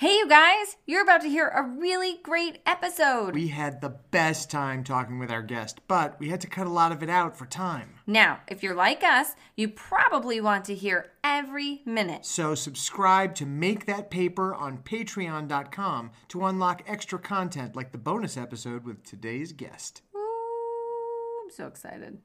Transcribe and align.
Hey, 0.00 0.12
you 0.12 0.28
guys, 0.28 0.76
you're 0.86 1.02
about 1.02 1.22
to 1.22 1.28
hear 1.28 1.48
a 1.48 1.60
really 1.60 2.20
great 2.22 2.60
episode. 2.64 3.34
We 3.34 3.48
had 3.48 3.80
the 3.80 3.96
best 4.12 4.48
time 4.48 4.84
talking 4.84 5.18
with 5.18 5.28
our 5.28 5.42
guest, 5.42 5.80
but 5.88 6.20
we 6.20 6.28
had 6.28 6.40
to 6.42 6.46
cut 6.46 6.68
a 6.68 6.70
lot 6.70 6.92
of 6.92 7.02
it 7.02 7.10
out 7.10 7.36
for 7.36 7.46
time. 7.46 7.94
Now, 8.06 8.38
if 8.46 8.62
you're 8.62 8.76
like 8.76 9.02
us, 9.02 9.32
you 9.56 9.68
probably 9.68 10.40
want 10.40 10.64
to 10.66 10.74
hear 10.76 11.10
every 11.24 11.82
minute. 11.84 12.24
So 12.26 12.54
subscribe 12.54 13.34
to 13.34 13.44
Make 13.44 13.86
That 13.86 14.08
Paper 14.08 14.54
on 14.54 14.78
patreon.com 14.78 16.12
to 16.28 16.44
unlock 16.44 16.84
extra 16.86 17.18
content 17.18 17.74
like 17.74 17.90
the 17.90 17.98
bonus 17.98 18.36
episode 18.36 18.84
with 18.84 19.02
today's 19.02 19.50
guest. 19.50 20.02
Ooh, 20.14 21.40
I'm 21.42 21.50
so 21.50 21.66
excited. 21.66 22.18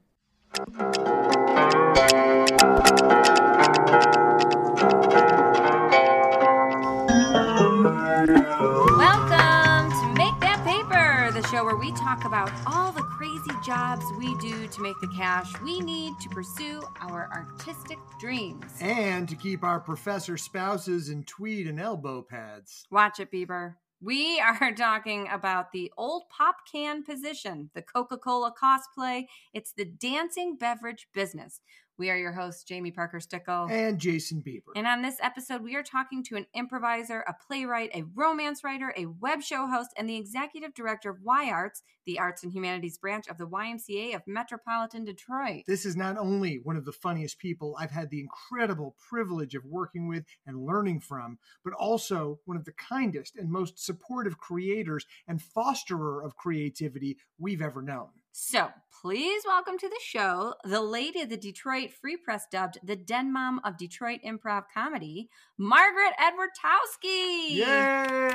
Welcome 8.64 9.90
to 9.90 10.14
Make 10.16 10.40
That 10.40 10.64
Paper, 10.64 11.30
the 11.38 11.46
show 11.48 11.64
where 11.64 11.76
we 11.76 11.92
talk 11.92 12.24
about 12.24 12.50
all 12.66 12.92
the 12.92 13.02
crazy 13.02 13.50
jobs 13.62 14.02
we 14.16 14.34
do 14.36 14.66
to 14.68 14.80
make 14.80 14.98
the 15.02 15.12
cash 15.14 15.52
we 15.60 15.80
need 15.80 16.14
to 16.22 16.30
pursue 16.30 16.82
our 17.02 17.28
artistic 17.30 17.98
dreams. 18.18 18.64
And 18.80 19.28
to 19.28 19.36
keep 19.36 19.64
our 19.64 19.80
professor 19.80 20.38
spouses 20.38 21.10
in 21.10 21.24
tweed 21.24 21.66
and 21.66 21.78
elbow 21.78 22.22
pads. 22.22 22.86
Watch 22.90 23.20
it, 23.20 23.30
Bieber. 23.30 23.74
We 24.00 24.40
are 24.60 24.72
talking 24.72 25.28
about 25.30 25.72
the 25.72 25.92
old 25.98 26.22
pop 26.30 26.56
can 26.70 27.04
position, 27.04 27.68
the 27.74 27.82
Coca 27.82 28.16
Cola 28.16 28.50
cosplay. 28.50 29.26
It's 29.52 29.74
the 29.74 29.84
dancing 29.84 30.56
beverage 30.56 31.08
business. 31.12 31.60
We 31.96 32.10
are 32.10 32.16
your 32.16 32.32
hosts, 32.32 32.64
Jamie 32.64 32.90
Parker 32.90 33.20
Stickle. 33.20 33.68
And 33.70 34.00
Jason 34.00 34.42
Bieber. 34.44 34.72
And 34.74 34.84
on 34.84 35.00
this 35.00 35.18
episode, 35.22 35.62
we 35.62 35.76
are 35.76 35.82
talking 35.84 36.24
to 36.24 36.34
an 36.34 36.46
improviser, 36.52 37.20
a 37.20 37.34
playwright, 37.46 37.90
a 37.94 38.02
romance 38.16 38.64
writer, 38.64 38.92
a 38.96 39.06
web 39.06 39.42
show 39.42 39.68
host, 39.68 39.90
and 39.96 40.08
the 40.08 40.16
executive 40.16 40.74
director 40.74 41.08
of 41.08 41.18
Y 41.22 41.48
Arts, 41.50 41.84
the 42.04 42.18
arts 42.18 42.42
and 42.42 42.52
humanities 42.52 42.98
branch 42.98 43.28
of 43.28 43.38
the 43.38 43.46
YMCA 43.46 44.16
of 44.16 44.22
Metropolitan 44.26 45.04
Detroit. 45.04 45.62
This 45.68 45.86
is 45.86 45.94
not 45.94 46.18
only 46.18 46.56
one 46.64 46.76
of 46.76 46.84
the 46.84 46.90
funniest 46.90 47.38
people 47.38 47.76
I've 47.78 47.92
had 47.92 48.10
the 48.10 48.20
incredible 48.20 48.96
privilege 49.08 49.54
of 49.54 49.64
working 49.64 50.08
with 50.08 50.24
and 50.46 50.66
learning 50.66 50.98
from, 50.98 51.38
but 51.62 51.74
also 51.74 52.40
one 52.44 52.56
of 52.56 52.64
the 52.64 52.72
kindest 52.72 53.36
and 53.36 53.48
most 53.48 53.78
supportive 53.78 54.36
creators 54.36 55.06
and 55.28 55.40
fosterer 55.40 56.24
of 56.24 56.36
creativity 56.36 57.18
we've 57.38 57.62
ever 57.62 57.82
known. 57.82 58.08
So 58.36 58.66
please 59.00 59.44
welcome 59.46 59.78
to 59.78 59.88
the 59.88 60.00
show 60.02 60.54
the 60.64 60.80
lady 60.80 61.20
of 61.20 61.28
the 61.28 61.36
Detroit 61.36 61.92
Free 61.92 62.16
Press 62.16 62.48
dubbed 62.50 62.80
the 62.82 62.96
Den 62.96 63.32
Mom 63.32 63.60
of 63.62 63.78
Detroit 63.78 64.18
Improv 64.26 64.64
Comedy, 64.74 65.28
Margaret 65.56 66.14
Edwartowski. 66.18 67.50
Yay! 67.50 68.30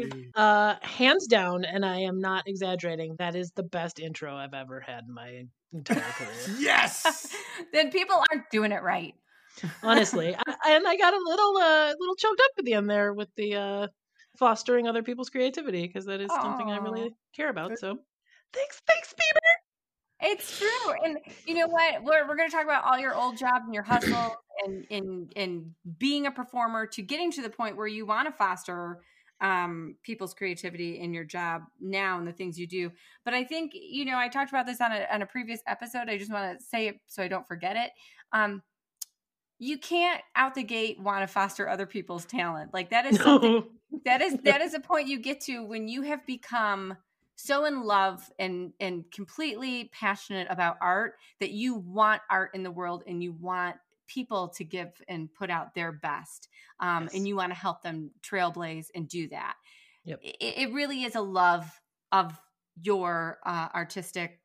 Yay! 0.00 0.30
Uh, 0.34 0.76
hands 0.80 1.26
down, 1.26 1.66
and 1.66 1.84
I 1.84 1.98
am 1.98 2.18
not 2.18 2.44
exaggerating. 2.46 3.16
That 3.18 3.36
is 3.36 3.50
the 3.50 3.64
best 3.64 4.00
intro 4.00 4.34
I've 4.34 4.54
ever 4.54 4.80
had 4.80 5.04
in 5.06 5.12
my 5.12 5.44
entire 5.74 6.00
career. 6.00 6.30
yes. 6.58 7.36
then 7.74 7.90
people 7.90 8.16
aren't 8.32 8.48
doing 8.50 8.72
it 8.72 8.82
right. 8.82 9.12
Honestly, 9.82 10.34
I, 10.34 10.54
and 10.70 10.88
I 10.88 10.96
got 10.96 11.12
a 11.12 11.20
little, 11.22 11.58
uh, 11.58 11.92
little 12.00 12.16
choked 12.16 12.40
up 12.40 12.52
at 12.60 12.64
the 12.64 12.72
end 12.72 12.88
there 12.88 13.12
with 13.12 13.28
the 13.36 13.56
uh, 13.56 13.88
fostering 14.38 14.88
other 14.88 15.02
people's 15.02 15.30
creativity 15.30 15.86
because 15.86 16.04
that 16.06 16.20
is 16.20 16.30
something 16.30 16.70
I 16.70 16.78
really 16.78 17.14
care 17.34 17.50
about. 17.50 17.78
So, 17.78 17.98
thanks, 18.52 18.82
thanks, 18.86 19.14
Bieber. 19.14 20.28
It's 20.28 20.58
true, 20.58 20.94
and 21.04 21.18
you 21.46 21.54
know 21.54 21.66
what? 21.66 22.02
We're 22.02 22.26
we're 22.26 22.36
going 22.36 22.48
to 22.48 22.54
talk 22.54 22.64
about 22.64 22.84
all 22.84 22.98
your 22.98 23.14
old 23.14 23.36
jobs 23.36 23.64
and 23.66 23.74
your 23.74 23.82
hustle, 23.82 24.36
and 24.64 24.86
and, 24.90 25.32
in 25.36 25.74
being 25.98 26.26
a 26.26 26.30
performer 26.30 26.86
to 26.86 27.02
getting 27.02 27.30
to 27.32 27.42
the 27.42 27.50
point 27.50 27.76
where 27.76 27.86
you 27.86 28.06
want 28.06 28.26
to 28.26 28.32
foster 28.32 29.00
um, 29.42 29.96
people's 30.02 30.32
creativity 30.32 31.00
in 31.00 31.12
your 31.12 31.24
job 31.24 31.62
now 31.80 32.18
and 32.18 32.26
the 32.26 32.32
things 32.32 32.58
you 32.58 32.66
do. 32.66 32.90
But 33.24 33.34
I 33.34 33.44
think 33.44 33.72
you 33.74 34.06
know 34.06 34.16
I 34.16 34.28
talked 34.28 34.50
about 34.50 34.66
this 34.66 34.80
on 34.80 34.92
a 34.92 35.06
on 35.12 35.20
a 35.20 35.26
previous 35.26 35.60
episode. 35.66 36.08
I 36.08 36.16
just 36.16 36.32
want 36.32 36.58
to 36.58 36.64
say 36.64 36.88
it 36.88 36.96
so 37.06 37.22
I 37.22 37.28
don't 37.28 37.46
forget 37.46 37.76
it. 37.76 37.90
Um, 38.32 38.62
you 39.58 39.78
can't 39.78 40.22
out 40.34 40.54
the 40.54 40.62
gate 40.62 41.00
want 41.00 41.22
to 41.22 41.26
foster 41.26 41.68
other 41.68 41.86
people's 41.86 42.24
talent. 42.24 42.74
Like 42.74 42.90
that 42.90 43.06
is 43.06 43.20
something 43.20 43.52
No. 43.90 44.00
that 44.04 44.20
is 44.20 44.36
that 44.44 44.60
is 44.60 44.74
a 44.74 44.80
point 44.80 45.08
you 45.08 45.18
get 45.18 45.40
to 45.42 45.64
when 45.64 45.88
you 45.88 46.02
have 46.02 46.24
become 46.26 46.96
so 47.36 47.64
in 47.66 47.82
love 47.84 48.30
and 48.38 48.72
and 48.80 49.04
completely 49.12 49.90
passionate 49.92 50.46
about 50.50 50.76
art 50.80 51.14
that 51.40 51.50
you 51.50 51.74
want 51.76 52.22
art 52.30 52.50
in 52.54 52.62
the 52.62 52.70
world 52.70 53.04
and 53.06 53.22
you 53.22 53.32
want 53.32 53.76
people 54.06 54.48
to 54.48 54.64
give 54.64 54.88
and 55.08 55.32
put 55.34 55.50
out 55.50 55.74
their 55.74 55.92
best 55.92 56.48
um, 56.80 57.04
Yes. 57.04 57.14
and 57.14 57.26
you 57.28 57.36
want 57.36 57.50
to 57.52 57.58
help 57.58 57.82
them 57.82 58.10
trailblaze 58.22 58.86
and 58.94 59.08
do 59.08 59.28
that 59.28 59.54
Yep. 60.04 60.20
it, 60.22 60.36
it 60.40 60.72
really 60.72 61.02
is 61.04 61.14
a 61.16 61.20
love 61.20 61.68
of 62.12 62.38
your 62.80 63.38
uh, 63.44 63.68
artistic 63.74 64.40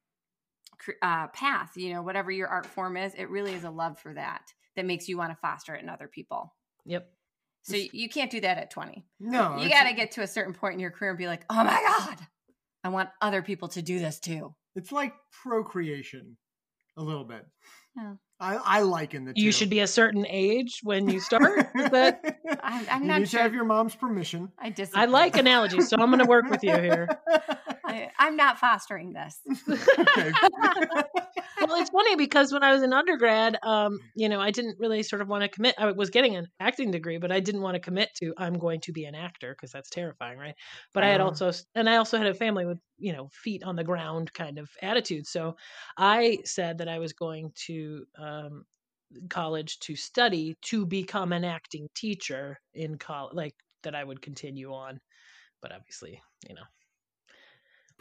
uh, 1.02 1.28
path 1.28 1.72
you 1.76 1.94
know 1.94 2.02
whatever 2.02 2.32
your 2.32 2.48
art 2.48 2.66
form 2.66 2.98
is 2.98 3.14
it 3.16 3.30
really 3.30 3.54
is 3.54 3.64
a 3.64 3.70
love 3.70 4.00
for 4.00 4.14
that 4.14 4.52
that 4.76 4.86
makes 4.86 5.08
you 5.10 5.18
want 5.18 5.32
to 5.32 5.36
foster 5.36 5.76
it 5.76 5.84
in 5.84 5.90
other 5.90 6.08
people 6.08 6.54
Yep. 6.86 7.10
so 7.64 7.76
you, 7.76 7.90
you 7.94 8.10
can't 8.10 8.32
do 8.32 8.42
that 8.42 8.58
at 8.58 8.72
20 8.72 9.06
No. 9.20 9.58
you 9.58 9.70
got 9.70 9.84
to 9.88 9.94
get 9.94 10.12
to 10.14 10.22
a 10.22 10.28
certain 10.28 10.54
point 10.54 10.74
in 10.76 10.80
your 10.80 10.92
career 10.92 11.12
and 11.12 11.18
be 11.18 11.28
like, 11.28 11.46
oh 11.50 11.64
my 11.64 11.80
God, 12.08 12.18
I 12.84 12.90
want 12.90 13.10
other 13.22 13.42
people 13.42 13.68
to 13.70 13.82
do 13.82 14.00
this 14.00 14.20
too. 14.20 14.56
It's 14.76 14.92
like 14.92 15.14
procreation 15.44 16.38
a 16.98 17.04
little 17.04 17.24
bit. 17.26 17.46
Yeah. 17.96 18.14
I, 18.40 18.56
I 18.56 18.82
liken 18.82 19.26
the 19.26 19.34
two. 19.34 19.42
You 19.44 19.52
should 19.52 19.70
be 19.70 19.82
a 19.82 19.88
certain 19.88 20.26
age 20.28 20.80
when 20.82 21.08
you 21.08 21.20
start. 21.20 21.68
but 21.92 22.20
I'm, 22.64 22.86
I'm 22.90 23.02
you 23.04 23.08
not 23.08 23.20
need 23.20 23.30
sure. 23.30 23.38
to 23.40 23.44
have 23.44 23.54
your 23.54 23.66
mom's 23.66 23.94
permission. 23.96 24.52
I 24.58 24.72
disagree. 24.72 25.04
I 25.04 25.06
like 25.06 25.38
analogies, 25.38 25.90
so 25.90 25.98
I'm 26.00 26.08
going 26.10 26.20
to 26.20 26.26
work 26.26 26.50
with 26.50 26.64
you 26.64 26.76
here. 26.76 27.08
I, 27.92 28.12
I'm 28.20 28.36
not 28.36 28.60
fostering 28.60 29.14
this. 29.14 29.42
Okay. 30.18 30.38
well, 31.60 31.76
it's 31.80 31.90
funny 31.90 32.16
because 32.16 32.52
when 32.52 32.64
I 32.64 32.72
was 32.74 32.82
in 32.84 32.94
undergrad, 32.94 33.58
um, 33.64 34.00
you 34.16 34.28
know, 34.30 34.40
I 34.40 34.52
didn't 34.52 34.80
really 34.80 35.04
sort 35.04 35.22
of 35.22 35.28
want 35.28 35.44
to 35.44 35.50
commit. 35.50 35.76
I 35.78 35.92
was 35.92 36.10
getting 36.10 36.36
an 36.36 36.48
acting 36.60 36.92
degree, 36.92 37.18
but 37.18 37.32
I 37.32 37.40
didn't 37.40 37.62
want 37.62 37.76
to 37.76 37.80
commit 37.80 38.10
to 38.18 38.34
I'm 38.38 38.54
going 38.58 38.82
to 38.82 38.92
be 38.92 39.06
an 39.06 39.16
actor 39.16 39.54
because 39.54 39.72
that's 39.72 39.90
terrifying, 39.90 40.38
right? 40.38 40.56
But 40.94 41.04
I 41.04 41.10
had 41.10 41.22
Uh-huh. 41.22 41.22
also, 41.22 41.52
and 41.76 41.90
I 41.90 41.98
also 41.98 42.18
had 42.18 42.28
a 42.28 42.34
family 42.34 42.66
with 42.66 42.80
you 42.98 43.14
know 43.14 43.30
feet 43.32 43.64
on 43.64 43.76
the 43.76 43.84
ground 43.84 44.34
kind 44.34 44.58
of 44.58 44.70
attitude. 44.82 45.28
So 45.28 45.56
I 45.98 46.40
said 46.46 46.80
that 46.80 46.88
I 46.90 47.00
was 47.00 47.14
going 47.14 47.52
to 47.68 48.06
um, 48.18 48.64
college 49.30 49.80
to 49.82 49.96
study 49.96 50.56
to 50.64 50.86
become 50.86 51.34
an 51.34 51.46
acting 51.46 51.90
teacher 51.96 52.58
in 52.74 52.98
college, 52.98 53.36
like 53.36 53.56
that 53.84 53.96
I 53.96 54.04
would 54.04 54.22
continue 54.22 54.74
on. 54.74 55.00
But 55.62 55.74
obviously, 55.74 56.22
you 56.50 56.56
know, 56.56 56.64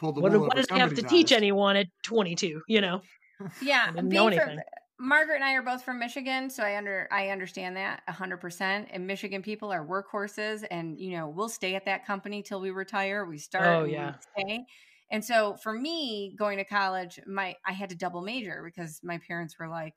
Pull 0.01 0.11
the 0.13 0.21
what, 0.21 0.33
wool 0.33 0.43
what 0.45 0.55
over 0.55 0.57
did 0.57 0.67
I 0.71 0.79
have 0.79 0.93
to 0.95 0.95
somebody's 0.95 1.03
teach 1.03 1.31
eyes. 1.31 1.33
anyone 1.33 1.75
at 1.77 1.87
22? 2.03 2.63
You 2.67 2.81
know. 2.81 3.01
Yeah, 3.59 3.87
I 3.87 3.91
didn't 3.91 4.09
being 4.09 4.31
know 4.31 4.31
from. 4.31 4.61
Margaret 4.99 5.35
and 5.35 5.43
I 5.43 5.53
are 5.53 5.63
both 5.63 5.83
from 5.83 5.97
Michigan, 5.99 6.49
so 6.49 6.63
I 6.63 6.77
under 6.77 7.07
I 7.11 7.29
understand 7.29 7.75
that 7.77 8.03
hundred 8.07 8.37
percent. 8.37 8.89
And 8.91 9.07
Michigan 9.07 9.41
people 9.41 9.71
are 9.71 9.85
workhorses, 9.85 10.65
and 10.69 10.99
you 10.99 11.11
know 11.11 11.27
we'll 11.29 11.49
stay 11.49 11.75
at 11.75 11.85
that 11.85 12.05
company 12.05 12.43
till 12.43 12.61
we 12.61 12.71
retire. 12.71 13.25
We 13.25 13.37
start, 13.39 13.81
Oh, 13.81 13.83
and 13.83 14.05
we 14.05 14.13
yeah. 14.13 14.17
stay. 14.37 14.65
And 15.11 15.25
so 15.25 15.55
for 15.57 15.73
me, 15.73 16.35
going 16.37 16.57
to 16.57 16.63
college, 16.65 17.19
my 17.27 17.55
I 17.65 17.73
had 17.73 17.89
to 17.89 17.95
double 17.95 18.21
major 18.21 18.61
because 18.63 18.99
my 19.03 19.19
parents 19.27 19.57
were 19.59 19.67
like, 19.69 19.95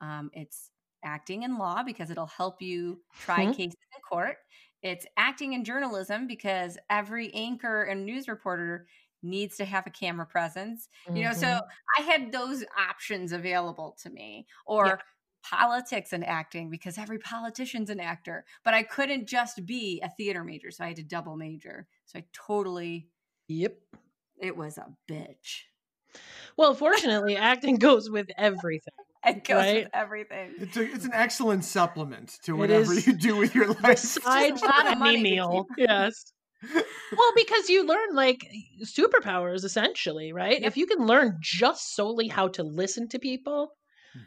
um, 0.00 0.30
"It's 0.32 0.70
acting 1.04 1.44
and 1.44 1.58
law 1.58 1.82
because 1.82 2.10
it'll 2.10 2.26
help 2.26 2.62
you 2.62 3.02
try 3.18 3.46
Mhm. 3.46 3.52
cases 3.52 3.76
in 3.94 4.02
court. 4.08 4.38
It's 4.82 5.06
acting 5.16 5.54
and 5.54 5.64
journalism 5.66 6.26
because 6.26 6.78
every 6.90 7.32
anchor 7.34 7.82
and 7.84 8.04
news 8.06 8.26
reporter 8.28 8.88
needs 9.26 9.56
to 9.56 9.64
have 9.64 9.86
a 9.86 9.90
camera 9.90 10.24
presence 10.26 10.88
you 11.14 11.22
know 11.24 11.32
so 11.32 11.46
Mhm. 11.46 11.60
i 11.98 12.02
had 12.02 12.32
those 12.32 12.64
options 12.78 13.32
available 13.32 13.96
to 14.02 14.10
me 14.10 14.46
or 14.66 14.86
Yeah. 14.86 14.96
politics 15.42 16.12
and 16.12 16.24
acting 16.26 16.70
because 16.70 16.98
every 16.98 17.18
politician's 17.18 17.90
an 17.90 18.00
actor 18.00 18.44
but 18.64 18.74
i 18.74 18.82
couldn't 18.82 19.26
just 19.26 19.64
be 19.66 20.00
a 20.02 20.08
theater 20.10 20.42
major 20.44 20.70
so 20.70 20.84
i 20.84 20.88
had 20.88 20.96
to 20.96 21.02
double 21.04 21.36
major 21.36 21.86
so 22.06 22.18
i 22.18 22.24
totally 22.32 23.08
Yep. 23.48 23.76
it 24.38 24.56
was 24.56 24.78
a 24.78 24.86
bitch 25.08 25.62
Well, 26.56 26.74
fortunately, 26.74 27.36
acting 27.36 27.76
goes 27.88 28.08
with 28.08 28.28
everything. 28.38 28.94
it 29.26 29.44
goes 29.44 29.56
Right. 29.56 29.84
with 29.84 29.90
everything 29.94 30.54
It's, 30.58 30.76
a, 30.76 30.82
it's 30.82 31.04
an 31.04 31.12
excellent 31.12 31.64
supplement 31.64 32.38
to 32.44 32.52
It 32.54 32.58
whatever 32.58 32.92
is 32.94 33.06
you 33.06 33.12
do 33.12 33.36
with 33.36 33.54
your 33.54 33.66
life. 33.82 33.98
Side 33.98 34.52
a 34.62 34.64
lot 34.64 34.86
of 34.92 34.98
money 34.98 35.22
meal. 35.22 35.66
Yes. 35.76 36.32
Well, 37.16 37.32
because 37.36 37.68
you 37.70 37.84
learn 37.86 38.14
like 38.14 38.46
superpowers 38.82 39.64
essentially, 39.64 40.32
right? 40.32 40.60
Yep. 40.60 40.72
If 40.72 40.76
you 40.76 40.86
can 40.86 41.06
learn 41.06 41.38
just 41.40 41.94
solely 41.94 42.28
how 42.28 42.48
to 42.48 42.62
listen 42.62 43.08
to 43.10 43.18
people, 43.18 43.72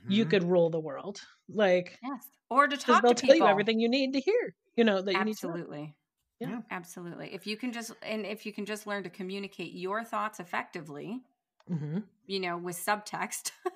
you 0.08 0.26
Mhm. 0.26 0.28
could 0.28 0.44
rule 0.44 0.70
the 0.72 0.82
world. 0.82 1.22
Like, 1.50 2.00
yes 2.02 2.30
or 2.50 2.68
to 2.68 2.78
talk 2.78 3.06
they'll 3.06 3.16
to 3.16 3.16
tell 3.16 3.36
people 3.36 3.48
you 3.48 3.48
everything 3.48 3.80
you 3.80 3.90
need 3.90 4.14
to 4.14 4.22
hear. 4.22 4.56
You 4.76 4.84
know 4.86 5.02
that 5.02 5.18
you 5.18 5.26
need 5.26 5.38
absolutely 5.38 5.96
Yeah. 6.42 6.62
absolutely 6.72 7.34
if 7.34 7.48
you 7.48 7.58
can 7.58 7.72
just 7.72 7.92
and 8.04 8.26
if 8.26 8.46
you 8.46 8.54
can 8.54 8.66
just 8.66 8.86
learn 8.86 9.04
to 9.04 9.10
communicate 9.10 9.74
your 9.74 10.04
thoughts 10.04 10.40
effectively 10.40 11.24
Mhm. 11.68 12.10
you 12.28 12.40
know 12.40 12.58
with 12.58 12.76
subtext 12.76 13.52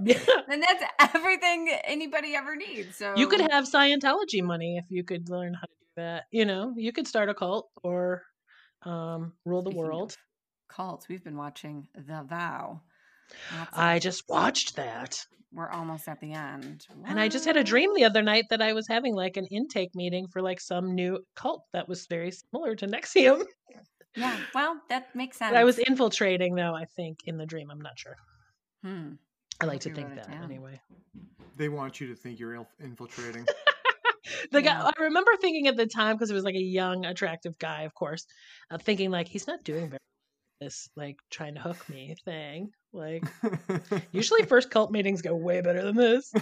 Yeah. 0.00 0.24
then 0.46 0.60
that's 0.60 0.84
everything 1.14 1.68
anybody 1.84 2.34
ever 2.34 2.56
needs 2.56 2.96
so 2.96 3.06
You 3.14 3.28
could 3.28 3.40
have 3.50 3.64
Scientology 3.66 4.42
money 4.42 4.78
if 4.78 4.86
you 4.90 5.04
could 5.04 5.28
learn 5.28 5.52
how 5.52 5.66
to 5.66 5.76
that. 5.98 6.24
You 6.30 6.44
know, 6.44 6.72
you 6.76 6.92
could 6.92 7.06
start 7.06 7.28
a 7.28 7.34
cult 7.34 7.68
or 7.82 8.22
um, 8.82 9.32
rule 9.44 9.62
the 9.62 9.70
Speaking 9.70 9.84
world. 9.86 10.16
Cults. 10.68 11.08
We've 11.08 11.22
been 11.24 11.36
watching 11.36 11.86
The 11.94 12.24
Vow. 12.28 12.80
Lots 13.56 13.72
of- 13.72 13.78
I 13.78 13.98
just 13.98 14.24
watched 14.28 14.76
that. 14.76 15.18
We're 15.52 15.70
almost 15.70 16.08
at 16.08 16.20
the 16.20 16.32
end. 16.34 16.86
And 17.06 17.18
I 17.18 17.28
just 17.28 17.46
had 17.46 17.56
a 17.56 17.64
dream 17.64 17.90
the 17.94 18.04
other 18.04 18.20
night 18.22 18.44
that 18.50 18.60
I 18.60 18.74
was 18.74 18.86
having 18.86 19.14
like 19.14 19.38
an 19.38 19.46
intake 19.46 19.94
meeting 19.94 20.26
for 20.28 20.42
like 20.42 20.60
some 20.60 20.94
new 20.94 21.20
cult 21.36 21.62
that 21.72 21.88
was 21.88 22.06
very 22.06 22.30
similar 22.30 22.74
to 22.76 22.86
NXIVM. 22.86 23.44
Yeah. 24.16 24.36
Well, 24.54 24.78
that 24.90 25.14
makes 25.14 25.38
sense. 25.38 25.52
That 25.52 25.58
I 25.60 25.64
was 25.64 25.78
infiltrating 25.78 26.54
though, 26.54 26.74
I 26.74 26.84
think, 26.96 27.20
in 27.24 27.38
the 27.38 27.46
dream. 27.46 27.70
I'm 27.70 27.80
not 27.80 27.98
sure. 27.98 28.16
Hmm. 28.84 29.12
I 29.60 29.64
I 29.64 29.68
like 29.68 29.80
to 29.80 29.94
think 29.94 30.14
that 30.14 30.30
down. 30.30 30.44
anyway. 30.44 30.80
They 31.56 31.68
want 31.70 32.00
you 32.00 32.08
to 32.08 32.14
think 32.14 32.38
you're 32.38 32.66
infiltrating. 32.80 33.46
the 34.52 34.62
guy 34.62 34.80
I 34.80 35.02
remember 35.02 35.32
thinking 35.40 35.66
at 35.68 35.76
the 35.76 35.86
time 35.86 36.16
because 36.16 36.30
it 36.30 36.34
was 36.34 36.44
like 36.44 36.54
a 36.54 36.62
young, 36.62 37.04
attractive 37.04 37.58
guy, 37.58 37.82
of 37.82 37.94
course, 37.94 38.26
uh, 38.70 38.78
thinking 38.78 39.10
like 39.10 39.28
he's 39.28 39.46
not 39.46 39.62
doing 39.64 39.88
very 39.88 39.98
this 40.60 40.88
like 40.96 41.16
trying 41.30 41.54
to 41.54 41.60
hook 41.60 41.88
me 41.88 42.16
thing. 42.24 42.70
Like 42.92 43.22
usually 44.12 44.42
first 44.46 44.70
cult 44.70 44.90
meetings 44.90 45.22
go 45.22 45.34
way 45.36 45.60
better 45.60 45.82
than 45.84 45.94
this. 45.96 46.32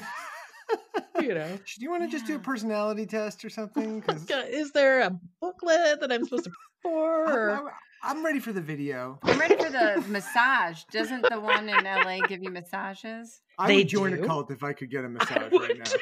you 1.20 1.34
know. 1.34 1.56
Do 1.56 1.82
you 1.84 1.90
want 1.90 2.02
to 2.04 2.08
just 2.08 2.26
do 2.26 2.36
a 2.36 2.38
personality 2.38 3.06
test 3.06 3.44
or 3.44 3.50
something? 3.50 4.02
Is 4.48 4.72
there 4.72 5.00
a 5.02 5.10
booklet 5.40 6.00
that 6.00 6.10
I'm 6.10 6.24
supposed 6.24 6.44
to 6.44 6.50
pour? 6.82 7.26
I'm, 7.28 7.34
Or... 7.36 7.50
I'm- 7.50 7.68
I'm 8.02 8.24
ready 8.24 8.38
for 8.38 8.52
the 8.52 8.60
video. 8.60 9.18
I'm 9.24 9.40
ready 9.40 9.56
for 9.56 9.68
the 9.70 10.04
massage. 10.08 10.82
Doesn't 10.92 11.22
the 11.28 11.40
one 11.40 11.68
in 11.68 11.82
LA 11.84 12.18
give 12.28 12.40
you 12.40 12.50
massages? 12.50 13.40
I 13.58 13.66
They 13.68 13.76
would 13.78 13.88
join 13.88 14.14
do? 14.14 14.22
a 14.22 14.26
cult 14.26 14.50
if 14.52 14.62
I 14.62 14.74
could 14.74 14.90
get 14.92 15.04
a 15.04 15.08
massage 15.08 15.50
would 15.50 15.60
right 15.62 15.78
now. 15.78 15.84
too. 15.84 15.98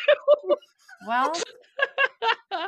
Well, 1.06 1.32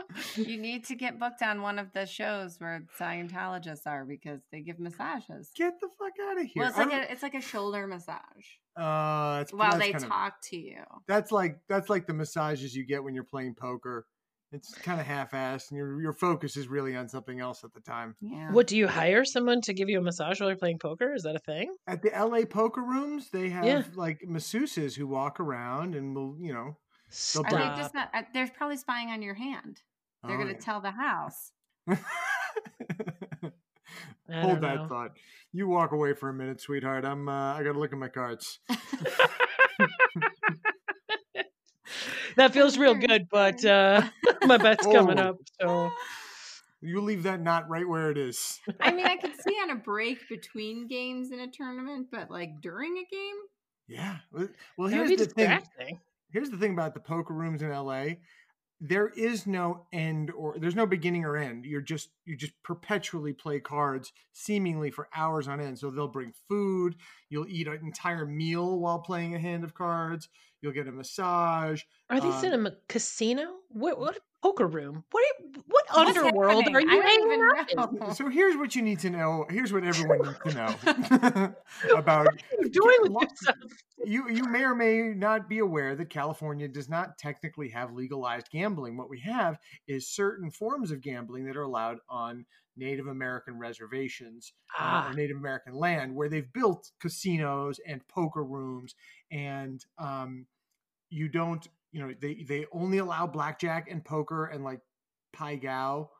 you 0.37 0.59
need 0.59 0.85
to 0.87 0.95
get 0.95 1.19
booked 1.19 1.43
on 1.43 1.63
one 1.63 1.79
of 1.79 1.93
the 1.93 2.07
shows 2.07 2.57
where 2.59 2.83
Scientologists 2.99 3.87
are 3.87 4.05
because 4.05 4.41
they 4.53 4.61
give 4.61 4.79
massages. 4.79 5.51
Get 5.57 5.75
the 5.81 5.89
fuck 5.99 6.13
out 6.29 6.41
of 6.41 6.47
here. 6.47 6.63
Well, 6.63 6.69
it's 6.69 6.79
like 6.79 6.93
a 6.93 7.13
it's 7.13 7.23
like 7.23 7.35
a 7.35 7.41
shoulder 7.41 7.87
massage 7.87 8.47
uh, 8.77 9.39
it's, 9.43 9.53
while 9.53 9.79
they 9.79 9.93
kind 9.93 10.05
of- 10.05 10.11
talk 10.11 10.35
to 10.51 10.57
you. 10.57 10.83
that's 11.09 11.33
like 11.33 11.59
that's 11.69 11.89
like 11.89 12.07
the 12.07 12.15
massages 12.15 12.75
you 12.75 12.87
get 12.87 13.03
when 13.05 13.15
you're 13.15 13.25
playing 13.25 13.55
poker. 13.55 14.07
It's 14.53 14.73
kind 14.75 15.01
of 15.01 15.07
half-assed, 15.07 15.71
and 15.71 15.77
your 15.77 16.01
your 16.01 16.13
focus 16.13 16.57
is 16.57 16.69
really 16.69 16.95
on 16.95 17.09
something 17.09 17.41
else 17.41 17.65
at 17.65 17.75
the 17.75 17.81
time. 17.81 18.15
Yeah. 18.21 18.53
What 18.53 18.69
do 18.69 18.77
you 18.77 18.87
hire 18.87 19.25
someone 19.25 19.61
to 19.63 19.75
give 19.75 19.89
you 19.89 19.99
a 19.99 20.03
massage 20.03 20.41
while 20.41 20.49
you're 20.49 20.57
playing 20.57 20.79
poker? 20.79 21.13
Is 21.15 21.25
that 21.25 21.35
a 21.35 21.41
thing? 21.41 21.75
At 21.89 22.01
the 22.03 22.11
LA 22.11 22.45
poker 22.45 22.81
rooms, 22.81 23.29
they 23.31 23.49
have 23.49 23.65
Yeah. 23.65 23.83
like 23.97 24.21
masseuses 24.27 24.95
who 24.97 25.09
walk 25.09 25.41
around 25.41 25.97
and 25.97 26.15
will, 26.15 26.37
you 26.39 26.53
know. 26.55 26.77
They'll 27.35 27.45
Are 27.47 27.51
they 27.51 27.81
just 27.81 27.95
not? 27.95 28.11
uh, 28.15 28.23
They're 28.33 28.49
probably 28.57 28.77
spying 28.77 29.09
on 29.11 29.23
your 29.23 29.35
hand. 29.35 29.81
They're 30.27 30.37
oh, 30.37 30.43
going 30.43 30.55
to 30.55 30.61
tell 30.61 30.81
the 30.81 30.91
house. 30.91 31.53
yeah. 31.89 31.97
I 34.29 34.41
Hold 34.41 34.61
that 34.63 34.75
know. 34.77 34.89
thought. 34.89 35.13
You 35.53 35.69
walk 35.69 35.93
away 35.93 36.13
for 36.15 36.29
a 36.29 36.35
minute, 36.35 36.61
sweetheart. 36.61 37.05
I'm. 37.05 37.29
Uh, 37.29 37.55
I 37.55 37.63
got 37.63 37.73
to 37.75 37.79
look 37.79 37.93
at 37.93 37.99
my 37.99 38.09
cards. 38.09 38.59
That 42.37 42.53
feels 42.53 42.77
real 42.77 42.95
good, 42.95 43.29
but 43.31 43.65
uh, 43.65 44.03
my 44.45 44.59
bet's 44.59 44.85
coming 44.87 45.19
Oh. 45.19 45.31
up. 45.31 45.37
So 45.59 45.91
You 46.83 47.01
leave 47.01 47.23
that 47.23 47.41
knot 47.41 47.69
right 47.71 47.89
where 47.89 48.11
it 48.11 48.19
is. 48.19 48.61
I 48.81 48.93
mean, 48.93 49.07
I 49.07 49.17
could 49.17 49.33
see 49.41 49.55
on 49.63 49.71
a 49.71 49.75
break 49.77 50.29
between 50.29 50.87
games 50.87 51.31
in 51.31 51.41
a 51.41 51.49
tournament, 51.49 52.09
but 52.13 52.31
like 52.31 52.61
during 52.61 52.99
a 52.99 53.05
game, 53.11 53.37
Yeah. 53.89 54.17
Well, 54.33 54.49
well, 54.77 54.89
that 54.91 54.99
would 55.01 55.09
here's 55.09 55.11
be 55.11 55.17
the 55.17 55.31
thing. 55.31 55.99
Here's 56.31 56.51
the 56.51 56.57
thing 56.57 56.73
about 56.73 56.95
the 56.95 57.01
poker 57.01 57.35
rooms 57.35 57.63
in 57.63 57.71
LA. 57.71 58.05
There 58.79 59.09
is 59.09 59.47
no 59.47 59.87
end 59.93 60.31
or 60.33 60.59
there's 60.59 60.75
no 60.75 60.85
beginning 60.85 61.25
or 61.25 61.37
end. 61.37 61.65
You're 61.65 61.81
just 61.81 62.11
you 62.27 62.37
just 62.37 62.53
perpetually 62.63 63.33
play 63.33 63.59
cards 63.59 64.13
seemingly 64.33 64.91
for 64.91 65.09
hours 65.17 65.49
on 65.49 65.61
end. 65.61 65.79
So 65.79 65.91
they'll 65.91 66.09
bring 66.09 66.35
food, 66.49 66.97
you'll 67.31 67.49
eat 67.49 67.69
an 67.69 67.81
entire 67.83 68.27
meal 68.27 68.79
while 68.79 68.99
playing 68.99 69.35
a 69.35 69.39
hand 69.39 69.65
of 69.65 69.73
cards, 69.73 70.29
you'll 70.61 70.73
get 70.73 70.89
a 70.89 70.93
massage. 70.93 71.83
Are 72.11 72.21
these 72.21 72.43
in 72.43 72.53
um, 72.53 72.67
a 72.67 72.73
casino? 72.87 73.55
What 73.71 73.99
what 73.99 74.19
poker 74.47 74.67
room? 74.67 75.05
What 75.11 75.25
what 75.67 75.85
What's 75.93 76.19
underworld 76.19 76.65
happening? 76.65 76.77
are 76.77 76.81
you 76.81 77.03
don't 77.03 77.03
hanging 77.03 77.33
even 77.33 77.41
out 77.79 77.93
in? 77.93 78.15
So 78.15 78.29
here's 78.29 78.57
what 78.57 78.75
you 78.75 78.83
need 78.83 79.01
to 79.01 79.11
know. 79.11 79.47
Here's 79.51 79.73
what 79.73 79.85
everyone 79.85 80.23
needs 80.23 80.39
to 80.47 80.55
know 80.55 80.75
about 81.97 82.27
What 82.27 82.35
are 82.35 82.63
you 82.63 82.69
doing 82.71 82.99
with 83.03 83.17
yourself? 83.21 83.57
you 84.05 84.29
you 84.31 84.45
may 84.45 84.63
or 84.65 84.75
may 84.75 85.13
not 85.15 85.49
be 85.49 85.59
aware 85.59 85.95
that 85.97 86.11
California 86.11 86.69
does 86.69 86.89
not 86.89 87.19
technically 87.19 87.69
have 87.71 87.93
legalized 87.93 88.49
gambling. 88.51 88.97
What 88.97 89.11
we 89.11 89.21
have 89.21 89.59
is 89.89 90.09
certain 90.09 90.51
forms 90.51 90.91
of 90.91 91.01
gambling 91.01 91.45
that 91.47 91.57
are 91.57 91.63
allowed 91.63 91.99
on 92.09 92.45
Native 92.77 93.07
American 93.07 93.59
reservations 93.59 94.53
uh, 94.79 94.83
Ah, 94.83 95.11
or 95.11 95.15
Native 95.15 95.39
American 95.39 95.75
land, 95.75 96.15
where 96.15 96.29
they've 96.29 96.53
built 96.53 96.91
casinos 97.01 97.81
and 97.87 98.07
poker 98.09 98.45
rooms, 98.45 98.95
and 99.31 99.85
um, 99.99 100.47
you 101.09 101.29
don't, 101.29 101.67
you 101.97 102.03
know, 102.07 102.13
they 102.21 102.45
they 102.47 102.67
only 102.73 102.99
allow 102.99 103.27
blackjack 103.27 103.89
and 103.91 104.05
poker 104.05 104.45
and 104.45 104.63
like 104.63 104.81
pai 105.33 105.57
gow, 105.57 106.11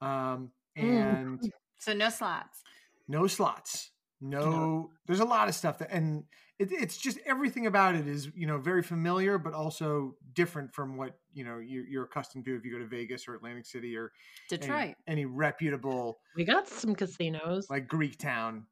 um, 0.00 0.52
Mm. 0.78 0.82
and 0.82 1.52
so 1.78 1.92
no 1.92 2.08
slots. 2.08 2.62
no 3.08 3.26
slots 3.26 3.90
no 4.20 4.90
there's 5.06 5.20
a 5.20 5.24
lot 5.24 5.48
of 5.48 5.54
stuff 5.54 5.78
that 5.78 5.90
and 5.92 6.24
it, 6.58 6.72
it's 6.72 6.96
just 6.96 7.18
everything 7.26 7.66
about 7.66 7.94
it 7.94 8.06
is 8.08 8.28
you 8.34 8.46
know 8.46 8.58
very 8.58 8.82
familiar 8.82 9.38
but 9.38 9.52
also 9.52 10.14
different 10.32 10.72
from 10.74 10.96
what 10.96 11.18
you 11.32 11.44
know 11.44 11.58
you're, 11.58 11.86
you're 11.86 12.04
accustomed 12.04 12.44
to 12.44 12.56
if 12.56 12.64
you 12.64 12.72
go 12.72 12.78
to 12.78 12.86
vegas 12.86 13.28
or 13.28 13.34
atlantic 13.36 13.66
city 13.66 13.96
or 13.96 14.10
any- 14.50 14.58
Detroit. 14.60 14.94
any, 15.06 15.24
reputable 15.26 16.18
we 16.36 16.44
got 16.44 16.66
some 16.68 16.94
casinos. 16.94 17.68
like 17.70 17.86
greek 17.86 18.18
town 18.18 18.66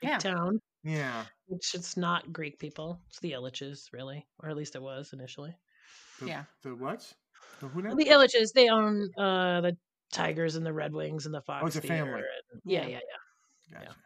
Greek 0.00 0.10
Yeah. 0.12 0.18
town, 0.18 0.60
yeah 0.82 1.24
which 1.46 1.74
it's 1.74 1.96
not 1.96 2.32
Greek 2.32 2.58
people. 2.58 3.00
It's 3.08 3.20
the 3.20 3.32
Ilitches, 3.32 3.92
really, 3.92 4.26
or 4.40 4.48
at 4.50 4.56
least 4.56 4.74
it 4.74 4.82
was 4.82 5.12
initially. 5.12 5.56
The, 6.20 6.26
Yeah. 6.26 6.44
the 6.62 6.74
what 6.74 7.12
the 7.60 7.68
who 7.68 7.82
now? 7.82 7.94
The 7.94 8.04
Ilitches, 8.06 8.52
they 8.54 8.68
own 8.68 9.10
uh, 9.18 9.60
the 9.60 9.76
Tigers 10.12 10.56
and 10.56 10.64
the 10.64 10.72
Red 10.72 10.92
Wings 10.92 11.26
and 11.26 11.34
the 11.34 11.40
Fox. 11.42 11.62
Oh, 11.62 11.66
it's 11.66 11.76
a 11.76 11.80
Theater 11.80 12.04
family. 12.04 12.20
and- 12.20 12.62
yeah, 12.64 12.82
Yeah. 12.82 12.88
yeah, 12.88 12.98
yeah. 13.72 13.78
gotcha. 13.78 13.96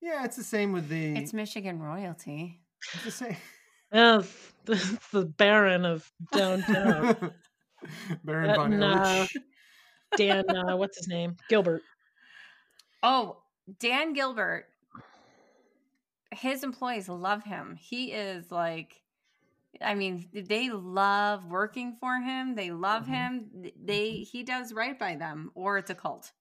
yeah 0.00 0.24
it's 0.24 0.36
the 0.36 0.42
same 0.44 0.72
with 0.72 0.88
the 0.88 1.16
It's 1.16 1.32
Michigan 1.32 1.80
royalty. 1.80 2.60
it's 2.94 3.04
the 3.04 3.10
same 3.10 3.36
Oh, 3.92 4.24
the, 4.64 5.00
the 5.12 5.24
Baron 5.26 5.84
of 5.84 6.10
downtown, 6.32 7.32
baron 8.24 8.48
That 8.48 8.56
von 8.56 8.72
and, 8.72 8.82
uh, 8.82 9.26
Dan. 10.16 10.44
Uh, 10.50 10.76
what's 10.76 10.96
his 10.98 11.06
name? 11.06 11.36
Gilbert. 11.48 11.82
Oh, 13.04 13.42
Dan 13.78 14.12
Gilbert. 14.14 14.66
His 16.32 16.64
employees 16.64 17.08
love 17.08 17.44
him. 17.44 17.76
He 17.80 18.10
is 18.12 18.50
like, 18.50 19.00
I 19.80 19.94
mean, 19.94 20.28
they 20.32 20.70
love 20.70 21.46
working 21.46 21.96
for 21.96 22.20
him. 22.20 22.54
They 22.54 22.70
love 22.70 23.06
Mhm. 23.06 23.06
him. 23.06 23.50
They 23.76 24.18
he 24.22 24.42
does 24.42 24.72
right 24.72 24.98
by 24.98 25.16
them, 25.16 25.50
or 25.54 25.78
it's 25.78 25.90
a 25.90 25.94
cult. 25.94 26.32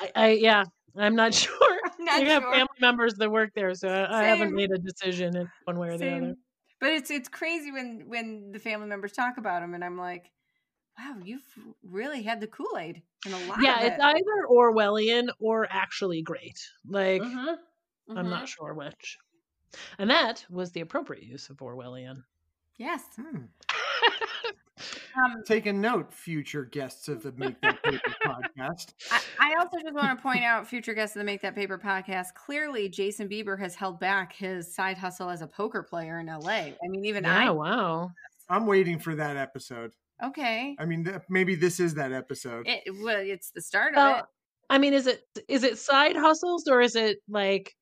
I, 0.00 0.10
I 0.14 0.28
yeah, 0.32 0.64
I'm 0.96 1.14
not 1.14 1.34
sure. 1.34 1.80
I'm 1.98 2.04
not 2.04 2.22
I 2.22 2.30
have 2.30 2.44
family 2.50 2.68
members 2.80 3.14
that 3.16 3.30
work 3.30 3.50
there, 3.54 3.74
so 3.74 3.88
I, 3.88 4.22
I 4.22 4.24
haven't 4.24 4.52
made 4.54 4.70
a 4.72 4.78
decision 4.78 5.36
in 5.36 5.50
one 5.64 5.78
way 5.78 5.88
or 5.88 5.98
the 5.98 6.10
other. 6.10 6.34
But 6.80 6.92
it's 6.92 7.10
it's 7.10 7.28
crazy 7.28 7.72
when 7.72 8.08
when 8.08 8.52
the 8.52 8.58
family 8.60 8.86
members 8.86 9.12
talk 9.12 9.36
about 9.38 9.62
him, 9.62 9.74
and 9.74 9.84
I'm 9.84 9.98
like, 9.98 10.32
wow, 10.98 11.18
you've 11.22 11.46
really 11.82 12.22
had 12.24 12.40
the 12.40 12.48
Kool 12.48 12.78
Aid 12.78 13.04
in 13.24 13.34
a 13.34 13.40
lot. 13.40 13.60
Yeah, 13.60 13.80
of 13.82 13.82
it's 13.82 13.98
either 13.98 14.46
Orwellian 14.50 15.28
or 15.38 15.66
actually 15.70 16.22
great. 16.22 16.58
Like 16.86 17.24
Mhm. 17.24 17.58
I'm 18.16 18.28
Mhm. 18.28 18.30
not 18.30 18.48
sure 18.48 18.74
which. 18.74 19.18
And 19.98 20.10
that 20.10 20.46
was 20.50 20.72
the 20.72 20.80
appropriate 20.82 21.24
use 21.24 21.50
of 21.50 21.58
Orwellian. 21.58 22.24
Yes. 22.78 23.02
Hmm. 23.16 23.44
Um, 25.16 25.42
take 25.44 25.66
a 25.66 25.72
note 25.72 26.14
future 26.14 26.64
guests 26.64 27.08
of 27.08 27.24
the 27.24 27.32
make 27.32 27.60
that 27.62 27.82
paper 27.82 28.14
podcast 28.24 28.92
I, 29.10 29.20
I 29.40 29.54
also 29.58 29.78
just 29.82 29.92
want 29.92 30.16
to 30.16 30.22
point 30.22 30.44
out, 30.44 30.68
future 30.68 30.94
guests 30.94 31.16
of 31.16 31.20
the 31.20 31.24
Make 31.24 31.42
That 31.42 31.56
Paper 31.56 31.76
podcast. 31.76 32.34
Clearly, 32.34 32.88
Jason 32.88 33.28
Bieber 33.28 33.58
has 33.58 33.74
held 33.74 33.98
back 33.98 34.32
his 34.32 34.72
side 34.72 34.96
hustle 34.96 35.30
as 35.30 35.42
a 35.42 35.48
poker 35.48 35.82
player 35.82 36.20
in 36.20 36.26
LA. 36.26 36.48
I 36.50 36.74
mean, 36.88 37.04
even 37.04 37.24
yeah, 37.24 37.50
wow. 37.50 38.12
i'm 38.48 38.66
waiting 38.66 39.00
for 39.00 39.16
that 39.16 39.36
episode 39.36 39.92
Okay. 40.22 40.76
I 40.78 40.84
mean, 40.84 41.04
th- 41.04 41.20
maybe 41.28 41.54
this 41.54 41.80
is 41.80 41.94
that 41.94 42.12
episode. 42.12 42.66
It, 42.66 42.82
well, 43.02 43.20
it's 43.20 43.50
the 43.50 43.62
start 43.62 43.96
of 43.96 44.18
it. 44.18 44.24
I 44.70 44.78
mean, 44.78 44.92
is 44.92 45.06
it 45.06 45.22
is 45.48 45.62
it 45.62 45.78
side 45.78 46.16
hustles 46.16 46.66
or 46.68 46.80
is 46.80 46.94
it 46.96 47.18
like, 47.28 47.74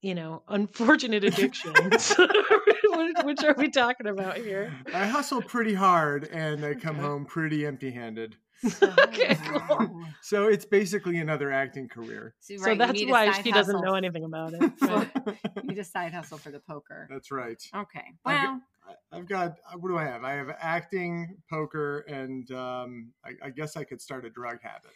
you 0.00 0.14
know, 0.14 0.42
unfortunate 0.48 1.22
addictions? 1.22 2.14
which, 2.96 3.16
which 3.24 3.44
are 3.44 3.54
we 3.56 3.70
talking 3.70 4.06
about 4.06 4.36
here? 4.38 4.74
I 4.94 5.06
hustle 5.06 5.42
pretty 5.42 5.74
hard 5.74 6.28
and 6.28 6.64
I 6.64 6.74
come 6.74 6.96
Okay. 6.96 7.04
home 7.06 7.24
pretty 7.24 7.64
empty 7.66 7.90
handed. 7.90 8.36
Okay, 8.82 9.36
cool. 9.44 10.04
So 10.20 10.46
it's 10.48 10.64
basically 10.64 11.18
another 11.18 11.50
acting 11.50 11.88
career. 11.88 12.34
So, 12.40 12.56
So 12.56 12.62
right, 12.64 12.72
you 12.72 12.78
that's 12.78 13.04
why 13.06 13.32
side 13.32 13.44
she 13.44 13.50
doesn't 13.52 13.74
hustle 13.74 13.90
know 13.90 13.96
anything 13.96 14.24
about 14.24 14.52
it. 14.54 14.72
Right. 14.82 15.10
You 15.56 15.62
need 15.70 15.78
a 15.78 15.84
side 15.84 16.12
hustle 16.12 16.38
for 16.38 16.50
the 16.50 16.60
poker. 16.60 17.08
That's 17.10 17.30
right. 17.30 17.60
Okay. 17.74 18.04
I've 18.24 18.34
got- 18.36 18.44
Well, 18.44 18.60
I- 19.12 19.16
I've 19.16 19.26
got 19.28 19.58
uh, 19.72 19.78
what 19.78 19.88
do 19.90 19.96
I 19.98 20.04
have? 20.04 20.24
I 20.24 20.32
have 20.32 20.48
acting, 20.60 21.36
poker, 21.48 22.00
and 22.08 22.50
um, 22.50 23.12
I, 23.24 23.46
I 23.46 23.50
guess 23.50 23.76
I 23.76 23.84
could 23.84 24.00
start 24.00 24.24
a 24.24 24.30
drug 24.30 24.58
habit. 24.62 24.90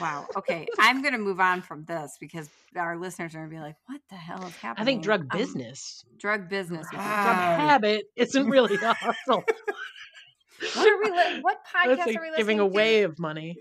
Wow. 0.00 0.26
Okay. 0.36 0.66
I'm 0.78 1.02
going 1.02 1.12
to 1.12 1.18
move 1.18 1.40
on 1.40 1.62
from 1.62 1.84
this 1.84 2.16
because 2.20 2.48
our 2.76 2.96
listeners 2.96 3.34
are 3.34 3.38
going 3.38 3.50
to 3.50 3.56
be 3.56 3.60
like, 3.62 3.76
what 3.86 4.00
the 4.10 4.16
hell 4.16 4.44
is 4.46 4.54
happening? 4.56 4.82
I 4.82 4.84
think 4.84 5.02
drug 5.02 5.22
Um, 5.30 5.38
business, 5.38 6.04
drug 6.18 6.48
business. 6.48 6.86
with 6.90 7.00
Ah. 7.00 7.24
drug 7.56 7.68
habit 7.70 8.04
isn't 8.16 8.48
really 8.48 8.74
a 8.76 8.92
hustle. 8.94 9.44
What 10.74 10.88
are 10.88 10.98
we? 11.02 11.10
Li- 11.10 11.40
what 11.42 11.58
podcast 11.74 11.98
like 11.98 12.16
are 12.16 12.20
we 12.22 12.30
listening 12.30 12.34
giving 12.36 12.56
to? 12.58 12.62
away 12.62 13.02
of 13.02 13.18
money. 13.18 13.56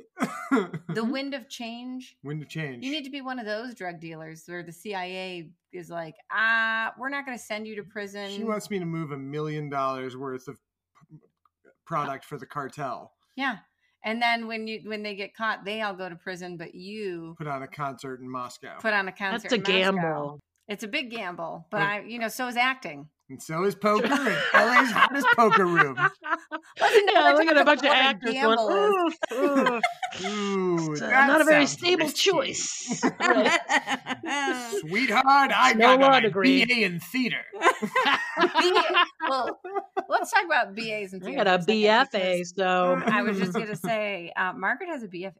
The 0.90 1.04
Wind 1.12 1.34
of 1.34 1.50
Change. 1.50 2.16
wind 2.24 2.42
of 2.44 2.48
change. 2.50 2.86
You 2.86 2.92
need 2.92 3.04
to 3.04 3.10
be 3.10 3.22
one 3.22 3.40
of 3.40 3.46
those 3.46 3.74
drug 3.74 4.00
dealers 4.00 4.44
where 4.46 4.62
the 4.64 4.72
CIA 4.72 5.50
is 5.72 5.90
like, 5.90 6.16
ah, 6.32 6.94
we're 7.00 7.10
not 7.10 7.26
going 7.26 7.38
to 7.38 7.44
send 7.44 7.66
you 7.68 7.76
to 7.78 7.84
prison. 7.84 8.30
She 8.30 8.44
wants 8.44 8.70
me 8.70 8.78
to 8.80 8.86
move 8.86 9.12
a 9.12 9.18
million 9.18 9.70
dollars 9.70 10.16
worth 10.16 10.48
of 10.48 10.60
product 11.86 12.26
for 12.26 12.38
the 12.38 12.46
cartel. 12.46 13.12
yeah. 13.36 13.58
And 14.06 14.22
then 14.22 14.48
when 14.48 14.68
you 14.68 14.82
when 14.84 15.02
they 15.04 15.16
get 15.16 15.36
caught, 15.36 15.64
they 15.66 15.82
all 15.82 15.94
go 15.94 16.10
to 16.10 16.16
prison, 16.16 16.58
but 16.58 16.76
you 16.76 17.36
Put 17.38 17.48
on 17.48 17.64
a 17.64 17.68
concert 17.68 18.20
in 18.20 18.30
Moscow. 18.30 18.78
put 18.80 18.94
on 18.94 19.08
a 19.08 19.12
concert. 19.12 19.50
That's 19.50 19.54
a 19.54 19.56
in 19.56 19.62
Moscow. 19.96 20.02
gamble. 20.02 20.40
It's 20.68 20.84
a 20.84 20.88
big 20.88 21.10
gamble, 21.12 21.68
but 21.72 21.78
But- 21.80 21.84
I, 21.88 22.00
you 22.02 22.20
know, 22.20 22.28
so 22.30 22.48
is 22.48 22.58
acting. 22.58 23.10
And 23.34 23.42
so 23.42 23.64
is 23.64 23.74
poker. 23.74 24.06
and 24.06 24.14
LA's 24.54 24.92
hottest 24.92 25.26
poker 25.36 25.66
room. 25.66 25.96
Listen 26.80 27.08
to 27.08 27.12
yeah, 27.16 27.32
look 27.32 27.48
at 27.48 27.58
a 27.58 27.62
a- 27.62 27.66
bunch 27.66 27.80
of 27.82 27.88
actors 27.88 28.34
going, 28.34 28.60
"Ooh, 28.60 29.12
ooh." 29.34 29.82
Ooh, 30.26 30.94
uh, 30.94 31.08
not 31.10 31.42
a 31.42 31.44
very 31.44 31.66
stable 31.66 32.06
risky. 32.06 32.30
choice. 32.30 33.02
Sweetheart, 34.80 35.52
I 35.56 35.74
No 35.76 35.98
got 35.98 36.00
law 36.02 36.10
my 36.12 36.20
degree. 36.20 36.64
BA 36.66 36.84
in 36.86 37.00
theater. 37.00 37.42
B- 37.60 38.74
well, 39.28 39.60
let's 40.10 40.32
talk 40.32 40.46
about 40.46 40.76
BAs 40.76 41.14
and 41.14 41.24
I 41.24 41.26
theater. 41.26 41.44
got 41.44 41.48
a 41.48 41.58
for 41.58 41.64
second 41.64 41.82
because, 41.82 42.10
BFA, 42.14 42.46
so 42.56 43.02
I 43.08 43.22
was 43.24 43.40
just 43.40 43.54
going 43.54 43.68
to 43.68 43.76
say, 43.76 44.32
uh, 44.38 44.54
Margaret 44.54 44.90
has 44.90 45.02
a 45.02 45.08
BFA 45.08 45.34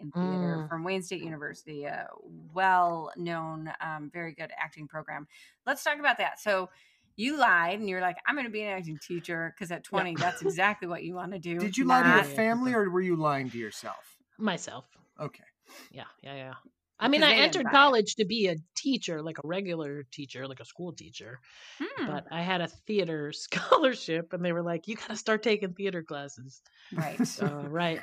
in 0.00 0.10
theater 0.10 0.56
Mm. 0.56 0.68
from 0.68 0.82
Wayne 0.84 1.02
State 1.02 1.22
University, 1.22 1.84
a 1.84 2.08
well 2.52 3.12
known, 3.16 3.70
um, 3.80 4.10
very 4.12 4.32
good 4.34 4.50
acting 4.58 4.88
program. 4.88 5.28
Let's 5.66 5.84
talk 5.84 5.98
about 6.00 6.18
that. 6.18 6.40
So, 6.40 6.68
you 7.16 7.38
lied 7.38 7.78
and 7.78 7.88
you're 7.88 8.00
like, 8.00 8.16
I'm 8.26 8.34
going 8.34 8.46
to 8.46 8.52
be 8.52 8.62
an 8.62 8.76
acting 8.76 8.98
teacher 8.98 9.52
because 9.54 9.70
at 9.70 9.84
20, 9.84 10.16
that's 10.16 10.42
exactly 10.42 10.88
what 10.88 11.02
you 11.02 11.14
want 11.14 11.32
to 11.32 11.38
do. 11.38 11.58
Did 11.58 11.76
you 11.76 11.84
lie 11.84 12.02
to 12.02 12.08
your 12.08 12.24
family 12.24 12.72
or 12.74 12.88
were 12.90 13.00
you 13.00 13.16
lying 13.16 13.50
to 13.50 13.58
yourself? 13.58 14.16
myself. 14.38 14.84
Okay. 15.20 15.44
Yeah, 15.90 16.04
yeah, 16.22 16.34
yeah. 16.34 16.54
I 16.98 17.08
mean, 17.08 17.22
I 17.22 17.32
entered 17.34 17.64
buy 17.64 17.70
it. 17.70 17.72
college 17.72 18.14
to 18.16 18.24
be 18.24 18.48
a 18.48 18.56
teacher, 18.74 19.20
like 19.22 19.38
a 19.38 19.46
regular 19.46 20.04
teacher, 20.12 20.46
like 20.48 20.60
a 20.60 20.64
school 20.64 20.92
teacher. 20.92 21.38
Hmm, 21.78 22.06
But 22.06 22.24
I 22.30 22.42
had 22.42 22.60
a 22.62 22.68
theater 22.68 23.32
scholarship, 23.34 24.32
and 24.32 24.44
they 24.44 24.52
were 24.52 24.62
like, 24.62 24.88
"You 24.88 24.96
got 24.96 25.10
to 25.10 25.16
start 25.16 25.42
taking 25.42 25.74
theater 25.74 26.02
classes." 26.02 26.62
right. 26.92 27.26
So, 27.26 27.46
right. 27.68 28.02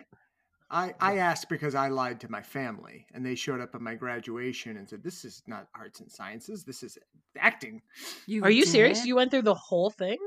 I, 0.73 0.95
I 0.99 1.17
asked 1.17 1.49
because 1.49 1.75
I 1.75 1.89
lied 1.89 2.19
to 2.21 2.31
my 2.31 2.41
family 2.41 3.05
and 3.13 3.23
they 3.23 3.35
showed 3.35 3.61
up 3.61 3.75
at 3.75 3.81
my 3.81 3.93
graduation 3.93 4.77
and 4.77 4.89
said, 4.89 5.03
This 5.03 5.23
is 5.23 5.43
not 5.45 5.67
arts 5.75 5.99
and 5.99 6.11
sciences, 6.11 6.63
this 6.63 6.81
is 6.81 6.97
acting. 7.37 7.83
You 8.25 8.43
Are 8.43 8.49
you 8.49 8.65
serious? 8.65 9.01
did? 9.01 9.07
You 9.07 9.15
went 9.15 9.29
through 9.29 9.43
the 9.43 9.53
whole 9.53 9.91
thing? 9.91 10.17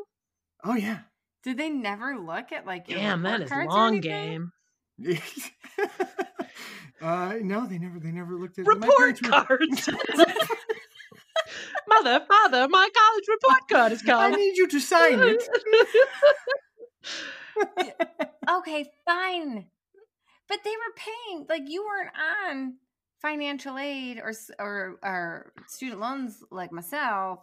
Oh, 0.62 0.74
yeah. 0.74 1.00
Did 1.42 1.58
they 1.58 1.68
never 1.68 2.16
look 2.16 2.52
at 2.52 2.64
like 2.64 2.88
your 2.88 2.98
Damn, 2.98 3.22
that 3.22 3.42
is 3.42 3.50
report 3.50 3.66
is 3.66 3.68
cards 3.68 3.74
or 3.74 3.78
long 3.78 4.00
game. 4.00 4.52
uh, 7.02 7.34
no, 7.42 7.66
they 7.66 7.78
never 7.78 7.98
they 8.00 8.12
never 8.12 8.34
looked 8.34 8.58
at 8.58 8.66
my 8.66 8.74
Report 8.74 8.96
parents 8.96 9.22
were- 9.22 9.28
cards. 9.30 9.88
Mother, 11.88 12.24
father, 12.26 12.68
my 12.68 12.88
college 12.96 13.24
report 13.28 13.68
card 13.70 13.92
is 13.92 14.02
gone. 14.02 14.32
I 14.32 14.36
need 14.36 14.56
you 14.56 14.66
to 14.68 14.80
sign 14.80 15.18
it. 15.20 15.48
Okay, 18.48 18.86
fine. 19.04 19.66
But 20.48 20.58
they 20.64 20.70
were 20.70 20.94
paying 20.96 21.46
like 21.48 21.68
you 21.68 21.84
weren't 21.84 22.10
on 22.46 22.74
financial 23.20 23.78
aid 23.78 24.18
or 24.18 24.32
or 24.58 24.98
or 25.02 25.52
student 25.66 26.00
loans 26.00 26.42
like 26.50 26.72
myself. 26.72 27.40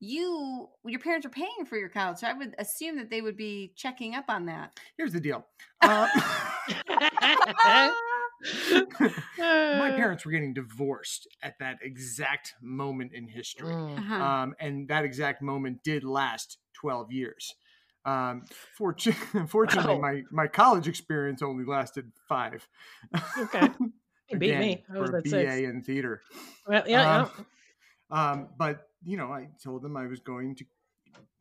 You 0.00 0.68
your 0.86 1.00
parents 1.00 1.26
are 1.26 1.30
paying 1.30 1.66
for 1.66 1.76
your 1.76 1.90
college, 1.90 2.18
so 2.18 2.26
I 2.26 2.32
would 2.32 2.54
assume 2.58 2.96
that 2.96 3.10
they 3.10 3.20
would 3.20 3.36
be 3.36 3.72
checking 3.76 4.14
up 4.14 4.24
on 4.28 4.46
that. 4.46 4.78
Here's 4.96 5.12
the 5.12 5.20
deal. 5.20 5.44
Uh, 5.82 6.08
my 9.38 9.90
parents 9.96 10.24
were 10.24 10.32
getting 10.32 10.54
divorced 10.54 11.28
at 11.42 11.58
that 11.58 11.78
exact 11.82 12.54
moment 12.62 13.12
in 13.12 13.28
history. 13.28 13.72
Mm. 13.72 13.98
Uh-huh. 13.98 14.14
um, 14.14 14.54
and 14.58 14.88
that 14.88 15.04
exact 15.04 15.42
moment 15.42 15.82
did 15.82 16.04
last 16.04 16.58
12 16.74 17.12
years. 17.12 17.54
Um, 18.04 18.44
fortu- 18.78 19.48
fortunately, 19.48 19.94
Wow. 19.96 20.00
my, 20.00 20.22
my 20.30 20.46
college 20.46 20.88
experience 20.88 21.42
only 21.42 21.64
lasted 21.64 22.10
five. 22.28 22.66
Okay. 23.38 23.68
You 24.32 24.38
beat 24.38 24.50
Again, 24.50 24.60
me. 24.60 24.84
I 24.94 24.98
was 25.00 25.10
for 25.10 25.16
a 25.16 25.18
at 25.18 25.24
BA 25.24 25.30
six. 25.30 25.60
in 25.62 25.82
theater. 25.82 26.22
Well, 26.68 26.84
yeah, 26.86 27.22
Um, 27.22 27.46
Um, 28.12 28.48
but 28.56 28.88
you 29.04 29.16
know, 29.16 29.32
I 29.32 29.48
told 29.60 29.82
them 29.82 29.96
I 29.96 30.06
was 30.06 30.20
going 30.20 30.54
to 30.54 30.64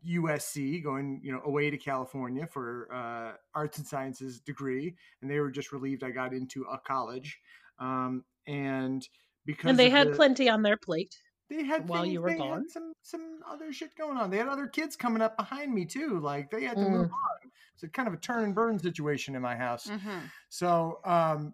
USC, 0.08 0.82
going 0.84 1.20
you 1.24 1.32
know 1.32 1.42
away 1.46 1.70
to 1.70 1.78
California 1.78 2.48
for 2.48 2.88
uh, 2.92 3.34
arts 3.54 3.78
and 3.78 3.86
sciences 3.86 4.39
degree, 4.39 4.96
and 5.22 5.30
they 5.30 5.39
were 5.39 5.51
just 5.51 5.72
relieved 5.72 6.04
I 6.04 6.10
got 6.12 6.34
into 6.34 6.63
a 6.63 6.80
college. 6.80 7.39
Um, 7.78 8.24
and 8.48 9.08
because. 9.46 9.70
And 9.70 9.78
they 9.78 9.89
had 9.92 10.08
the- 10.10 10.16
plenty 10.16 10.50
on 10.50 10.63
their 10.63 10.78
plate. 10.78 11.16
They 11.50 11.63
had 11.63 11.88
while 11.89 12.03
things- 12.03 12.13
you 12.13 12.22
were 12.22 12.36
gone? 12.36 12.70
some 12.70 12.94
some 13.01 13.39
other 13.48 13.72
shit 13.74 13.96
going 13.96 14.18
on. 14.18 14.29
They 14.29 14.38
had 14.38 14.48
other 14.48 14.68
kids 14.68 14.96
coming 14.96 15.22
up 15.22 15.36
behind 15.38 15.74
me 15.74 15.86
too. 15.86 16.20
Like 16.20 16.50
they 16.51 16.63
had 16.63 16.77
to 16.77 16.84
Mm. 16.84 16.91
move 16.91 17.12
on. 17.12 17.51
It's 17.74 17.84
a 17.84 17.89
kind 17.89 18.08
of 18.08 18.13
a 18.13 18.18
turn 18.18 18.44
and 18.44 18.56
burn 18.56 18.77
situation 18.79 19.36
in 19.36 19.41
my 19.41 19.56
house. 19.56 19.88
Mhm. 19.88 20.29
So, 20.50 21.00
um, 21.06 21.53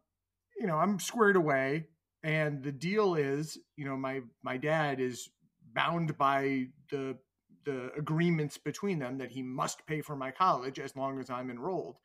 you 0.57 0.67
know, 0.67 0.77
I'm 0.77 0.99
squared 0.99 1.35
away, 1.35 1.87
and 2.23 2.63
the 2.63 2.71
deal 2.71 3.15
is, 3.15 3.57
you 3.75 3.85
know, 3.85 3.95
my 3.95 4.21
my 4.43 4.57
dad 4.57 4.99
is 4.99 5.29
bound 5.73 6.17
by 6.17 6.67
the 6.89 7.17
the 7.63 7.91
agreements 7.93 8.57
between 8.59 8.99
them 8.99 9.17
that 9.17 9.31
he 9.31 9.41
must 9.41 9.85
pay 9.87 9.99
for 10.01 10.15
my 10.15 10.29
college 10.31 10.79
as 10.79 10.95
long 10.95 11.19
as 11.19 11.29
I'm 11.31 11.49
enrolled. 11.49 11.97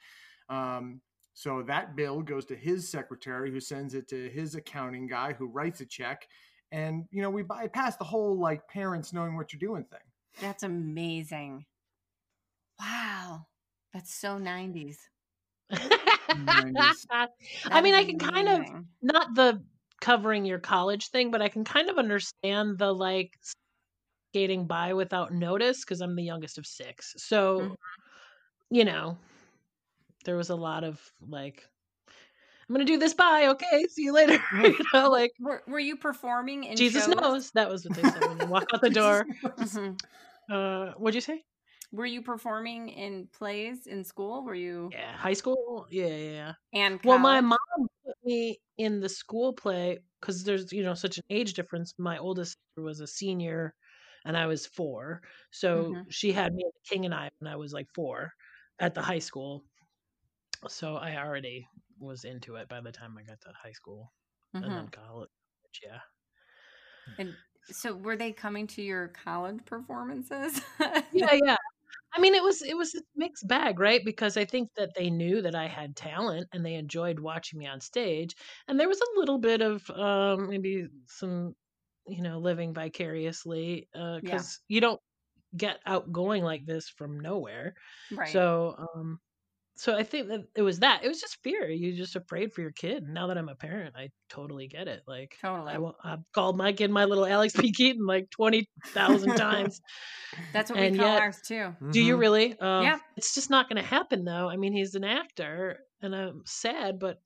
Um, 0.49 1.03
so 1.35 1.63
that 1.63 1.95
bill 1.97 2.23
goes 2.23 2.47
to 2.47 2.57
his 2.57 2.89
secretary, 2.91 3.51
who 3.51 3.61
sends 3.61 3.93
it 3.95 4.09
to 4.09 4.31
his 4.31 4.55
accounting 4.55 5.07
guy, 5.07 5.35
who 5.35 5.47
writes 5.47 5.81
a 5.83 5.87
check, 5.87 6.27
and 6.73 7.07
you 7.11 7.23
know, 7.23 7.31
we 7.31 7.43
bypass 7.43 7.97
the 7.97 8.05
whole 8.05 8.39
like 8.39 8.67
parents 8.69 9.13
knowing 9.13 9.37
what 9.37 9.53
you're 9.53 9.61
doing 9.61 9.85
thing. 9.85 10.01
That's 10.41 10.65
amazing. 10.65 11.67
Wow. 12.81 13.47
That's 13.93 14.13
so 14.15 14.39
90s. 14.39 15.09
Nineties. 16.33 17.07
I 17.73 17.81
mean, 17.81 17.95
I 17.95 18.05
can 18.05 18.19
kind 18.19 18.49
of 18.49 18.67
not 19.03 19.35
the 19.35 19.65
covering 20.01 20.45
your 20.45 20.59
college 20.59 21.09
thing, 21.09 21.31
but 21.31 21.43
I 21.43 21.49
can 21.49 21.65
kind 21.65 21.91
of 21.91 21.99
understand 21.99 22.79
the 22.79 22.93
like 22.95 23.37
skating 24.33 24.67
by 24.67 24.95
without 24.95 25.33
notice 25.33 25.85
because 25.85 26.01
I'm 26.01 26.17
the 26.17 26.23
youngest 26.25 26.59
of 26.59 26.67
six. 26.67 27.15
So, 27.19 27.63
Mhm. 27.63 27.77
you 28.71 28.85
know, 28.85 29.19
there 30.25 30.37
was 30.37 30.51
a 30.51 30.57
lot 30.57 30.85
of 30.85 31.13
like, 31.21 31.69
I'm 32.71 32.75
gonna 32.75 32.85
do 32.85 32.99
this. 32.99 33.15
Bye. 33.15 33.49
Okay. 33.49 33.85
See 33.89 34.05
you 34.05 34.13
later. 34.13 34.39
you 34.63 34.77
know, 34.95 35.11
like 35.11 35.33
Were, 35.41 35.61
were 35.67 35.81
you 35.81 35.97
performing 35.97 36.63
in 36.63 36.77
Jesus 36.77 37.05
shows? 37.05 37.17
knows. 37.17 37.51
That 37.51 37.69
was 37.69 37.85
what 37.85 37.97
they 37.97 38.05
said 38.05 38.23
when 38.29 38.39
you 38.39 38.47
walk 38.47 38.65
out 38.73 38.81
the 38.81 38.91
door. 39.03 39.27
Uh, 40.49 40.93
what'd 40.97 41.17
you 41.17 41.21
say? 41.21 41.43
Were 41.93 42.07
you 42.07 42.23
performing 42.23 42.91
in 42.91 43.27
plays 43.33 43.89
in 43.89 44.05
school? 44.05 44.45
Were 44.45 44.55
you 44.55 44.91
Yeah, 44.93 45.17
high 45.17 45.33
school. 45.33 45.87
Yeah, 45.91 46.07
yeah. 46.07 46.31
yeah. 46.31 46.53
and 46.73 47.01
Well, 47.05 47.19
my 47.19 47.41
mom 47.41 47.59
put 48.07 48.17
me 48.25 48.61
in 48.79 49.01
the 49.01 49.09
school 49.09 49.53
play 49.53 49.99
because 50.21 50.45
there's 50.45 50.73
you 50.73 50.85
know 50.85 50.95
such 50.95 51.19
an 51.19 51.25
age 51.31 51.55
difference. 51.55 51.93
My 51.99 52.19
oldest 52.19 52.53
sister 52.53 52.85
was 52.85 53.01
a 53.01 53.07
senior, 53.09 53.75
and 54.25 54.37
I 54.37 54.47
was 54.47 54.67
four, 54.67 55.23
so 55.51 55.95
Mhm. 55.95 56.07
she 56.13 56.33
had 56.33 56.55
me 56.55 56.63
in 56.65 56.71
King 56.89 57.05
and 57.05 57.15
I 57.15 57.31
when 57.41 57.53
I 57.53 57.57
was 57.57 57.73
like 57.73 57.89
four 57.95 58.33
at 58.79 58.95
the 58.95 59.03
high 59.03 59.19
school. 59.19 59.65
So 60.69 60.97
I 60.97 61.17
already 61.17 61.67
was 62.01 62.25
into 62.25 62.57
it 62.57 62.69
by 62.69 62.81
the 62.81 62.93
time 62.93 63.17
I 63.19 63.23
got 63.25 63.41
to 63.43 63.53
high 63.63 63.73
school 63.73 64.13
and 64.61 64.65
Mhm. 64.65 64.77
then 64.77 64.89
college. 64.89 65.31
Yeah. 65.83 66.01
And 67.19 67.37
so 67.71 67.95
were 67.95 68.17
they 68.17 68.33
coming 68.33 68.67
to 68.69 68.83
your 68.83 69.09
college 69.09 69.65
performances? 69.65 70.61
yeah 71.13 71.33
yeah 71.45 71.57
i 72.15 72.21
mean 72.21 72.35
it 72.35 72.43
was 72.43 72.63
it 72.63 72.77
was 72.77 72.95
a 72.95 73.03
mixed 73.17 73.49
bag 73.49 73.79
right 73.81 74.05
because 74.05 74.37
i 74.37 74.45
think 74.45 74.71
that 74.77 74.91
they 74.97 75.11
knew 75.11 75.43
that 75.43 75.55
i 75.55 75.67
had 75.67 75.97
talent 75.97 76.47
and 76.53 76.65
they 76.67 76.75
enjoyed 76.75 77.21
watching 77.21 77.59
me 77.59 77.67
on 77.67 77.81
stage 77.81 78.35
and 78.69 78.79
there 78.81 78.89
was 78.89 79.01
a 79.01 79.19
little 79.21 79.39
bit 79.39 79.63
of 79.63 79.89
um 79.91 80.49
maybe 80.49 80.87
some 81.09 81.55
you 82.07 82.23
know 82.23 82.39
living 82.39 82.75
vicariously 82.75 83.89
uh 83.95 84.21
Yeah. 84.23 84.45
because 84.45 84.61
you 84.69 84.81
don't 84.81 85.01
get 85.57 85.81
outgoing 85.87 86.45
like 86.45 86.67
this 86.67 86.89
from 86.89 87.21
nowhere 87.21 87.75
right. 88.11 88.33
so 88.33 88.77
um 88.97 89.21
so 89.83 89.97
I 89.97 90.03
think 90.03 90.29
that 90.29 90.41
it 90.55 90.61
was 90.61 90.81
that. 90.81 91.03
It 91.03 91.09
was 91.09 91.21
just 91.23 91.39
fear. 91.43 91.67
You're 91.71 91.97
just 91.97 92.15
afraid 92.15 92.53
for 92.53 92.61
your 92.61 92.71
kid. 92.73 93.05
Now 93.09 93.29
that 93.29 93.39
I'm 93.39 93.49
a 93.49 93.55
parent, 93.55 93.95
I 93.97 94.11
totally 94.29 94.69
get 94.69 94.89
it. 94.89 95.03
Like 95.07 95.37
Totally. 95.41 95.73
I, 96.05 96.13
i've 96.13 96.19
called 96.35 96.59
my 96.59 96.73
kid 96.75 96.91
my 96.91 97.07
little 97.07 97.25
Alex 97.25 97.55
P. 97.59 97.73
Keaton 97.73 98.05
like 98.07 98.29
twenty 98.31 98.69
thousand 98.89 99.37
times. 99.37 99.81
That's 100.53 100.71
what 100.71 100.79
and 100.81 100.93
we 100.93 100.99
call 100.99 101.13
yet- 101.15 101.23
ours 101.23 101.39
too. 101.47 101.75
Do 101.93 102.01
you 102.03 102.17
Mhm. 102.17 102.21
really? 102.21 102.59
Uh, 102.61 102.83
Yeah. 102.83 102.99
It's 103.17 103.35
just 103.35 103.49
not 103.49 103.69
going 103.71 103.83
to 103.83 103.89
happen 103.89 104.25
though. 104.25 104.49
I 104.51 104.57
mean, 104.57 104.73
he's 104.75 104.95
an 104.95 105.05
actor, 105.05 105.79
and 106.03 106.15
I'm 106.15 106.43
sad, 106.45 106.99
but 106.99 107.21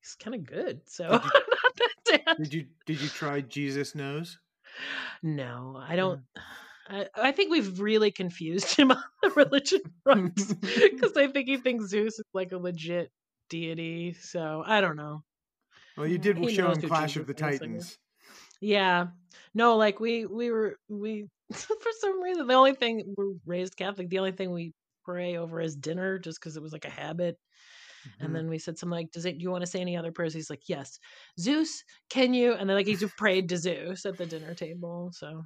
he's 0.00 0.14
kind 0.22 0.36
of 0.36 0.44
good. 0.46 0.82
So 0.86 1.08
Did 1.10 1.22
you- 1.24 1.30
not 1.30 1.74
that 1.76 2.22
sad. 2.26 2.36
Did 2.38 2.54
you 2.54 2.66
did 2.86 3.00
you 3.00 3.08
try 3.08 3.40
Jesus 3.40 3.94
knows? 3.96 4.38
No, 5.22 5.82
I 5.84 5.96
don't. 5.96 6.20
I, 6.88 7.08
I 7.14 7.32
think 7.32 7.50
we've 7.50 7.80
really 7.80 8.10
confused 8.10 8.74
him 8.78 8.90
on 8.90 9.02
the 9.22 9.30
religion 9.30 9.80
front 10.02 10.36
because 10.60 11.16
I 11.16 11.28
think 11.28 11.48
he 11.48 11.56
thinks 11.58 11.86
Zeus 11.86 12.14
is 12.18 12.24
like 12.32 12.52
a 12.52 12.58
legit 12.58 13.12
deity. 13.48 14.14
So 14.14 14.62
I 14.66 14.80
don't 14.80 14.96
know. 14.96 15.24
Well, 15.96 16.06
you 16.06 16.16
did 16.18 16.38
He 16.38 16.48
show 16.48 16.70
him 16.70 16.82
Clash 16.82 17.16
of 17.16 17.26
the. 17.26 17.34
Titans. 17.34 17.98
Yeah, 18.60 19.08
no, 19.54 19.76
like 19.76 20.00
we 20.00 20.26
we 20.26 20.50
were 20.50 20.78
we 20.88 21.28
for 21.52 21.92
some 22.00 22.22
reason 22.22 22.46
the 22.46 22.54
only 22.54 22.74
thing 22.74 23.14
we're 23.16 23.34
raised 23.46 23.76
Catholic. 23.76 24.08
The 24.10 24.18
only 24.18 24.32
thing 24.32 24.52
we 24.52 24.74
pray 25.04 25.36
over 25.36 25.60
is 25.60 25.76
dinner, 25.76 26.18
just 26.18 26.40
because 26.40 26.56
it 26.56 26.62
was 26.62 26.72
like 26.72 26.84
a 26.84 26.90
habit. 26.90 27.38
And 28.20 28.34
Mhm. 28.34 28.36
then 28.36 28.48
we 28.48 28.58
said 28.58 28.78
something 28.78 28.96
like, 28.98 29.12
"Does 29.12 29.26
it? 29.26 29.38
Do 29.38 29.42
you 29.42 29.50
want 29.50 29.62
to 29.62 29.66
say 29.70 29.80
any 29.80 29.96
other 29.96 30.12
prayers?" 30.12 30.34
He's 30.34 30.50
like, 30.50 30.68
"Yes, 30.68 30.98
Zeus, 31.40 31.84
can 32.10 32.34
you?" 32.34 32.54
And 32.54 32.68
then 32.68 32.76
like 32.76 32.86
he 32.86 32.96
prayed 33.16 33.48
to 33.50 33.58
Zeus 33.58 34.06
at 34.06 34.18
the 34.18 34.26
dinner 34.26 34.54
table. 34.54 35.12
So 35.12 35.44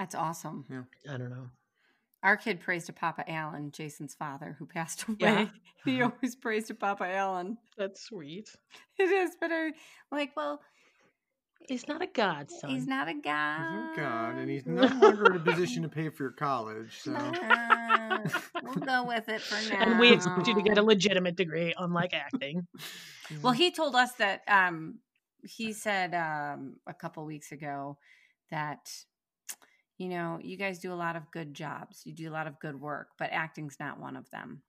That's 0.00 0.14
awesome. 0.14 0.64
Yeah. 0.70 1.12
I 1.14 1.18
don't 1.18 1.28
know. 1.28 1.50
Our 2.22 2.36
kid 2.38 2.60
prays 2.60 2.86
to 2.86 2.92
Papa 2.94 3.22
Allen, 3.30 3.70
Jason's 3.70 4.14
father, 4.14 4.56
who 4.58 4.64
passed 4.66 5.04
away. 5.08 5.16
Yeah. 5.20 5.46
He 5.84 6.00
always 6.02 6.36
prays 6.36 6.66
to 6.68 6.74
Papa 6.74 7.04
Allen. 7.06 7.58
That's 7.76 8.02
sweet. 8.02 8.48
It 8.98 9.10
is, 9.10 9.32
but 9.40 9.50
I'm 9.52 9.72
like, 10.10 10.34
well, 10.36 10.60
He's 11.68 11.86
not 11.86 12.00
a 12.02 12.06
god, 12.06 12.50
son. 12.50 12.70
he's 12.70 12.86
not 12.86 13.08
a 13.08 13.12
He's 13.12 13.22
god. 13.22 13.92
a 13.92 13.96
god, 13.96 14.36
and 14.36 14.50
he's 14.50 14.64
no 14.66 14.82
longer 14.86 15.26
in 15.26 15.36
a 15.36 15.40
position 15.40 15.82
to 15.82 15.88
pay 16.00 16.08
for 16.08 16.22
your 16.24 16.32
college. 16.32 16.98
So 17.02 17.12
Uh, 17.14 18.18
we'll 18.62 18.74
go 18.76 19.04
with 19.04 19.28
it 19.28 19.42
for 19.42 19.70
now. 19.74 19.82
and 19.82 20.00
we 20.00 20.10
expect 20.12 20.46
you 20.48 20.54
to 20.54 20.62
get 20.62 20.78
a 20.78 20.82
legitimate 20.82 21.36
degree, 21.36 21.74
unlike 21.78 22.14
acting. 22.14 22.66
Well, 23.42 23.52
he 23.52 23.70
told 23.70 23.94
us 23.94 24.12
that 24.14 24.40
um, 24.48 25.00
he 25.44 25.74
said 25.74 26.14
um, 26.14 26.76
a 26.86 26.94
couple 26.94 27.24
weeks 27.26 27.52
ago 27.52 27.98
that 28.50 28.90
you 30.00 30.08
know 30.08 30.38
you 30.40 30.56
guys 30.56 30.78
do 30.78 30.92
a 30.92 30.94
lot 30.96 31.14
of 31.14 31.30
good 31.30 31.52
jobs, 31.52 32.02
you 32.06 32.14
do 32.14 32.28
a 32.30 32.32
lot 32.32 32.46
of 32.46 32.58
good 32.58 32.80
work, 32.80 33.08
but 33.18 33.28
acting's 33.32 33.76
not 33.78 34.00
one 34.00 34.16
of 34.16 34.28
them. 34.30 34.62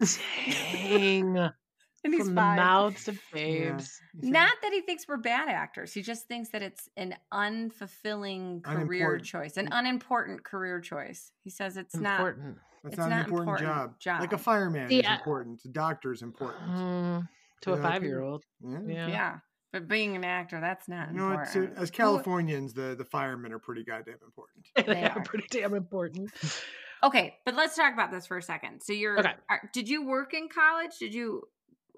Dang. 0.00 1.50
And 2.06 2.12
he's 2.12 2.26
From 2.26 2.34
the 2.34 2.42
mouths 2.42 3.08
of 3.08 3.18
babes. 3.32 3.98
He 4.20 4.26
said- 4.26 4.30
Not 4.34 4.52
that 4.60 4.74
he 4.74 4.82
thinks 4.82 5.08
we're 5.08 5.16
bad 5.16 5.48
actors. 5.48 5.94
He 5.94 6.02
just 6.02 6.28
thinks 6.28 6.50
that 6.50 6.60
it's 6.60 6.86
an 6.98 7.14
unfulfilling 7.32 8.62
career 8.62 8.82
Unimportant. 9.14 9.24
choice, 9.24 9.56
an 9.56 9.70
unimportant 9.72 10.44
career 10.44 10.82
choice. 10.82 11.32
He 11.44 11.48
says 11.48 11.78
it's 11.78 11.96
not. 11.96 12.20
Important. 12.20 12.58
That's 12.82 12.92
it's 12.92 12.98
not 12.98 13.10
an 13.10 13.18
important, 13.20 13.48
important 13.60 13.98
job. 14.00 14.20
Like 14.20 14.34
a 14.34 14.38
fireman 14.38 14.90
See, 14.90 15.00
is 15.00 15.06
important. 15.08 15.62
A 15.64 15.68
doctor 15.68 16.12
is 16.12 16.20
important. 16.20 16.70
Mm, 16.72 17.28
to 17.62 17.70
You 17.70 17.76
a 17.76 17.80
five 17.80 18.02
year 18.02 18.20
old. 18.20 18.44
Yeah. 18.62 19.08
Yeah. 19.08 19.38
Yeah. 19.74 19.80
but 19.80 19.88
being 19.88 20.16
an 20.16 20.24
actor, 20.24 20.60
that's 20.60 20.88
not 20.88 21.10
You 21.10 21.18
know, 21.20 21.28
what, 21.30 21.46
so 21.46 21.62
important. 21.64 21.76
as 21.76 21.90
Californians, 21.90 22.72
the 22.74 22.94
the 22.96 23.04
firemen 23.04 23.52
are 23.52 23.58
pretty 23.58 23.84
goddamn 23.84 24.18
important. 24.24 24.66
they 24.76 24.84
They 24.86 25.06
are 25.14 25.20
are. 25.20 25.24
pretty 25.24 25.46
damn 25.50 25.74
important. 25.74 26.32
Okay, 27.02 27.38
but 27.44 27.54
let's 27.54 27.76
talk 27.76 27.92
about 27.92 28.10
this 28.10 28.26
for 28.26 28.38
a 28.38 28.42
second. 28.42 28.82
So 28.82 28.92
you're 28.92 29.18
Okay. 29.18 29.34
are, 29.48 29.68
did 29.72 29.88
you 29.88 30.06
work 30.06 30.32
in 30.32 30.48
college? 30.48 30.98
Did 30.98 31.12
you 31.12 31.42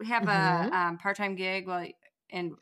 have 0.04 0.26
Mhm. 0.26 0.26
a 0.26 0.68
um, 0.76 0.99
part-time 0.99 1.37
gig 1.37 1.66
Well, 1.66 1.87
and 2.30 2.56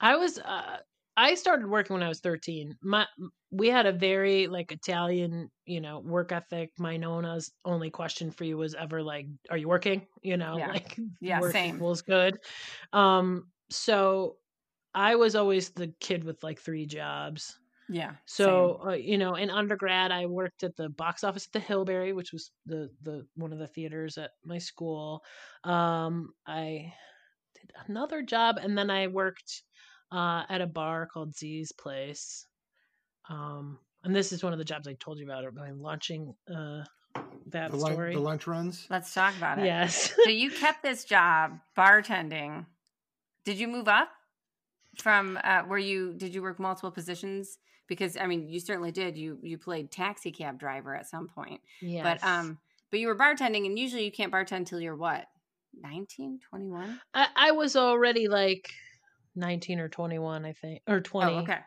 I 0.00 0.16
was 0.16 0.38
uh 0.38 0.78
I 1.18 1.34
started 1.34 1.68
working 1.68 1.94
when 1.94 2.02
I 2.02 2.08
was 2.08 2.20
13. 2.20 2.76
My 2.82 3.06
we 3.50 3.68
had 3.68 3.86
a 3.86 3.92
very 3.92 4.48
like 4.48 4.70
Italian, 4.72 5.50
you 5.64 5.80
know, 5.80 6.00
work 6.00 6.30
ethic. 6.32 6.72
My 6.78 6.96
nona's 6.98 7.52
only 7.64 7.90
question 7.90 8.30
for 8.30 8.44
you 8.44 8.58
was 8.58 8.74
ever 8.74 9.02
like, 9.02 9.26
"Are 9.50 9.56
you 9.56 9.68
working?" 9.68 10.06
You 10.22 10.36
know, 10.36 10.58
Yeah. 10.58 10.66
like 10.66 10.98
Yeah, 11.20 11.40
work 11.40 11.56
same. 11.56 11.62
equals 11.64 12.02
good. 12.02 12.38
Um, 12.92 13.50
so 13.70 14.36
I 14.94 15.14
was 15.16 15.34
always 15.36 15.70
the 15.70 15.92
kid 16.00 16.24
with 16.24 16.42
like 16.42 16.60
three 16.60 16.86
jobs. 16.86 17.58
yeah. 17.88 18.12
So 18.24 18.80
uh, 18.86 18.92
you 18.92 19.18
know, 19.18 19.34
in 19.34 19.50
undergrad, 19.50 20.10
I 20.12 20.26
worked 20.26 20.62
at 20.64 20.76
the 20.76 20.88
box 20.88 21.22
office 21.24 21.46
at 21.46 21.52
the 21.52 21.60
Hilberry, 21.66 22.14
which 22.14 22.32
was 22.32 22.50
the 22.66 22.90
the 23.02 23.26
one 23.36 23.52
of 23.52 23.58
the 23.58 23.66
theaters 23.68 24.18
at 24.18 24.30
my 24.44 24.58
school. 24.58 25.22
Um, 25.64 26.32
I 26.46 26.92
did 27.54 27.72
another 27.88 28.22
job, 28.22 28.56
and 28.60 28.76
then 28.76 28.90
I 28.90 29.06
worked 29.08 29.62
uh, 30.12 30.42
at 30.48 30.60
a 30.60 30.66
bar 30.66 31.06
called 31.06 31.36
Z's 31.36 31.72
Place. 31.72 32.46
Um, 33.28 33.78
and 34.04 34.14
this 34.14 34.32
is 34.32 34.42
one 34.44 34.52
of 34.52 34.58
the 34.58 34.64
jobs 34.64 34.86
I 34.86 34.94
told 35.00 35.18
you 35.18 35.24
about. 35.24 35.52
By 35.54 35.70
launching 35.70 36.34
uh, 36.48 36.84
that 37.48 37.70
The, 37.72 37.76
lun- 37.76 37.92
story. 37.92 38.14
the 38.14 38.20
lunch 38.20 38.46
runs. 38.46 38.86
Let's 38.88 39.12
talk 39.12 39.36
about 39.36 39.58
it. 39.58 39.64
yes. 39.64 40.12
so 40.24 40.30
you 40.30 40.50
kept 40.50 40.82
this 40.82 41.04
job 41.04 41.58
bartending. 41.76 42.66
Did 43.46 43.58
you 43.58 43.68
move 43.68 43.88
up 43.88 44.10
from 45.00 45.38
uh, 45.42 45.62
where 45.62 45.78
you 45.78 46.12
did 46.14 46.34
you 46.34 46.42
work 46.42 46.60
multiple 46.60 46.90
positions? 46.90 47.58
Because 47.88 48.16
I 48.18 48.26
mean, 48.26 48.48
you 48.48 48.60
certainly 48.60 48.92
did. 48.92 49.16
You 49.16 49.38
you 49.42 49.56
played 49.56 49.90
taxi 49.90 50.32
cab 50.32 50.58
driver 50.58 50.94
at 50.94 51.08
some 51.08 51.28
point. 51.28 51.62
yes. 51.80 52.02
But 52.02 52.28
um 52.28 52.58
but 52.90 53.00
you 53.00 53.06
were 53.06 53.16
bartending 53.16 53.64
and 53.66 53.78
usually 53.78 54.04
you 54.04 54.12
can't 54.12 54.32
bartend 54.32 54.58
until 54.58 54.80
you're 54.80 54.96
what? 54.96 55.26
19, 55.80 56.40
21? 56.48 57.00
I, 57.14 57.26
I 57.36 57.50
was 57.52 57.76
already 57.76 58.28
like 58.28 58.70
19 59.34 59.80
or 59.80 59.88
21, 59.88 60.44
I 60.44 60.52
think, 60.52 60.82
or 60.86 61.00
20. 61.00 61.32
Oh, 61.32 61.38
okay. 61.40 61.58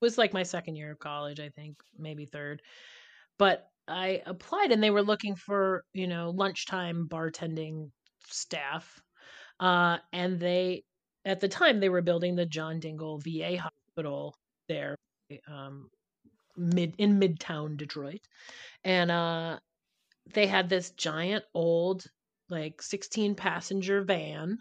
was 0.00 0.18
like 0.18 0.32
my 0.32 0.42
second 0.42 0.76
year 0.76 0.90
of 0.90 0.98
college, 0.98 1.40
I 1.40 1.50
think, 1.50 1.76
maybe 1.98 2.26
third. 2.26 2.62
But 3.38 3.68
I 3.86 4.22
applied 4.26 4.72
and 4.72 4.82
they 4.82 4.90
were 4.90 5.02
looking 5.02 5.36
for, 5.36 5.84
you 5.92 6.06
know, 6.06 6.30
lunchtime 6.30 7.08
bartending 7.08 7.90
staff. 8.26 9.00
Uh, 9.60 9.98
and 10.12 10.40
they, 10.40 10.84
at 11.24 11.40
the 11.40 11.48
time, 11.48 11.78
they 11.78 11.90
were 11.90 12.02
building 12.02 12.34
the 12.34 12.46
John 12.46 12.80
Dingell 12.80 13.22
VA 13.22 13.60
hospital 13.60 14.34
there, 14.68 14.96
um, 15.46 15.90
mid 16.56 16.94
in 16.98 17.20
Midtown 17.20 17.76
Detroit. 17.76 18.20
And 18.84 19.10
uh, 19.10 19.58
they 20.32 20.46
had 20.46 20.68
this 20.68 20.90
giant 20.92 21.44
old, 21.54 22.04
like 22.48 22.80
16 22.80 23.34
passenger 23.34 24.02
van 24.02 24.58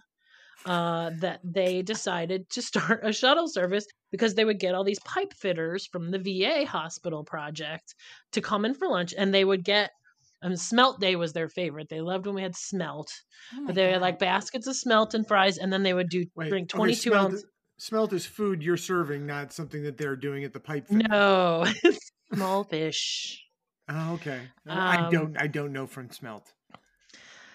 uh, 0.65 1.11
that 1.19 1.39
they 1.43 1.81
decided 1.81 2.49
to 2.49 2.61
start 2.61 3.05
a 3.05 3.13
shuttle 3.13 3.47
service 3.47 3.85
because 4.11 4.35
they 4.35 4.45
would 4.45 4.59
get 4.59 4.75
all 4.75 4.83
these 4.83 4.99
pipe 4.99 5.33
fitters 5.33 5.85
from 5.85 6.11
the 6.11 6.19
VA 6.19 6.65
hospital 6.65 7.23
project 7.23 7.95
to 8.33 8.41
come 8.41 8.65
in 8.65 8.73
for 8.73 8.87
lunch 8.87 9.13
and 9.17 9.33
they 9.33 9.45
would 9.45 9.63
get 9.63 9.91
um, 10.41 10.55
smelt 10.55 10.99
day 10.99 11.15
was 11.15 11.33
their 11.33 11.49
favorite. 11.49 11.89
They 11.89 12.01
loved 12.01 12.25
when 12.25 12.35
we 12.35 12.41
had 12.41 12.55
smelt, 12.55 13.11
Oh 13.53 13.67
but 13.67 13.75
they 13.75 13.91
had 13.91 14.01
like 14.01 14.19
baskets 14.19 14.67
of 14.67 14.75
smelt 14.75 15.13
and 15.13 15.27
fries, 15.27 15.57
and 15.57 15.71
then 15.73 15.83
they 15.83 15.93
would 15.93 16.09
do 16.09 16.25
Wait, 16.35 16.49
drink 16.49 16.69
22 16.69 17.13
smelt, 17.13 17.33
ounce. 17.33 17.45
Smelt 17.77 18.13
is 18.13 18.25
food 18.25 18.63
you're 18.63 18.77
serving, 18.77 19.25
not 19.25 19.53
something 19.53 19.83
that 19.83 19.97
they're 19.97 20.15
doing 20.15 20.43
at 20.43 20.53
the 20.53 20.59
pipe. 20.59 20.87
fitter. 20.87 21.05
No, 21.09 21.65
small 22.33 22.63
fish. 22.65 23.45
Oh, 23.89 24.13
okay. 24.15 24.51
I 24.65 24.97
Um, 24.97 25.11
don't. 25.11 25.37
I 25.41 25.47
don't 25.47 25.73
know 25.73 25.85
from 25.87 26.11
smelt. 26.11 26.53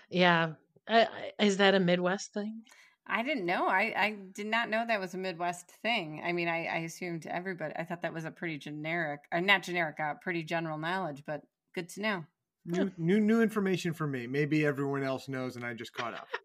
Yeah. 0.08 0.54
I, 0.86 1.32
I, 1.38 1.44
is 1.44 1.56
that 1.58 1.74
a 1.74 1.80
Midwest 1.80 2.32
thing? 2.32 2.64
I 3.06 3.22
didn't 3.22 3.44
know. 3.46 3.66
I, 3.66 3.92
I 3.96 4.10
did 4.32 4.46
not 4.46 4.70
know 4.70 4.84
that 4.86 5.00
was 5.00 5.14
a 5.14 5.18
Midwest 5.18 5.70
thing. 5.70 6.22
I 6.24 6.32
mean, 6.32 6.48
I, 6.48 6.66
I 6.66 6.76
assumed 6.78 7.26
everybody. 7.26 7.74
I 7.76 7.84
thought 7.84 8.02
that 8.02 8.14
was 8.14 8.24
a 8.24 8.30
pretty 8.30 8.58
generic, 8.58 9.20
or 9.30 9.40
not 9.40 9.62
generic, 9.62 10.00
uh, 10.00 10.14
pretty 10.14 10.42
general 10.42 10.78
knowledge. 10.78 11.22
But 11.26 11.42
good 11.74 11.88
to 11.90 12.00
know. 12.00 12.24
New, 12.66 12.90
new, 12.96 13.20
new 13.20 13.42
information 13.42 13.92
for 13.92 14.06
me. 14.06 14.26
Maybe 14.26 14.64
everyone 14.64 15.02
else 15.02 15.28
knows, 15.28 15.56
and 15.56 15.64
I 15.64 15.74
just 15.74 15.92
caught 15.92 16.14
up. 16.14 16.28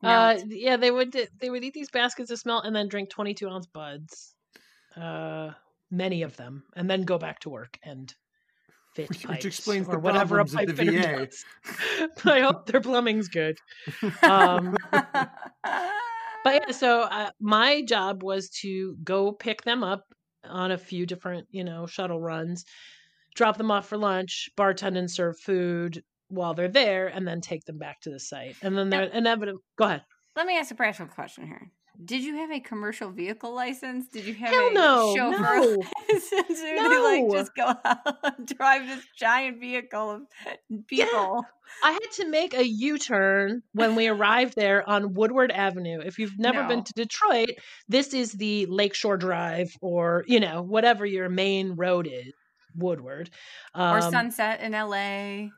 Uh, 0.00 0.38
yeah, 0.46 0.76
they 0.76 0.92
would 0.92 1.16
they 1.40 1.50
would 1.50 1.64
eat 1.64 1.74
these 1.74 1.90
baskets 1.90 2.30
of 2.30 2.38
smelt 2.38 2.64
and 2.64 2.76
then 2.76 2.86
drink 2.86 3.08
22 3.10 3.48
ounce 3.48 3.66
buds, 3.66 4.34
uh, 4.96 5.50
many 5.90 6.22
of 6.22 6.36
them, 6.36 6.62
and 6.76 6.88
then 6.88 7.02
go 7.02 7.18
back 7.18 7.40
to 7.40 7.50
work 7.50 7.76
and 7.82 8.14
fit 8.94 9.08
Which- 9.08 9.26
which 9.26 9.44
explains 9.46 9.88
or 9.88 9.92
the 9.94 9.98
whatever 9.98 10.38
a 10.38 10.44
pipe 10.44 10.68
the 10.68 10.74
fitter 10.74 10.92
VA. 10.92 11.26
does. 11.26 11.44
I 12.24 12.40
hope 12.42 12.66
their 12.66 12.80
plumbing's 12.80 13.26
good. 13.28 13.58
Um, 14.22 14.76
But 16.44 16.62
yeah, 16.68 16.70
so 16.70 17.00
uh, 17.02 17.30
my 17.40 17.82
job 17.82 18.22
was 18.22 18.48
to 18.60 18.96
go 19.02 19.32
pick 19.32 19.62
them 19.62 19.82
up 19.82 20.04
on 20.44 20.70
a 20.70 20.78
few 20.78 21.04
different, 21.06 21.48
you 21.50 21.64
know, 21.64 21.86
shuttle 21.86 22.20
runs, 22.20 22.64
drop 23.38 23.56
them 23.56 23.70
off 23.70 23.88
for 23.88 23.96
lunch, 23.96 24.50
bartend 24.58 24.98
and 24.98 25.08
serve 25.10 25.38
food 25.38 26.02
while 26.28 26.54
they're 26.54 26.68
there, 26.68 27.06
and 27.06 27.26
then 27.26 27.40
take 27.40 27.64
them 27.64 27.78
back 27.78 28.00
to 28.00 28.10
the 28.10 28.18
site. 28.18 28.56
And 28.62 28.76
then 28.76 28.90
they're 28.90 29.04
inevitably. 29.04 29.62
Go 29.78 29.84
ahead. 29.84 30.02
Let 30.36 30.46
me 30.46 30.58
ask 30.58 30.72
a 30.72 30.74
practical 30.74 31.06
question 31.14 31.46
here. 31.46 31.70
did 32.04 32.22
you 32.22 32.36
have 32.36 32.50
a 32.50 32.60
commercial 32.60 33.10
vehicle 33.10 33.54
license? 33.54 34.08
Did 34.08 34.24
you 34.24 34.34
have 34.34 34.50
Hell 34.50 34.68
a 34.68 34.72
no, 34.72 35.14
chauffeur 35.16 35.60
no. 35.60 35.60
license? 36.12 36.60
Or 36.60 36.88
they 36.88 37.22
like 37.22 37.32
just 37.32 37.54
go 37.54 37.74
out 37.84 37.98
and 38.38 38.46
drive 38.46 38.86
this 38.86 39.04
giant 39.16 39.60
vehicle 39.60 40.10
of 40.10 40.86
people? 40.88 41.44
I 41.84 41.92
had 41.92 42.10
to 42.14 42.28
make 42.28 42.54
a 42.54 42.66
U 42.66 42.98
turn 42.98 43.62
when 43.72 43.94
we 43.94 44.08
arrived 44.08 44.54
there 44.56 44.88
on 44.88 45.14
Woodward 45.14 45.52
Avenue. 45.52 46.00
If 46.04 46.18
you've 46.18 46.38
never 46.38 46.66
been 46.66 46.82
to 46.82 46.92
Detroit, 46.94 47.50
this 47.88 48.14
is 48.14 48.32
the 48.32 48.66
Lakeshore 48.66 49.16
Drive 49.16 49.70
or, 49.80 50.24
you 50.26 50.40
know, 50.40 50.62
whatever 50.62 51.06
your 51.06 51.28
main 51.28 51.74
road 51.76 52.08
is, 52.10 52.32
Woodward. 52.74 53.30
or 53.74 53.98
Um, 53.98 54.10
Sunset 54.10 54.60
in 54.60 54.72
LA. 54.72 55.48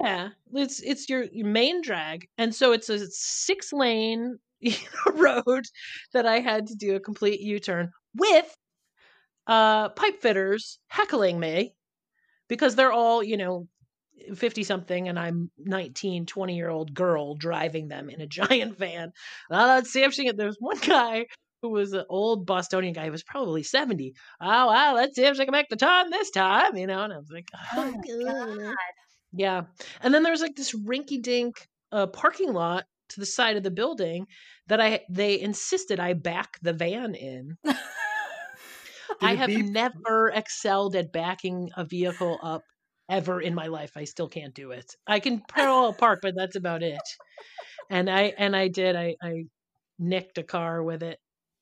Yeah, 0.00 0.30
it's 0.52 0.80
it's 0.80 1.08
your, 1.08 1.24
your 1.32 1.46
main 1.46 1.80
drag, 1.82 2.28
and 2.36 2.54
so 2.54 2.72
it's 2.72 2.88
a 2.88 3.06
six 3.10 3.72
lane 3.72 4.38
road 5.14 5.64
that 6.12 6.26
I 6.26 6.40
had 6.40 6.66
to 6.66 6.74
do 6.74 6.96
a 6.96 7.00
complete 7.00 7.40
U 7.40 7.58
turn 7.58 7.90
with 8.14 8.54
uh, 9.46 9.88
pipe 9.90 10.20
fitters 10.20 10.78
heckling 10.88 11.40
me 11.40 11.74
because 12.48 12.74
they're 12.74 12.92
all 12.92 13.22
you 13.22 13.36
know 13.36 13.66
50 14.34 14.62
something 14.64 15.08
and 15.08 15.18
I'm 15.18 15.50
19 15.58 16.26
20 16.26 16.56
year 16.56 16.68
old 16.68 16.92
girl 16.92 17.34
driving 17.34 17.88
them 17.88 18.10
in 18.10 18.20
a 18.20 18.26
giant 18.26 18.76
van. 18.78 19.12
Well, 19.48 19.68
let's 19.68 19.90
see 19.90 20.02
if 20.02 20.12
she 20.12 20.26
can. 20.26 20.36
There's 20.36 20.58
one 20.58 20.78
guy 20.78 21.26
who 21.62 21.70
was 21.70 21.92
an 21.92 22.04
old 22.08 22.46
Bostonian 22.46 22.92
guy 22.94 23.06
who 23.06 23.12
was 23.12 23.22
probably 23.22 23.62
70. 23.62 24.14
Oh, 24.40 24.66
wow, 24.66 24.94
let's 24.94 25.16
see 25.16 25.24
if 25.24 25.36
she 25.36 25.44
can 25.44 25.52
make 25.52 25.68
the 25.68 25.76
time 25.76 26.10
this 26.10 26.30
time, 26.30 26.76
you 26.76 26.86
know. 26.86 27.02
And 27.02 27.12
I 27.12 27.18
was 27.18 27.30
like, 27.30 27.48
Oh 27.76 27.90
my 27.92 28.64
God. 28.64 28.74
yeah. 29.32 29.62
And 30.02 30.14
then 30.14 30.22
there 30.22 30.32
was 30.32 30.40
like 30.40 30.56
this 30.56 30.74
rinky 30.74 31.20
dink 31.20 31.66
uh, 31.92 32.06
parking 32.06 32.52
lot 32.52 32.84
to 33.10 33.20
the 33.20 33.26
side 33.26 33.56
of 33.56 33.62
the 33.62 33.70
building 33.70 34.26
that 34.66 34.80
I 34.80 35.00
they 35.10 35.40
insisted 35.40 35.98
I 36.00 36.12
back 36.12 36.58
the 36.62 36.72
van 36.72 37.14
in. 37.14 37.56
I 39.22 39.34
have 39.34 39.48
beep? 39.48 39.66
never 39.66 40.30
excelled 40.34 40.94
at 40.94 41.12
backing 41.12 41.70
a 41.76 41.84
vehicle 41.84 42.38
up 42.42 42.62
ever 43.08 43.40
in 43.40 43.54
my 43.54 43.66
life. 43.66 43.92
I 43.96 44.04
still 44.04 44.28
can't 44.28 44.54
do 44.54 44.70
it. 44.70 44.94
I 45.06 45.20
can 45.20 45.40
parallel 45.48 45.94
park, 45.94 46.20
but 46.22 46.34
that's 46.36 46.56
about 46.56 46.82
it. 46.82 47.00
And 47.90 48.10
I 48.10 48.34
and 48.38 48.54
I 48.54 48.68
did. 48.68 48.96
I 48.96 49.16
I 49.22 49.44
nicked 49.98 50.38
a 50.38 50.42
car 50.42 50.82
with 50.82 51.02
it 51.02 51.18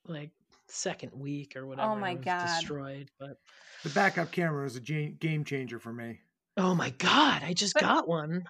like 0.08 0.30
second 0.68 1.12
week 1.14 1.54
or 1.56 1.64
oh 1.64 1.68
whatever. 1.68 1.88
Oh 1.90 1.96
my 1.96 2.10
it 2.12 2.16
was 2.18 2.24
God. 2.24 2.46
Destroyed, 2.60 3.10
but 3.18 3.38
The 3.82 3.90
backup 3.90 4.30
camera 4.32 4.64
was 4.64 4.76
a 4.76 4.80
game 4.80 5.44
changer 5.44 5.78
for 5.78 5.92
me. 5.92 6.20
oh 6.56 6.74
my 6.74 6.90
god, 6.90 7.42
I 7.44 7.52
just 7.52 7.74
But- 7.74 7.82
got 7.82 8.08
one. 8.08 8.44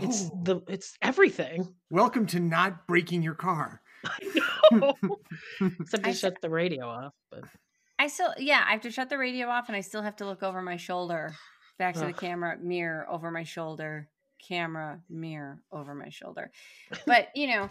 It's 0.00 0.30
Oh. 0.32 0.40
the 0.44 0.60
it's 0.68 0.96
everything. 1.02 1.74
Welcome 1.90 2.26
to 2.28 2.40
not 2.40 2.86
breaking 2.86 3.22
your 3.22 3.34
car. 3.34 3.80
I 4.04 4.42
know. 4.72 4.94
Except 5.80 6.06
I 6.06 6.10
to 6.12 6.16
shut 6.16 6.40
the 6.40 6.50
radio 6.50 6.88
off. 6.88 7.12
But 7.30 7.44
I 7.98 8.08
still, 8.08 8.34
yeah, 8.38 8.64
I 8.66 8.72
have 8.72 8.80
to 8.80 8.90
shut 8.90 9.10
the 9.10 9.18
radio 9.18 9.48
off, 9.48 9.68
and 9.68 9.76
I 9.76 9.80
still 9.80 10.02
have 10.02 10.16
to 10.16 10.24
look 10.26 10.42
over 10.42 10.60
my 10.60 10.76
shoulder, 10.76 11.34
back 11.78 11.94
to 11.94 12.00
the 12.06 12.12
camera, 12.12 12.56
mirror 12.60 13.06
over 13.08 13.30
my 13.30 13.44
shoulder, 13.44 14.08
camera, 14.44 15.00
mirror 15.08 15.62
over 15.70 15.94
my 15.94 16.08
shoulder. 16.08 16.50
But 17.06 17.28
you 17.36 17.46
know, 17.48 17.70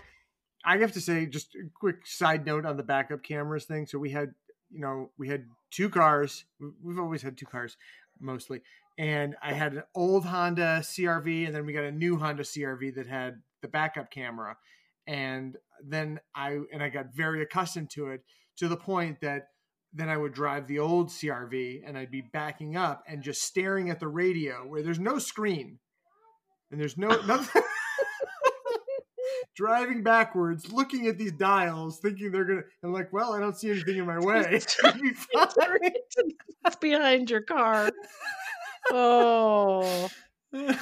I 0.64 0.78
have 0.78 0.92
to 0.94 1.02
say, 1.02 1.26
just 1.26 1.56
a 1.56 1.70
quick 1.80 2.06
side 2.06 2.46
note 2.46 2.66
on 2.66 2.78
the 2.78 2.84
backup 2.84 3.24
cameras 3.24 3.66
thing. 3.66 3.86
So 3.88 3.98
we 3.98 4.12
had, 4.12 4.34
you 4.70 4.80
know, 4.80 5.12
we 5.18 5.28
had 5.28 5.46
two 5.72 5.90
cars. 5.90 6.46
We- 6.60 6.72
We've 6.84 7.00
always 7.00 7.22
had 7.22 7.38
two 7.38 7.46
cars, 7.48 7.78
mostly. 8.20 8.62
And 8.98 9.36
I 9.42 9.54
had 9.54 9.74
an 9.74 9.84
old 9.96 10.26
Honda 10.26 10.82
CRV, 10.84 11.46
and 11.48 11.56
then 11.56 11.66
we 11.66 11.74
got 11.74 11.86
a 11.86 11.92
new 11.92 12.18
Honda 12.18 12.44
CRV 12.44 12.96
that 12.96 13.08
had 13.08 13.42
the 13.62 13.68
backup 13.68 14.12
camera. 14.12 14.58
And 15.08 15.58
then 15.84 16.20
I 16.36 16.60
and 16.72 16.84
I 16.84 16.90
got 16.90 17.14
very 17.16 17.42
accustomed 17.42 17.90
to 17.92 18.10
it 18.10 18.22
to 18.58 18.68
the 18.68 18.78
point 18.78 19.22
that 19.22 19.48
then 19.94 20.10
I 20.10 20.18
would 20.18 20.34
drive 20.34 20.68
the 20.68 20.80
old 20.80 21.10
CRV 21.10 21.82
and 21.86 21.98
I'd 21.98 22.12
be 22.12 22.22
backing 22.22 22.76
up 22.78 23.04
and 23.08 23.24
just 23.24 23.42
staring 23.42 23.90
at 23.90 24.00
the 24.00 24.08
radio 24.08 24.66
where 24.68 24.84
there's 24.84 25.00
no 25.00 25.18
screen 25.20 25.80
and 26.70 26.80
there's 26.80 26.98
no 26.98 27.08
nothing. 27.28 27.64
Driving 29.62 30.02
backwards, 30.02 30.72
looking 30.72 31.06
at 31.06 31.20
these 31.20 31.32
dials, 31.34 32.00
thinking 32.00 32.32
they're 32.32 32.46
gonna. 32.46 32.64
I'm 32.84 32.92
like, 32.92 33.14
well, 33.14 33.34
I 33.34 33.40
don't 33.40 33.56
see 33.56 33.70
anything 33.70 33.98
in 33.98 34.08
my 34.08 34.20
way. 34.26 34.40
It'll 34.54 34.94
be 35.00 35.14
fine. 35.14 35.92
it's 36.66 36.76
behind 36.78 37.30
your 37.30 37.42
car. 37.42 37.92
Oh. 38.92 40.10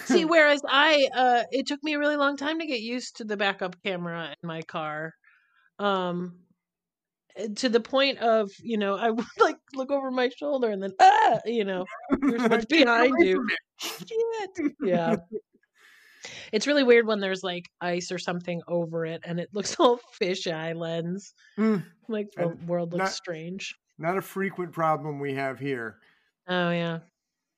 See, 0.05 0.23
whereas 0.25 0.61
I, 0.67 1.09
uh, 1.13 1.43
it 1.51 1.67
took 1.67 1.83
me 1.83 1.93
a 1.93 1.99
really 1.99 2.15
long 2.15 2.37
time 2.37 2.59
to 2.59 2.65
get 2.65 2.79
used 2.79 3.17
to 3.17 3.25
the 3.25 3.35
backup 3.35 3.75
camera 3.83 4.33
in 4.41 4.47
my 4.47 4.61
car. 4.61 5.13
Um, 5.77 6.39
to 7.57 7.69
the 7.69 7.79
point 7.81 8.19
of, 8.19 8.49
you 8.61 8.77
know, 8.77 8.95
I 8.95 9.09
would 9.11 9.25
like 9.39 9.57
look 9.75 9.91
over 9.91 10.09
my 10.09 10.29
shoulder 10.29 10.69
and 10.69 10.81
then, 10.81 10.93
ah, 11.01 11.39
you 11.45 11.65
know, 11.65 11.85
here's 12.21 12.49
what's 12.49 12.65
behind 12.65 13.13
you. 13.19 13.45
Shit. 13.77 14.73
Yeah. 14.81 15.17
It's 16.51 16.67
really 16.67 16.83
weird 16.83 17.07
when 17.07 17.19
there's 17.19 17.43
like 17.43 17.69
ice 17.81 18.11
or 18.11 18.17
something 18.17 18.61
over 18.67 19.05
it 19.05 19.21
and 19.25 19.39
it 19.39 19.49
looks 19.53 19.75
all 19.79 19.99
fisheye 20.21 20.75
lens. 20.75 21.33
Mm, 21.57 21.83
Like 22.07 22.27
the 22.35 22.49
And 22.49 22.67
world 22.67 22.91
looks 22.93 22.99
not- 23.05 23.11
strange. 23.11 23.75
not 23.97 24.17
a 24.17 24.21
frequent 24.21 24.71
problem 24.71 25.19
we 25.19 25.33
have 25.35 25.59
here, 25.59 25.97
Oh, 26.47 26.71
yeah. 26.71 26.99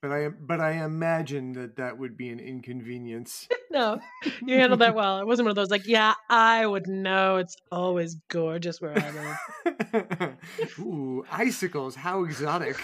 but 0.02 0.12
I 0.12 0.30
but 0.30 0.60
I 0.60 0.84
imagine 0.84 1.54
that 1.54 1.76
that 1.78 1.98
would 1.98 2.18
be 2.18 2.30
an 2.30 2.40
inconvenience. 2.40 3.48
No, 3.74 4.02
you 4.46 4.56
handled 4.58 4.82
that 4.82 4.96
well. 4.96 5.20
It 5.20 5.26
wasn't 5.26 5.46
one 5.46 5.52
of 5.52 5.56
those 5.56 5.70
like, 5.72 5.88
yeah, 5.88 6.14
I 6.30 6.68
would 6.68 6.88
know. 6.88 7.38
It's 7.38 7.56
always 7.72 8.18
gorgeous 8.30 8.82
where 8.82 8.92
I 9.00 9.12
live. 10.12 10.36
Ooh, 10.80 11.24
icicles! 11.32 11.96
How 11.96 12.26
exotic! 12.26 12.76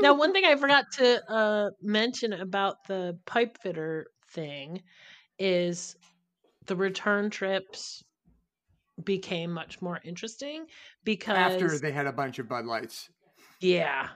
now, 0.00 0.14
one 0.14 0.32
thing 0.32 0.44
I 0.44 0.54
forgot 0.54 0.84
to 0.98 1.20
uh, 1.28 1.70
mention 1.82 2.32
about 2.32 2.76
the 2.86 3.18
pipe 3.26 3.58
fitter 3.60 4.06
thing 4.32 4.82
is 5.38 5.96
the 6.66 6.76
return 6.76 7.30
trips 7.30 8.02
became 9.04 9.50
much 9.52 9.80
more 9.82 10.00
interesting 10.04 10.66
because 11.04 11.36
After 11.36 11.78
they 11.78 11.92
had 11.92 12.06
a 12.06 12.12
bunch 12.12 12.38
of 12.38 12.48
Bud 12.48 12.66
Lights. 12.66 13.08
yeah 13.60 14.08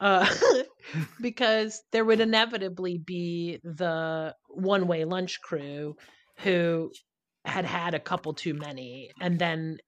uh, 0.00 0.28
because 1.22 1.82
there 1.92 2.04
would 2.04 2.20
inevitably 2.20 2.98
be 2.98 3.60
the 3.62 4.34
one 4.48 4.86
way 4.86 5.04
lunch 5.04 5.40
crew 5.40 5.96
who 6.38 6.90
had 7.44 7.64
had 7.64 7.94
a 7.94 8.00
couple 8.00 8.34
too 8.34 8.54
many 8.54 9.10
and 9.20 9.38
then 9.38 9.78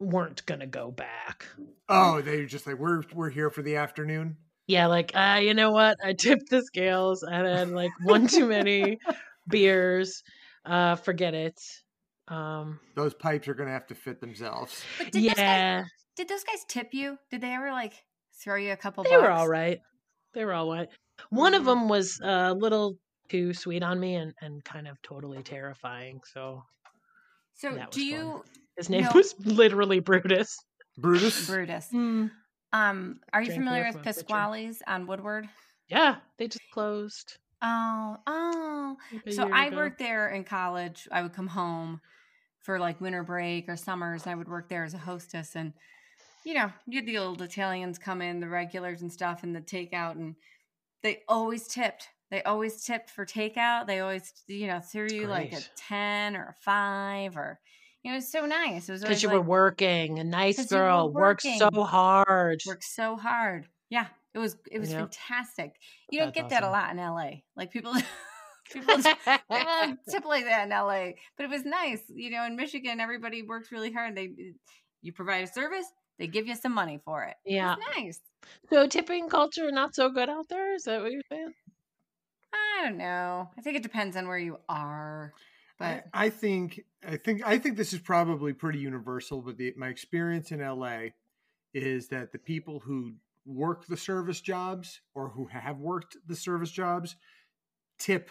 weren't 0.00 0.44
gonna 0.46 0.66
go 0.66 0.90
back 0.90 1.46
Oh, 1.88 2.20
they 2.22 2.38
were 2.38 2.46
just 2.46 2.66
like 2.66 2.78
we're 2.78 3.02
we're 3.14 3.30
here 3.30 3.50
for 3.50 3.62
the 3.62 3.76
afternoon. 3.76 4.36
yeah 4.66 4.86
like 4.88 5.12
ah 5.14 5.36
you 5.36 5.54
know 5.54 5.70
what 5.70 5.96
i 6.04 6.12
tipped 6.12 6.50
the 6.50 6.62
scales 6.62 7.22
i 7.22 7.36
had 7.36 7.68
like 7.70 7.92
one 8.02 8.26
too 8.26 8.46
many 8.48 8.98
beers 9.48 10.22
uh 10.64 10.96
forget 10.96 11.34
it 11.34 11.58
um 12.28 12.78
Those 12.94 13.14
pipes 13.14 13.48
are 13.48 13.54
gonna 13.54 13.70
have 13.72 13.86
to 13.88 13.94
fit 13.94 14.20
themselves. 14.20 14.82
but 14.98 15.10
did 15.12 15.22
those 15.24 15.34
guys 15.34 15.38
yeah 15.38 15.84
did 16.16 16.28
those 16.28 16.44
guys 16.44 16.62
tip 16.68 16.88
you? 16.92 17.16
Did 17.30 17.40
they 17.40 17.52
ever 17.54 17.70
like 17.72 17.94
throw 18.42 18.56
you 18.56 18.72
a 18.72 18.76
couple? 18.76 19.02
they 19.04 19.10
bucks? 19.10 19.22
were 19.22 19.30
all 19.30 19.48
right 19.48 19.80
they 20.34 20.44
were 20.44 20.52
all 20.52 20.70
right 20.70 20.88
one 21.30 21.54
of 21.54 21.62
Mhm. 21.62 21.66
them 21.66 21.88
was 21.88 22.20
a 22.22 22.52
little 22.54 22.96
too 23.28 23.52
sweet 23.54 23.82
on 23.82 23.98
me 23.98 24.14
and 24.16 24.32
and 24.40 24.62
kind 24.64 24.86
of 24.86 25.00
totally 25.02 25.42
terrifying 25.42 26.20
so 26.32 26.62
So 27.54 27.70
do 27.70 27.76
was 27.76 27.84
fun. 27.94 28.02
you, 28.04 28.44
his 28.76 28.88
name 28.90 29.02
No. 29.04 29.10
was 29.14 29.34
literally 29.44 30.00
brutus 30.00 30.56
Brutus. 30.98 31.46
Brutus? 31.46 31.88
Hmm. 31.90 32.26
Um, 32.74 33.20
are 33.32 33.40
you 33.40 33.46
Drank 33.46 33.60
familiar 33.60 33.84
with 33.86 33.94
from. 33.94 34.02
Pasquale's 34.04 34.82
on 34.86 35.06
Woodward? 35.06 35.48
yeah 35.88 36.16
they 36.38 36.46
just 36.48 36.60
closed 36.72 37.38
Oh, 37.62 38.16
oh. 38.26 38.96
like 39.26 39.34
So 39.34 39.48
I 39.52 39.68
ago. 39.68 39.76
worked 39.76 39.98
there 39.98 40.28
in 40.28 40.44
college. 40.44 41.08
I 41.12 41.22
would 41.22 41.32
come 41.32 41.46
home 41.46 42.00
for 42.60 42.78
like 42.78 43.00
winter 43.00 43.22
break 43.22 43.68
or 43.68 43.76
summers, 43.76 44.22
and 44.24 44.32
I 44.32 44.34
would 44.34 44.48
work 44.48 44.68
there 44.68 44.84
as 44.84 44.94
a 44.94 44.98
hostess. 44.98 45.54
And 45.54 45.72
you 46.44 46.54
know, 46.54 46.72
you 46.86 46.98
had 46.98 47.06
the 47.06 47.18
old 47.18 47.40
Italians 47.40 47.98
come 47.98 48.20
in, 48.20 48.40
the 48.40 48.48
regulars 48.48 49.02
and 49.02 49.12
stuff, 49.12 49.42
and 49.42 49.54
the 49.54 49.60
takeout, 49.60 50.12
and 50.12 50.34
they 51.02 51.22
always 51.28 51.68
tipped. 51.68 52.08
They 52.30 52.42
always 52.42 52.82
tipped 52.82 53.10
for 53.10 53.26
takeout. 53.26 53.86
They 53.86 54.00
always, 54.00 54.32
you 54.48 54.66
know, 54.66 54.80
threw 54.80 55.08
you 55.12 55.26
like 55.26 55.52
a 55.52 55.60
ten 55.76 56.36
or 56.36 56.48
a 56.48 56.54
five, 56.64 57.36
or 57.36 57.60
you 58.02 58.10
know, 58.10 58.14
it 58.14 58.18
was 58.18 58.32
so 58.32 58.46
nice. 58.46 58.88
It 58.88 58.92
was 58.92 59.02
because 59.02 59.22
you 59.22 59.28
like, 59.28 59.36
were 59.36 59.42
working 59.42 60.18
a 60.18 60.24
nice 60.24 60.66
girl 60.66 61.12
worked 61.12 61.42
so 61.42 61.70
hard 61.70 62.62
worked 62.66 62.84
so 62.84 63.16
hard. 63.16 63.68
Yeah, 63.90 64.06
it 64.34 64.38
was 64.38 64.56
it 64.70 64.78
was 64.78 64.90
Yep. 64.90 64.98
fantastic. 65.00 65.74
You 66.10 66.20
don't 66.20 66.34
That's 66.34 66.48
get 66.48 66.60
that 66.60 66.62
a 66.64 66.70
lot 66.70 66.90
in 66.90 66.96
LA. 66.98 67.42
Like 67.56 67.70
people 67.70 67.94
people 68.72 68.96
just- 68.98 69.18
they 69.26 69.38
don't 69.64 69.98
tip 70.08 70.24
like 70.24 70.44
that 70.44 70.64
in 70.64 70.70
LA. 70.70 71.12
But 71.36 71.44
it 71.44 71.50
was 71.50 71.64
nice. 71.64 72.02
You 72.08 72.30
know, 72.30 72.44
in 72.44 72.56
Michigan 72.56 73.00
everybody 73.00 73.42
works 73.42 73.70
really 73.72 73.92
hard. 73.92 74.16
They 74.16 74.24
eh, 74.26 74.52
you 75.02 75.12
provide 75.12 75.44
a 75.44 75.46
service, 75.52 75.86
they 76.18 76.26
give 76.28 76.46
you 76.46 76.54
some 76.54 76.72
money 76.72 77.00
for 77.04 77.24
it. 77.24 77.34
yeah 77.44 77.74
It's 77.76 77.96
nice. 77.98 78.20
so 78.70 78.86
tipping 78.86 79.28
culture 79.28 79.70
not 79.72 79.94
so 79.94 80.08
good 80.10 80.28
out 80.28 80.48
there 80.48 80.74
is 80.74 80.84
that 80.84 81.02
what 81.02 81.10
you're 81.12 81.22
saying 81.30 81.52
I 82.54 82.84
don't 82.84 82.98
know. 82.98 83.48
I 83.56 83.60
think 83.62 83.76
it 83.76 83.82
depends 83.82 84.16
on 84.16 84.28
where 84.28 84.38
you 84.38 84.58
are. 84.68 85.32
But 85.78 86.04
I 86.12 86.28
think 86.28 86.80
I 87.06 87.16
think 87.16 87.42
I 87.46 87.58
think 87.58 87.76
this 87.76 87.92
is 87.92 88.00
probably 88.00 88.52
pretty 88.52 88.78
universal. 88.78 89.40
But 89.40 89.56
the, 89.56 89.72
my 89.76 89.88
experience 89.88 90.52
in 90.52 90.60
LA 90.60 91.06
is 91.74 92.08
that 92.08 92.30
the 92.32 92.38
people 92.38 92.80
who 92.80 93.14
work 93.46 93.86
the 93.86 93.96
service 93.96 94.40
jobs 94.40 95.00
or 95.14 95.28
who 95.28 95.46
have 95.46 95.78
worked 95.78 96.16
the 96.26 96.36
service 96.36 96.70
jobs 96.70 97.16
tip 97.98 98.30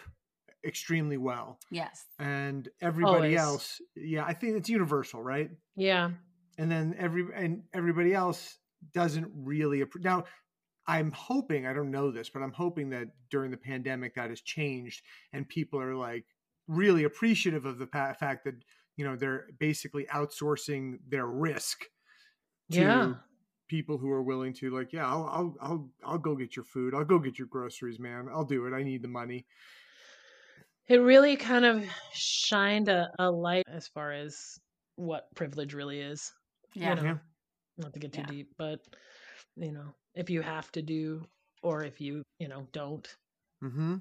extremely 0.64 1.16
well, 1.16 1.58
yes, 1.70 2.06
and 2.18 2.68
everybody 2.80 3.36
Always. 3.36 3.38
else, 3.40 3.82
yeah, 3.96 4.24
I 4.24 4.32
think 4.32 4.56
it's 4.56 4.68
universal, 4.68 5.22
right? 5.22 5.50
Yeah. 5.76 6.10
and 6.58 6.70
then 6.70 6.94
every 6.98 7.26
and 7.34 7.62
everybody 7.72 8.12
else 8.14 8.58
doesn't 8.94 9.30
really 9.34 9.82
appre- 9.82 10.02
now 10.04 10.24
i'm 10.88 11.12
hoping 11.12 11.66
i 11.66 11.72
don't 11.72 11.90
know 11.92 12.10
this 12.10 12.28
but 12.28 12.42
i'm 12.42 12.50
hoping 12.52 12.90
that 12.90 13.06
during 13.30 13.50
the 13.52 13.56
pandemic 13.56 14.14
that 14.16 14.28
has 14.28 14.40
changed 14.40 15.00
and 15.32 15.48
people 15.48 15.80
are 15.80 15.94
like 15.94 16.24
really 16.66 17.04
appreciative 17.04 17.64
of 17.64 17.78
the 17.78 17.86
pa- 17.86 18.12
fact 18.12 18.44
that 18.44 18.54
you 18.96 19.04
know 19.04 19.14
they're 19.16 19.46
basically 19.60 20.04
outsourcing 20.12 20.98
their 21.08 21.26
risk 21.26 21.84
to 22.72 22.80
Yeah. 22.80 23.14
People 23.72 23.98
who 23.98 24.10
are 24.10 24.22
willing 24.22 24.52
to 24.52 24.70
like 24.70 24.92
yeah 24.92 25.08
I'll, 25.08 25.26
I'll 25.38 25.56
i'll 25.62 25.90
i'll 26.04 26.18
go 26.18 26.36
get 26.36 26.56
your 26.56 26.64
food 26.66 26.94
i'll 26.94 27.06
go 27.06 27.18
get 27.18 27.38
your 27.38 27.48
groceries 27.48 27.98
man 27.98 28.28
i'll 28.30 28.44
do 28.44 28.66
it 28.66 28.74
i 28.74 28.82
need 28.82 29.02
the 29.02 29.08
money 29.08 29.46
It 30.88 30.96
really 30.98 31.36
kind 31.36 31.64
of 31.64 31.84
shined 32.12 32.88
a, 32.88 33.10
a 33.18 33.30
light 33.30 33.64
as 33.68 33.88
far 33.88 34.12
as 34.12 34.58
what 34.96 35.34
privilege 35.34 35.74
really 35.74 36.00
is. 36.00 36.32
yeah, 36.74 36.90
You 36.90 36.94
know, 36.96 37.02
Yeah. 37.04 37.18
not 37.78 37.92
to 37.94 38.00
get 38.00 38.12
too 38.12 38.22
Yeah. 38.22 38.26
deep, 38.28 38.54
but 38.58 38.80
you 39.56 39.72
know, 39.72 39.94
if 40.14 40.30
you 40.30 40.42
have 40.42 40.70
to 40.72 40.82
do 40.82 41.26
or 41.62 41.84
if 41.84 42.00
you, 42.00 42.22
you 42.38 42.48
know, 42.48 42.66
don't. 42.72 43.16
Mm-hmm. 43.62 43.94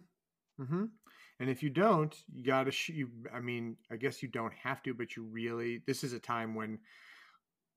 Mm-hmm. 0.62 0.86
And 1.40 1.50
if 1.50 1.64
you 1.64 1.70
don't, 1.70 2.16
you 2.34 2.44
gotta. 2.46 2.72
Sh- 2.72 2.90
you, 2.90 3.10
I 3.34 3.40
mean, 3.40 3.78
I 3.92 3.98
guess 3.98 4.22
you 4.22 4.30
don't 4.30 4.54
have 4.54 4.84
to, 4.84 4.94
but 4.94 5.16
you 5.16 5.24
really. 5.24 5.82
This 5.88 6.04
is 6.04 6.14
a 6.14 6.20
time 6.20 6.56
when 6.56 6.80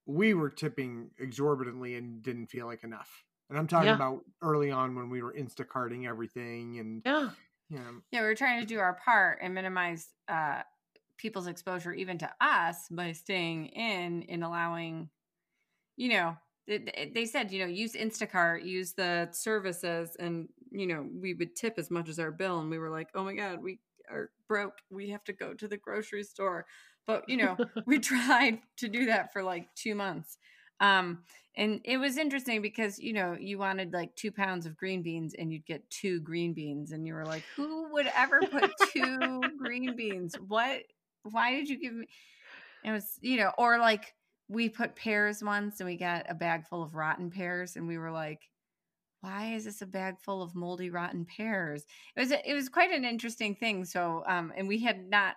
we 0.06 0.34
were 0.34 0.50
tipping 0.50 1.10
exorbitantly 1.18 1.96
and 1.96 2.22
didn't 2.22 2.48
feel 2.48 2.66
like 2.66 2.84
enough. 2.84 3.24
And 3.48 3.58
I'm 3.58 3.66
talking 3.66 3.88
Yeah. 3.88 3.94
about 3.94 4.24
early 4.42 4.70
on 4.70 4.94
when 4.94 5.10
we 5.10 5.22
were 5.22 5.32
Instacarting 5.34 6.06
everything, 6.08 6.78
and 6.78 7.04
Yeah. 7.04 7.30
you 7.68 7.78
know, 7.78 8.02
yeah. 8.10 8.22
We 8.22 8.28
were 8.28 8.34
trying 8.34 8.60
to 8.60 8.66
do 8.66 8.78
our 8.80 8.94
part 8.94 9.40
and 9.42 9.54
minimize 9.54 10.14
uh, 10.28 10.62
people's 11.18 11.46
exposure, 11.48 11.92
even 11.94 12.18
to 12.18 12.34
us, 12.40 12.88
by 12.90 13.12
staying 13.12 13.68
in 13.68 14.24
and 14.24 14.44
allowing, 14.44 15.10
you 15.96 16.08
know. 16.10 16.36
it- 16.66 16.88
it- 16.96 17.14
They 17.14 17.26
said, 17.26 17.52
you 17.52 17.60
know, 17.60 17.66
use 17.66 17.94
Instacart, 17.94 18.64
use 18.64 18.94
the 18.94 19.30
services, 19.32 20.16
and 20.16 20.48
you 20.70 20.86
know, 20.86 21.02
we 21.02 21.34
would 21.34 21.56
tip 21.56 21.74
as 21.78 21.90
much 21.90 22.08
as 22.08 22.18
our 22.18 22.32
bill. 22.32 22.60
And 22.60 22.70
we 22.70 22.78
were 22.78 22.90
like, 22.90 23.10
oh 23.14 23.24
my 23.24 23.34
god, 23.34 23.62
we 23.62 23.80
are 24.10 24.32
broke. 24.48 24.80
We 24.90 25.10
have 25.10 25.24
to 25.24 25.32
go 25.34 25.54
to 25.54 25.68
the 25.68 25.76
grocery 25.78 26.24
store. 26.24 26.66
But 27.06 27.28
you 27.28 27.36
know, 27.36 27.56
we 27.86 27.98
tried 27.98 28.60
to 28.78 28.88
do 28.88 29.06
that 29.06 29.32
for 29.32 29.42
like 29.42 29.74
two 29.74 29.94
months. 29.94 30.38
Um 30.80 31.20
and 31.56 31.80
it 31.84 31.98
was 31.98 32.18
interesting 32.18 32.62
because 32.62 32.98
you 32.98 33.12
know 33.12 33.36
you 33.38 33.58
wanted 33.58 33.92
like 33.92 34.14
two 34.16 34.32
pounds 34.32 34.66
of 34.66 34.76
green 34.76 35.02
beans 35.02 35.34
and 35.38 35.52
you'd 35.52 35.66
get 35.66 35.88
two 35.90 36.20
green 36.20 36.52
beans 36.52 36.92
and 36.92 37.06
you 37.06 37.14
were 37.14 37.26
like 37.26 37.44
who 37.56 37.92
would 37.92 38.10
ever 38.16 38.40
put 38.40 38.72
two 38.92 39.40
green 39.58 39.94
beans? 39.96 40.34
What 40.48 40.82
why 41.22 41.52
did 41.52 41.68
you 41.68 41.78
give 41.78 41.94
me 41.94 42.06
it 42.84 42.90
was 42.90 43.18
you 43.20 43.36
know 43.36 43.52
or 43.56 43.78
like 43.78 44.14
we 44.48 44.68
put 44.68 44.96
pears 44.96 45.42
once 45.42 45.80
and 45.80 45.88
we 45.88 45.96
got 45.96 46.26
a 46.28 46.34
bag 46.34 46.66
full 46.66 46.82
of 46.82 46.94
rotten 46.94 47.30
pears 47.30 47.76
and 47.76 47.86
we 47.86 47.98
were 47.98 48.10
like 48.10 48.40
why 49.24 49.54
is 49.54 49.64
this 49.64 49.80
a 49.80 49.86
bag 49.86 50.16
full 50.20 50.42
of 50.42 50.54
moldy 50.54 50.90
rotten 50.90 51.24
pears? 51.24 51.86
It 52.14 52.20
was 52.20 52.30
it 52.30 52.52
was 52.52 52.68
quite 52.68 52.90
an 52.90 53.06
interesting 53.06 53.54
thing. 53.54 53.86
So 53.86 54.22
um 54.26 54.52
and 54.54 54.68
we 54.68 54.80
had 54.80 55.08
not 55.08 55.36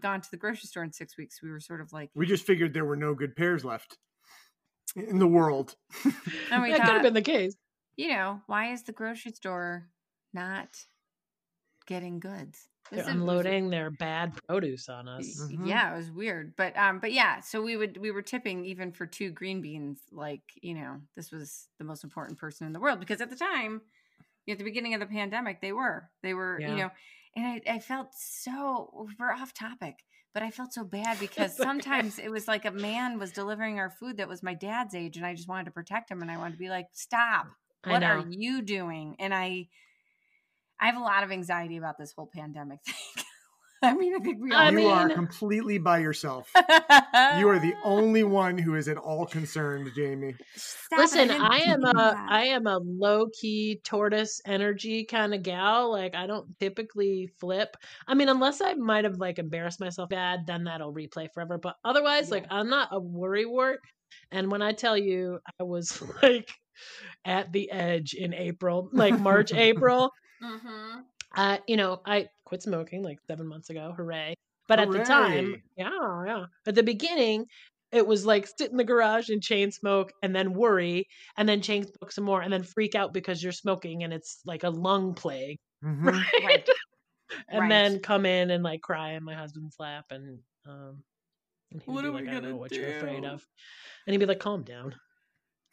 gone 0.00 0.20
to 0.20 0.30
the 0.30 0.36
grocery 0.36 0.66
store 0.66 0.84
in 0.84 0.92
six 0.92 1.16
weeks 1.18 1.42
we 1.42 1.50
were 1.50 1.60
sort 1.60 1.80
of 1.80 1.92
like 1.92 2.10
we 2.14 2.26
just 2.26 2.46
figured 2.46 2.72
there 2.74 2.84
were 2.84 2.96
no 2.96 3.14
good 3.14 3.34
pears 3.34 3.64
left 3.64 3.98
in 4.96 5.18
the 5.18 5.26
world. 5.26 5.74
and 6.50 6.62
we 6.62 6.70
that 6.72 6.80
could 6.84 6.94
have 6.94 7.02
been 7.02 7.14
the 7.14 7.22
case. 7.22 7.54
you 7.96 8.08
know, 8.08 8.40
why 8.46 8.72
is 8.72 8.82
the 8.84 8.92
grocery 8.92 9.32
store 9.32 9.88
not 10.32 10.68
getting 11.86 12.20
goods? 12.20 12.68
They're 12.90 13.00
This 13.00 13.08
is- 13.08 13.14
unloading 13.14 13.70
their 13.70 13.90
bad 13.90 14.32
produce 14.48 14.88
on 14.88 15.06
y- 15.06 15.18
us. 15.18 15.40
Mhm. 15.40 15.66
Yeah, 15.68 15.92
it 15.92 15.96
was 15.96 16.10
weird, 16.10 16.54
but 16.56 16.76
um, 16.76 16.98
but 16.98 17.12
yeah, 17.12 17.40
so 17.40 17.62
we 17.62 17.76
would 17.76 17.96
we 17.98 18.10
were 18.10 18.22
tipping 18.22 18.64
even 18.64 18.90
for 18.92 19.06
two 19.06 19.30
green 19.30 19.60
beans, 19.60 20.00
like 20.10 20.42
you 20.60 20.74
know, 20.74 21.00
this 21.14 21.30
was 21.30 21.68
the 21.78 21.84
most 21.84 22.02
important 22.02 22.38
person 22.38 22.66
in 22.66 22.72
the 22.72 22.80
world 22.80 22.98
because 23.00 23.20
at 23.20 23.30
the 23.30 23.36
time, 23.36 23.80
at 24.48 24.58
the 24.58 24.64
beginning 24.64 24.94
of 24.94 25.00
the 25.00 25.06
pandemic, 25.06 25.60
they 25.60 25.72
were 25.72 26.10
they 26.22 26.34
were 26.34 26.58
Yeah. 26.60 26.70
you 26.70 26.76
know, 26.78 26.90
and 27.36 27.46
I, 27.46 27.74
I 27.74 27.78
felt 27.78 28.08
so 28.14 29.08
we're 29.18 29.32
off 29.32 29.54
topic, 29.54 29.96
but 30.34 30.42
I 30.42 30.50
felt 30.50 30.72
so 30.72 30.84
bad 30.84 31.18
because 31.20 31.56
sometimes 31.56 32.18
it 32.18 32.30
was 32.30 32.48
like 32.48 32.64
a 32.64 32.70
man 32.70 33.18
was 33.18 33.32
delivering 33.32 33.78
our 33.78 33.90
food 33.90 34.16
that 34.18 34.28
was 34.28 34.42
my 34.42 34.54
dad's 34.54 34.94
age, 34.94 35.16
and 35.16 35.26
I 35.26 35.34
just 35.34 35.48
wanted 35.48 35.64
to 35.64 35.70
protect 35.70 36.10
him, 36.10 36.22
and 36.22 36.30
I 36.30 36.36
wanted 36.36 36.52
to 36.52 36.58
be 36.58 36.68
like, 36.68 36.86
stop, 36.92 37.46
what 37.84 38.02
are 38.02 38.24
you 38.28 38.62
doing? 38.62 39.16
And 39.18 39.34
I, 39.34 39.68
I 40.80 40.86
have 40.86 40.96
a 40.96 41.00
lot 41.00 41.22
of 41.22 41.32
anxiety 41.32 41.76
about 41.76 41.98
this 41.98 42.12
whole 42.12 42.30
pandemic 42.32 42.80
thing. 42.86 43.24
I 43.82 43.94
mean, 43.94 44.14
I 44.14 44.18
think 44.18 44.42
we 44.42 44.52
all. 44.52 44.58
I 44.58 44.70
you 44.70 44.80
do. 44.80 44.88
are 44.88 45.08
completely 45.08 45.78
by 45.78 45.98
yourself. 46.00 46.50
You 46.54 47.48
are 47.48 47.58
the 47.58 47.74
only 47.84 48.24
one 48.24 48.58
who 48.58 48.74
is 48.74 48.88
at 48.88 48.98
all 48.98 49.24
concerned, 49.24 49.90
Jamie. 49.96 50.34
Stop 50.54 50.98
Listen, 50.98 51.30
I 51.30 51.60
am 51.60 51.80
do 51.80 51.88
a 51.88 51.92
that. 51.94 52.26
I 52.28 52.44
am 52.46 52.66
a 52.66 52.78
low 52.78 53.28
key 53.40 53.80
tortoise 53.82 54.42
energy 54.46 55.04
kind 55.04 55.32
of 55.32 55.42
gal. 55.42 55.90
Like 55.90 56.14
I 56.14 56.26
don't 56.26 56.46
typically 56.58 57.30
flip. 57.38 57.74
I 58.06 58.14
mean, 58.14 58.28
unless 58.28 58.60
I 58.60 58.74
might 58.74 59.04
have 59.04 59.16
like 59.16 59.38
embarrassed 59.38 59.80
myself 59.80 60.10
bad, 60.10 60.40
then 60.46 60.64
that'll 60.64 60.92
replay 60.92 61.28
forever. 61.32 61.56
But 61.56 61.76
otherwise, 61.82 62.30
like 62.30 62.44
I'm 62.50 62.68
not 62.68 62.88
a 62.92 63.00
worry 63.00 63.46
wart. 63.46 63.80
And 64.30 64.50
when 64.50 64.60
I 64.60 64.72
tell 64.72 64.96
you, 64.96 65.38
I 65.58 65.62
was 65.62 66.02
like 66.22 66.50
at 67.24 67.50
the 67.52 67.70
edge 67.70 68.12
in 68.12 68.34
April, 68.34 68.90
like 68.92 69.18
March, 69.18 69.54
April. 69.54 70.10
Mhm. 70.42 71.02
Uh, 71.36 71.58
you 71.68 71.76
know, 71.76 72.00
I 72.04 72.28
quit 72.50 72.62
smoking 72.64 73.02
like 73.04 73.18
seven 73.30 73.48
months 73.48 73.70
ago. 73.70 73.94
Hooray! 73.96 74.34
But 74.68 74.80
at 74.80 74.92
the 74.92 75.00
time, 75.00 75.56
yeah, 75.76 75.90
yeah. 76.26 76.46
At 76.66 76.74
the 76.76 76.82
beginning, 76.84 77.46
it 77.92 78.06
was 78.06 78.26
like 78.26 78.46
sit 78.48 78.70
in 78.72 78.76
the 78.78 78.84
garage 78.84 79.30
and 79.30 79.42
chain 79.42 79.72
smoke, 79.72 80.12
and 80.22 80.36
then 80.36 80.54
worry, 80.54 81.06
and 81.38 81.48
then 81.48 81.62
chain 81.62 81.84
smoke 81.86 82.12
some 82.12 82.24
more, 82.24 82.42
and 82.42 82.52
then 82.52 82.64
freak 82.64 82.94
out 82.96 83.14
because 83.14 83.42
you're 83.42 83.52
smoking 83.52 84.04
and 84.04 84.12
it's 84.12 84.40
like 84.46 84.64
a 84.64 84.70
lung 84.70 85.14
plague, 85.14 85.58
Mhm. 85.82 86.32
right? 86.36 86.36
Right. 86.38 86.68
and 87.48 87.70
Right. 87.70 87.70
then 87.70 88.00
come 88.00 88.26
in 88.26 88.50
and 88.50 88.62
like 88.64 88.82
cry 88.82 89.12
in 89.12 89.24
my 89.24 89.34
husband's 89.34 89.76
lap, 89.78 90.06
and 90.10 90.40
um, 90.66 91.04
and 91.72 91.82
he'd 91.82 91.94
What 91.94 92.02
be 92.02 92.10
are 92.10 92.12
we 92.12 92.26
like, 92.26 92.28
I 92.28 92.34
don't 92.34 92.42
gonna 92.42 92.48
know 92.48 92.56
what 92.56 92.80
you're 92.80 92.90
afraid 92.90 93.24
do?" 93.24 93.26
of, 93.26 93.46
and 94.06 94.12
he'd 94.14 94.18
be 94.20 94.26
like, 94.26 94.40
calm 94.40 94.64
down. 94.64 94.94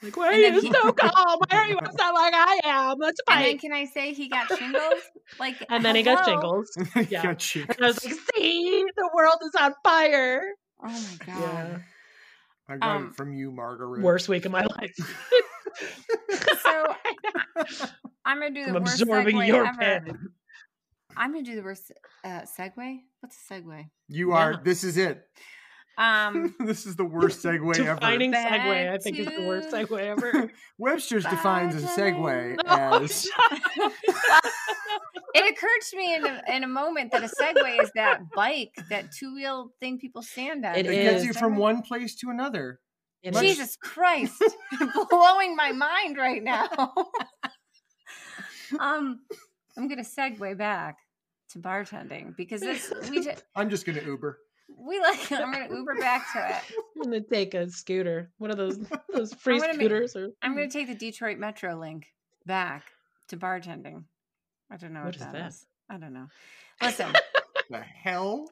Like, 0.03 0.15
why 0.15 0.27
are 0.27 0.31
And 0.33 0.43
then 0.43 0.53
you 0.55 0.62
he- 0.62 0.71
so 0.71 0.91
calm? 0.93 1.39
Why 1.49 1.57
are 1.57 1.67
you 1.67 1.77
upset 1.77 2.13
like 2.13 2.33
I 2.36 2.60
am? 2.63 2.97
Let's 2.99 3.19
And 3.29 3.43
then 3.45 3.57
can 3.57 3.73
I 3.73 3.86
say 3.86 4.13
he 4.13 4.29
got 4.29 4.47
shingles? 4.57 5.01
Like, 5.39 5.55
And 5.69 5.83
then 5.83 5.95
he 5.95 6.03
got 6.03 6.25
shingles. 6.25 6.69
Yeah. 7.10 7.23
Got 7.23 7.55
you. 7.55 7.65
And 7.67 7.77
I 7.81 7.88
was 7.88 8.05
like, 8.05 8.13
see, 8.36 8.86
the 8.95 9.10
world 9.15 9.38
is 9.43 9.55
on 9.60 9.73
fire. 9.83 10.43
Oh 10.83 10.88
my 10.88 11.25
god. 11.25 11.39
Yeah. 11.39 11.77
I 12.69 12.77
got 12.77 12.95
um, 12.95 13.07
it 13.07 13.15
from 13.15 13.33
you, 13.33 13.51
Margaret. 13.51 14.01
Worst 14.03 14.29
week 14.29 14.45
of 14.45 14.51
my 14.51 14.65
life. 14.65 14.93
So 16.62 16.95
I'm 18.25 18.39
gonna 18.39 18.51
do 18.51 18.65
the 18.65 18.75
I'm 18.77 18.83
worst 18.83 19.01
absorbing 19.01 19.36
segue 19.38 19.47
your 19.47 19.65
ever. 19.65 19.77
pen. 19.79 20.29
I'm 21.15 21.31
gonna 21.31 21.43
do 21.45 21.55
the 21.55 21.63
worst 21.63 21.91
uh, 22.23 22.41
segue. 22.60 22.99
What's 23.21 23.38
a 23.49 23.53
segue? 23.53 23.86
You 24.10 24.33
are. 24.33 24.51
Yeah. 24.51 24.57
This 24.63 24.83
is 24.83 24.97
it. 24.97 25.23
Um, 25.97 26.53
this 26.60 26.86
is 26.86 26.95
the 26.95 27.05
worst 27.05 27.43
segue 27.43 27.75
ever. 27.79 27.95
Defining 27.95 28.31
segue, 28.31 28.36
I 28.88 28.91
Back 28.91 29.01
think, 29.01 29.17
is 29.19 29.25
the 29.27 29.47
worst 29.47 29.69
to- 29.71 29.75
segue 29.77 29.99
ever. 29.99 30.51
Webster's 30.77 31.23
defines 31.23 31.75
a 31.75 31.88
segue 31.88 32.57
Oh, 32.67 33.03
as 33.03 33.27
it 35.33 35.51
occurred 35.51 35.81
to 35.89 35.97
me 35.97 36.15
in 36.15 36.25
a, 36.25 36.41
in 36.49 36.63
a 36.63 36.67
moment 36.67 37.12
that 37.12 37.23
a 37.23 37.27
Segway 37.27 37.81
is 37.81 37.91
that 37.95 38.21
bike, 38.36 38.73
that 38.89 39.12
two 39.12 39.33
wheel 39.36 39.71
thing 39.79 39.97
people 39.99 40.21
stand 40.21 40.65
on. 40.65 40.75
It 40.75 40.86
it 40.86 40.91
Is 40.93 41.13
gets 41.13 41.25
you 41.25 41.33
from 41.33 41.55
one 41.57 41.81
place 41.81 42.15
to 42.17 42.29
another. 42.29 42.79
It 43.23 43.33
Much- 43.33 43.43
is. 43.43 43.55
Jesus 43.57 43.75
Christ, 43.75 44.43
blowing 45.10 45.55
my 45.55 45.71
mind 45.71 46.17
right 46.17 46.43
now. 46.43 46.67
um, 48.79 49.19
I'm 49.75 49.88
gonna 49.88 50.03
segue 50.03 50.57
back 50.57 50.97
to 51.51 51.60
bartending 51.60 52.36
because 52.36 52.62
this 52.62 52.91
we 53.10 53.23
just, 53.23 53.43
I'm 53.55 53.69
just 53.69 53.86
gonna 53.86 54.01
Uber. 54.01 54.39
We 54.75 54.99
like. 54.99 55.32
I'm 55.32 55.51
gonna 55.51 55.73
Uber 55.73 55.95
back 55.95 56.25
to 56.34 56.49
it. 56.49 56.77
I'm 56.97 57.03
gonna 57.03 57.21
take 57.21 57.53
a 57.53 57.69
scooter. 57.69 58.32
One 58.38 58.51
of 58.51 58.58
those 58.58 58.80
those 59.13 59.34
free 59.34 59.60
gonna 59.60 59.73
make- 59.73 59.75
scooters 59.82 60.15
or 60.15 60.30
I'm 60.41 60.53
gonna 60.53 60.69
take 60.69 60.88
the 60.88 60.95
Detroit 60.95 61.38
Metro 61.38 61.75
link 61.80 62.08
back 62.45 62.84
to 63.30 63.38
bartending. 63.38 64.03
I 64.71 64.77
don't 64.77 64.93
know 64.93 64.99
What 65.01 65.06
what, 65.08 65.15
is 65.15 65.21
that 65.21 65.34
that? 65.34 65.47
is. 65.49 65.65
I 65.89 65.97
don't 65.97 66.13
know. 66.13 66.27
Listen, 66.82 67.13
The 67.69 67.80
hell? 67.80 68.49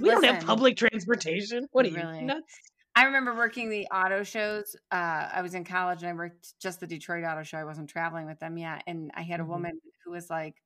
we 0.00 0.08
don't 0.10 0.24
have 0.24 0.44
public 0.44 0.76
transportation. 0.76 1.66
What 1.72 1.86
are 1.86 1.90
Really? 1.90 2.20
you 2.20 2.24
nuts? 2.26 2.54
I 2.96 3.04
remember 3.04 3.34
working 3.36 3.68
the 3.70 3.86
auto 3.94 4.22
shows. 4.24 4.74
Uh, 4.90 5.28
I 5.32 5.42
was 5.42 5.54
in 5.54 5.62
college 5.64 6.02
and 6.02 6.08
I 6.10 6.14
worked 6.14 6.58
just 6.60 6.80
the 6.80 6.86
Detroit 6.86 7.24
Auto 7.24 7.42
Show. 7.44 7.58
I 7.58 7.64
wasn't 7.64 7.88
traveling 7.88 8.26
with 8.26 8.40
them 8.40 8.58
yet, 8.58 8.82
and 8.88 9.10
I 9.14 9.22
had 9.22 9.38
a 9.40 9.44
Mhm. 9.44 9.48
woman 9.48 9.80
who 10.04 10.10
was 10.10 10.28
like, 10.28 10.56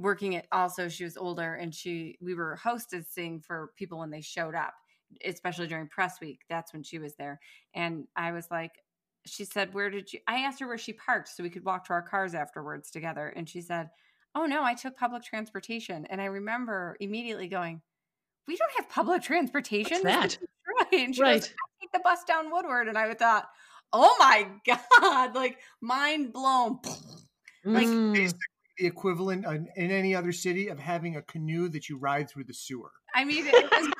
working 0.00 0.34
at 0.34 0.46
also 0.50 0.88
she 0.88 1.04
was 1.04 1.16
older 1.16 1.54
and 1.54 1.74
she 1.74 2.16
we 2.20 2.34
were 2.34 2.58
hostessing 2.62 3.44
for 3.44 3.70
people 3.76 3.98
when 3.98 4.10
they 4.10 4.22
showed 4.22 4.54
up 4.54 4.72
especially 5.24 5.66
during 5.66 5.86
press 5.86 6.20
week 6.20 6.40
that's 6.48 6.72
when 6.72 6.82
she 6.82 6.98
was 6.98 7.14
there 7.16 7.38
and 7.74 8.06
i 8.16 8.32
was 8.32 8.50
like 8.50 8.72
she 9.26 9.44
said 9.44 9.74
where 9.74 9.90
did 9.90 10.10
you 10.12 10.18
i 10.26 10.38
asked 10.38 10.58
her 10.58 10.66
where 10.66 10.78
she 10.78 10.92
parked 10.94 11.28
so 11.28 11.42
we 11.42 11.50
could 11.50 11.64
walk 11.64 11.84
to 11.84 11.92
our 11.92 12.00
cars 12.02 12.34
afterwards 12.34 12.90
together 12.90 13.28
and 13.36 13.46
she 13.48 13.60
said 13.60 13.90
oh 14.34 14.46
no 14.46 14.64
i 14.64 14.72
took 14.72 14.96
public 14.96 15.22
transportation 15.22 16.06
and 16.06 16.20
i 16.20 16.24
remember 16.24 16.96
immediately 17.00 17.46
going 17.48 17.82
we 18.48 18.56
don't 18.56 18.72
have 18.78 18.88
public 18.88 19.22
transportation 19.22 19.98
What's 20.02 20.36
that? 20.38 20.38
and 20.92 21.14
she 21.14 21.20
Right. 21.20 21.40
goes, 21.42 21.50
I 21.50 21.80
take 21.82 21.92
the 21.92 22.00
bus 22.02 22.24
down 22.24 22.50
woodward 22.50 22.88
and 22.88 22.96
i 22.96 23.12
thought 23.12 23.48
oh 23.92 24.16
my 24.18 24.48
god 25.00 25.34
like 25.34 25.58
mind 25.82 26.32
blown 26.32 26.78
Like, 27.66 27.86
Mm. 27.88 28.32
The 28.80 28.86
equivalent 28.86 29.44
in, 29.44 29.68
in 29.76 29.90
any 29.90 30.14
other 30.14 30.32
city 30.32 30.68
of 30.68 30.78
having 30.78 31.16
a 31.16 31.22
canoe 31.22 31.68
that 31.68 31.88
you 31.88 31.98
ride 31.98 32.30
through 32.30 32.44
the 32.44 32.54
sewer. 32.54 32.90
i 33.14 33.24
mean 33.24 33.44
it 33.46 33.70
was 33.70 33.92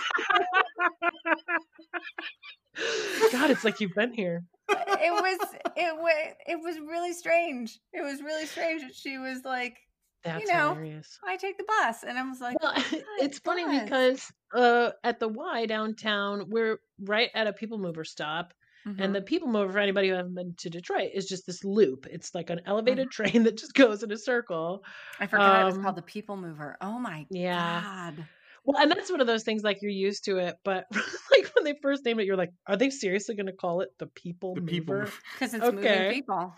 God, 3.33 3.51
it's 3.51 3.65
like 3.65 3.81
you've 3.81 3.95
been 3.95 4.13
here. 4.13 4.45
it 4.69 5.13
was 5.13 5.39
it 5.77 5.97
was 5.97 6.35
it 6.47 6.59
was 6.63 6.79
really 6.79 7.13
strange. 7.13 7.79
It 7.93 8.03
was 8.03 8.23
really 8.23 8.47
strange 8.47 8.83
that 8.83 8.95
she 8.95 9.19
was 9.19 9.45
like, 9.45 9.77
That's 10.25 10.49
know, 10.49 10.71
hilarious. 10.75 11.19
"I 11.27 11.37
take 11.37 11.59
the 11.59 11.65
bus," 11.65 12.03
and 12.03 12.19
I 12.19 12.23
was 12.29 12.41
like, 12.41 12.57
Well, 12.63 12.73
it's 13.21 13.39
funny 13.39 13.65
bus. 13.65 13.83
because 13.85 14.33
uh, 14.55 14.91
at 15.05 15.21
the 15.21 15.29
Y 15.29 15.67
downtown, 15.67 16.47
we're 16.49 16.81
right 17.05 17.31
at 17.35 17.47
a 17.47 17.53
people 17.53 17.79
mover 17.79 18.05
stop, 18.05 18.55
Mhm. 18.87 19.01
and 19.03 19.15
the 19.15 19.23
people 19.23 19.49
mover 19.49 19.73
for 19.73 19.79
anybody 19.79 20.09
who 20.09 20.15
hasn't 20.15 20.35
been 20.35 20.55
to 20.59 20.71
Detroit 20.71 21.11
is 21.15 21.27
just 21.27 21.47
this 21.47 21.65
loop. 21.65 22.07
It's 22.11 22.35
like 22.35 22.51
an 22.51 22.61
elevated 22.67 23.09
Mm-hmm. 23.09 23.11
train 23.11 23.43
that 23.45 23.57
just 23.59 23.75
goes 23.75 24.03
in 24.03 24.11
a 24.13 24.19
circle. 24.19 24.83
I 25.21 25.27
forgot 25.27 25.61
it 25.61 25.65
was 25.67 25.75
um, 25.77 25.83
called 25.83 25.97
the 25.97 26.03
People 26.03 26.37
Mover. 26.37 26.77
Oh 26.81 26.99
my 26.99 27.27
Yeah. 27.31 27.85
god! 27.85 28.27
Well, 28.65 28.83
and 28.83 28.91
that's 28.91 29.11
one 29.11 29.21
of 29.21 29.27
those 29.27 29.45
things 29.45 29.63
like 29.63 29.79
you're 29.83 29.91
used 29.91 30.25
to 30.27 30.39
it, 30.39 30.57
but 30.65 30.87
like 31.33 31.51
when 31.55 31.65
they 31.65 31.75
first 31.83 32.05
named 32.05 32.21
it, 32.21 32.27
you're 32.27 32.37
like, 32.37 32.51
are 32.67 32.77
they 32.77 32.91
seriously 32.91 33.35
going 33.35 33.47
to 33.47 33.53
call 33.53 33.81
it 33.81 33.91
the 33.99 34.07
people 34.09 34.57
The 34.57 34.61
mover? 34.61 35.07
people. 35.07 35.13
Because 35.33 35.55
it's 35.55 35.69
Okay. 35.77 35.77
moving 35.83 36.05
people. 36.07 36.55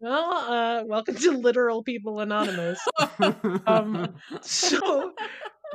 Well, 0.00 0.32
uh, 0.32 0.84
welcome 0.86 1.16
to 1.16 1.32
Literal 1.38 1.82
People 1.82 2.20
Anonymous. 2.20 2.78
Um, 3.66 4.14
so, 4.42 5.12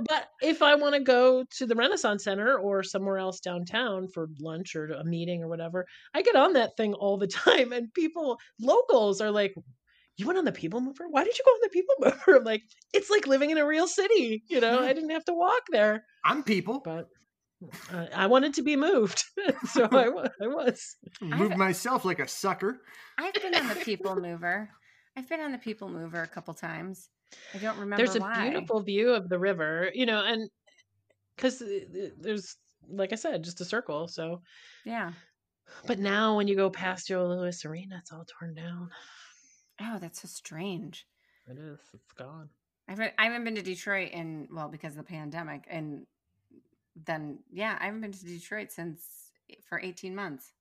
but 0.08 0.28
if 0.42 0.62
I 0.62 0.76
want 0.76 0.96
to 0.96 1.02
go 1.02 1.44
to 1.58 1.66
the 1.66 1.76
Renaissance 1.76 2.24
Center 2.24 2.58
or 2.58 2.84
somewhere 2.84 3.18
else 3.18 3.40
downtown 3.40 4.08
for 4.08 4.28
lunch 4.40 4.76
or 4.76 4.88
a 4.88 5.04
meeting 5.04 5.44
or 5.44 5.48
whatever, 5.48 5.86
I 6.14 6.22
get 6.22 6.36
on 6.36 6.54
that 6.54 6.76
thing 6.78 6.94
all 6.94 7.18
the 7.18 7.28
time, 7.46 7.72
and 7.72 7.94
people, 7.94 8.38
locals, 8.60 9.22
are 9.22 9.32
like, 9.32 9.54
"You 10.18 10.26
went 10.28 10.40
on 10.40 10.46
the 10.46 10.52
People 10.52 10.82
Mover? 10.82 11.06
Why 11.10 11.24
did 11.24 11.38
you 11.38 11.44
go 11.46 11.52
on 11.52 11.60
the 11.62 11.70
People 11.70 11.96
Mover?" 12.00 12.38
I'm 12.40 12.44
like, 12.44 12.64
it's 12.94 13.10
like 13.10 13.28
living 13.28 13.52
in 13.52 13.58
a 13.58 13.66
real 13.66 13.88
city. 13.88 14.44
You 14.50 14.60
know, 14.62 14.80
I 14.82 14.94
didn't 14.94 15.12
have 15.12 15.26
to 15.26 15.34
walk 15.34 15.64
there, 15.72 16.04
I'm 16.26 16.44
people. 16.44 16.82
but. 16.84 17.08
Uh, 17.94 18.08
I 18.14 18.28
wanted 18.28 18.56
to 18.56 18.62
be 18.62 18.76
moved, 18.76 19.24
so 19.72 19.88
I, 19.90 20.10
I 20.44 20.48
was. 20.48 20.98
Moved 21.22 21.56
myself 21.56 22.04
like 22.04 22.20
a 22.20 22.28
sucker. 22.28 22.82
I've 23.18 23.34
been 23.36 23.56
on 23.56 23.70
the 23.70 23.76
People 23.76 24.18
Mover. 24.18 24.70
I've 25.16 25.30
been 25.30 25.42
on 25.42 25.52
the 25.52 25.58
People 25.58 25.90
Mover 25.90 26.22
a 26.24 26.28
couple 26.28 26.54
times. 26.54 27.10
I 27.54 27.58
don't 27.58 27.78
remember 27.78 27.98
there's 27.98 28.16
a 28.16 28.20
why. 28.20 28.50
beautiful 28.50 28.82
view 28.82 29.12
of 29.14 29.30
the 29.30 29.40
river, 29.40 29.92
you 29.94 30.06
know, 30.06 30.24
and 30.24 30.50
because 31.36 31.62
uh, 31.62 32.10
there's, 32.20 32.58
like 32.90 33.12
I 33.12 33.16
said, 33.16 33.44
just 33.44 33.62
a 33.62 33.66
circle. 33.66 34.08
So, 34.08 34.42
Yeah. 34.86 35.14
but 35.88 36.00
now 36.00 36.36
when 36.38 36.48
you 36.48 36.56
go 36.56 36.70
past 36.70 37.08
Joe 37.08 37.28
Louis 37.28 37.66
Arena, 37.66 37.98
it's 38.00 38.12
all 38.12 38.26
torn 38.26 38.54
down. 38.54 38.90
Oh, 39.82 39.98
that's 40.00 40.22
so 40.22 40.28
strange. 40.28 41.08
It 41.48 41.58
is. 41.58 41.80
It's 41.94 42.14
gone. 42.14 42.50
I 42.88 42.92
haven't, 42.92 43.14
I 43.18 43.26
haven't 43.26 43.44
been 43.46 43.56
to 43.56 43.62
Detroit 43.62 44.12
in 44.12 44.48
well 44.52 44.70
because 44.70 44.94
of 44.94 44.98
the 44.98 45.04
pandemic, 45.12 45.66
and 45.70 46.06
then 47.06 47.40
yeah, 47.52 47.78
I 47.80 47.86
haven't 47.86 48.02
been 48.02 48.12
to 48.12 48.26
Detroit 48.26 48.72
since 48.72 49.32
eh, 49.50 49.56
for 49.68 49.80
eighteen 49.80 50.16
months. 50.16 50.52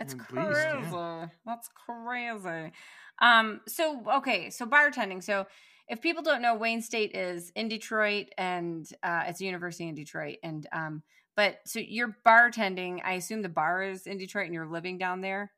That's 0.00 0.14
crazy. 0.14 0.50
yeah. 0.92 1.28
That's 1.44 1.68
crazy. 1.74 2.72
Um. 3.20 3.60
So 3.68 4.02
okay. 4.16 4.50
So 4.50 4.66
bartending. 4.66 5.22
So 5.22 5.46
if 5.88 6.00
people 6.00 6.22
don't 6.22 6.40
know, 6.40 6.54
Wayne 6.54 6.80
State 6.80 7.14
is 7.14 7.52
in 7.54 7.68
Detroit, 7.68 8.28
and 8.38 8.88
uh, 9.02 9.24
it's 9.26 9.40
a 9.40 9.44
university 9.44 9.88
in 9.88 9.94
Detroit, 9.94 10.38
and 10.42 10.66
um. 10.72 11.02
But 11.36 11.58
so 11.64 11.80
you're 11.80 12.16
bartending. 12.26 13.00
I 13.04 13.14
assume 13.14 13.42
the 13.42 13.48
bar 13.48 13.82
is 13.82 14.06
in 14.06 14.18
Detroit, 14.18 14.46
and 14.46 14.54
you're 14.54 14.66
living 14.66 14.98
down 14.98 15.20
there. 15.20 15.52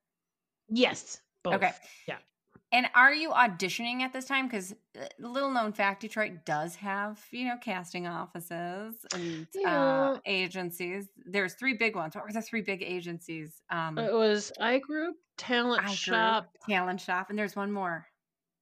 Yes. 0.68 1.20
Both. 1.44 1.54
Okay. 1.54 1.72
Yeah. 2.06 2.18
And 2.72 2.86
are 2.94 3.12
you 3.12 3.30
auditioning 3.30 4.00
at 4.00 4.14
this 4.14 4.24
time? 4.24 4.46
Because 4.48 4.74
little 5.18 5.50
known 5.50 5.72
fact, 5.74 6.00
Detroit 6.00 6.46
does 6.46 6.74
have 6.76 7.20
you 7.30 7.44
know 7.44 7.56
casting 7.60 8.06
offices 8.06 8.94
and 9.12 9.46
uh, 9.66 10.16
agencies. 10.24 11.08
There's 11.26 11.54
three 11.54 11.74
big 11.74 11.94
ones. 11.94 12.14
What 12.14 12.24
were 12.24 12.32
the 12.32 12.40
three 12.40 12.62
big 12.62 12.82
agencies? 12.82 13.60
Um, 13.70 13.98
It 13.98 14.12
was 14.12 14.52
I 14.58 14.78
Group, 14.78 15.16
Talent 15.36 15.82
iGroup, 15.84 15.94
Shop, 15.94 16.48
Talent 16.68 17.00
Shop, 17.00 17.28
and 17.28 17.38
there's 17.38 17.54
one 17.54 17.70
more. 17.70 18.06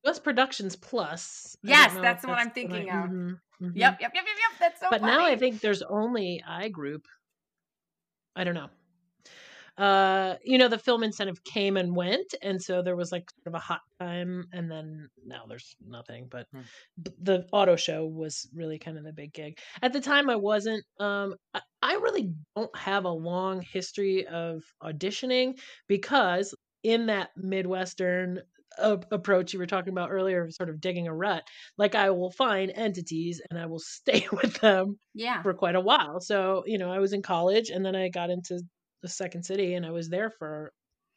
Plus 0.04 0.18
Productions 0.18 0.74
Plus. 0.76 1.56
Yes, 1.62 1.94
that's 2.00 2.26
what 2.26 2.38
I'm 2.38 2.50
thinking 2.50 2.88
of. 2.90 3.10
mhm, 3.10 3.38
mhm. 3.62 3.72
Yep, 3.74 4.00
yep, 4.00 4.00
yep, 4.00 4.12
yep, 4.14 4.24
yep. 4.26 4.58
That's 4.58 4.80
so. 4.80 4.88
but 4.90 5.02
now 5.02 5.24
I 5.24 5.36
think 5.36 5.60
there's 5.60 5.82
only 5.82 6.42
I 6.46 6.68
Group. 6.68 7.06
I 8.34 8.44
don't 8.44 8.54
know. 8.54 8.70
Uh, 9.80 10.36
you 10.44 10.58
know, 10.58 10.68
the 10.68 10.78
film 10.78 11.02
incentive 11.02 11.42
came 11.44 11.76
and 11.76 11.96
went, 11.96 12.34
and 12.42 12.60
so 12.62 12.82
there 12.82 12.96
was 12.96 13.12
like 13.12 13.30
sort 13.30 13.54
of 13.54 13.54
a 13.54 13.58
hot 13.64 13.80
time, 14.00 14.44
and 14.52 14.70
then 14.70 15.08
now 15.24 15.46
there's 15.48 15.74
nothing. 15.80 16.28
But 16.30 16.46
Hmm. 16.52 16.66
the 16.96 17.48
auto 17.52 17.76
show 17.76 18.06
was 18.06 18.48
really 18.52 18.78
kind 18.78 18.98
of 18.98 19.04
the 19.04 19.12
big 19.12 19.32
gig. 19.32 19.58
At 19.82 19.92
the 19.92 20.00
time, 20.00 20.28
I 20.30 20.36
wasn't. 20.36 20.84
Um, 20.98 21.34
I, 21.54 21.62
I 21.82 21.94
really 21.94 22.34
don't 22.56 22.76
have 22.76 23.04
a 23.04 23.10
long 23.10 23.62
history 23.62 24.26
of 24.26 24.62
auditioning 24.82 25.58
because 25.88 26.54
in 26.82 27.06
that 27.06 27.30
midwestern 27.36 28.42
approach 28.78 29.52
you 29.52 29.58
were 29.58 29.66
talking 29.66 29.92
about 29.92 30.10
earlier, 30.10 30.44
of 30.44 30.54
sort 30.54 30.68
of 30.70 30.80
digging 30.80 31.08
a 31.08 31.14
rut, 31.14 31.42
like 31.76 31.94
I 31.94 32.10
will 32.10 32.30
find 32.30 32.70
entities 32.74 33.40
and 33.50 33.58
I 33.58 33.66
will 33.66 33.78
stay 33.84 34.26
with 34.32 34.60
them 34.60 34.96
yeah, 35.14 35.42
for 35.42 35.54
quite 35.54 35.74
a 35.74 35.80
while. 35.80 36.20
So, 36.20 36.62
you 36.66 36.78
know, 36.78 36.90
I 36.90 36.98
was 36.98 37.12
in 37.12 37.22
college 37.22 37.70
and 37.70 37.84
then 37.84 37.96
I 37.96 38.08
got 38.08 38.30
into 38.30 38.60
the 39.02 39.08
second 39.08 39.44
city 39.44 39.74
and 39.74 39.84
I 39.86 39.90
was 39.90 40.08
there 40.08 40.30
for 40.30 40.72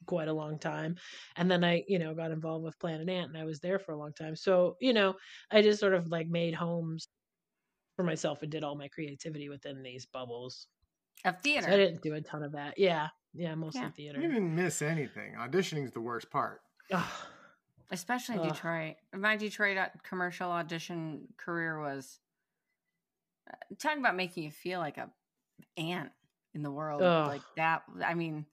quite 0.06 0.28
a 0.28 0.34
long 0.34 0.60
time. 0.60 0.96
And 1.36 1.50
then 1.50 1.64
I, 1.64 1.84
you 1.88 2.00
know, 2.00 2.14
got 2.14 2.32
involved 2.32 2.66
with 2.66 2.80
Planet 2.80 3.08
Ant 3.10 3.30
and 3.30 3.38
I 3.38 3.46
was 3.46 3.60
there 3.60 3.80
for 3.80 3.94
a 3.94 3.98
long 3.98 4.14
time. 4.14 4.36
So, 4.36 4.76
you 4.82 4.94
know, 4.94 5.16
I 5.52 5.62
just 5.62 5.80
sort 5.80 5.94
of 5.94 6.08
like 6.08 6.28
made 6.28 6.54
homes 6.54 7.08
for 7.96 8.04
myself 8.04 8.42
and 8.42 8.52
did 8.52 8.64
all 8.64 8.76
my 8.76 8.88
creativity 8.88 9.50
within 9.50 9.84
these 9.84 10.06
bubbles. 10.06 10.68
of 11.26 11.36
So 11.36 11.42
theater. 11.44 11.68
I 11.70 11.78
didn't 11.78 12.02
do 12.02 12.16
a 12.16 12.22
ton 12.22 12.44
of 12.44 12.54
that. 12.54 12.78
Yeah. 12.78 13.08
Yeah, 13.34 13.56
mostly 13.56 13.82
Yeah. 13.98 14.14
You 14.14 14.28
didn't 14.28 14.54
miss 14.56 14.82
anything. 14.82 15.36
Auditioning's 15.36 15.92
the 15.92 16.02
worst 16.02 16.30
part. 16.30 16.62
Ugh. 16.92 17.04
especially 17.92 18.36
in 18.36 18.42
Ugh. 18.42 18.54
Detroit. 18.54 18.96
My 19.16 19.38
Detroit 19.38 19.78
commercial 20.04 20.52
audition 20.52 21.28
career 21.38 21.80
was 21.80 22.20
uh, 23.50 23.56
talking 23.80 24.00
about 24.00 24.16
making 24.16 24.44
you 24.44 24.52
feel 24.52 24.80
like 24.80 24.98
a 24.98 25.10
ant 25.78 26.12
in 26.54 26.64
the 26.64 26.72
world, 26.72 27.02
Ugh. 27.02 27.28
like 27.28 27.42
that. 27.58 27.84
I 28.04 28.14
mean, 28.14 28.46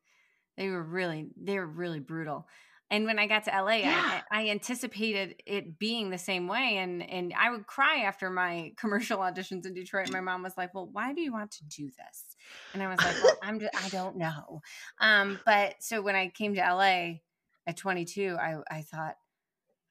they 0.56 0.68
were 0.68 0.82
really 0.82 1.28
they 1.36 1.58
were 1.58 1.66
really 1.66 2.00
brutal. 2.00 2.46
And 2.92 3.04
when 3.04 3.20
I 3.20 3.28
got 3.28 3.44
to 3.44 3.50
LA, 3.52 3.76
Yeah. 3.76 4.20
I, 4.30 4.40
I 4.42 4.48
anticipated 4.48 5.40
it 5.46 5.78
being 5.78 6.10
the 6.10 6.18
same 6.18 6.48
way, 6.48 6.78
and 6.78 7.02
and 7.08 7.32
I 7.38 7.50
would 7.50 7.66
cry 7.66 7.98
after 7.98 8.30
my 8.30 8.72
commercial 8.78 9.18
auditions 9.18 9.64
in 9.64 9.74
Detroit. 9.74 10.10
My 10.10 10.20
mom 10.20 10.42
was 10.42 10.56
like, 10.56 10.74
"Well, 10.74 10.88
why 10.90 11.12
do 11.12 11.20
you 11.20 11.32
want 11.32 11.52
to 11.52 11.64
do 11.66 11.86
this?" 11.86 12.36
And 12.74 12.82
I 12.82 12.88
was 12.88 12.98
like, 12.98 13.22
"Well, 13.22 13.36
I'm 13.42 13.60
just, 13.60 13.74
I 13.84 13.88
don't 13.90 14.16
know." 14.16 14.60
Um, 15.00 15.38
but 15.46 15.76
so 15.80 16.02
when 16.02 16.16
I 16.16 16.28
came 16.30 16.54
to 16.56 16.60
LA 16.60 17.20
at 17.66 17.76
22, 17.76 18.36
I 18.40 18.56
I 18.68 18.82
thought, 18.82 19.14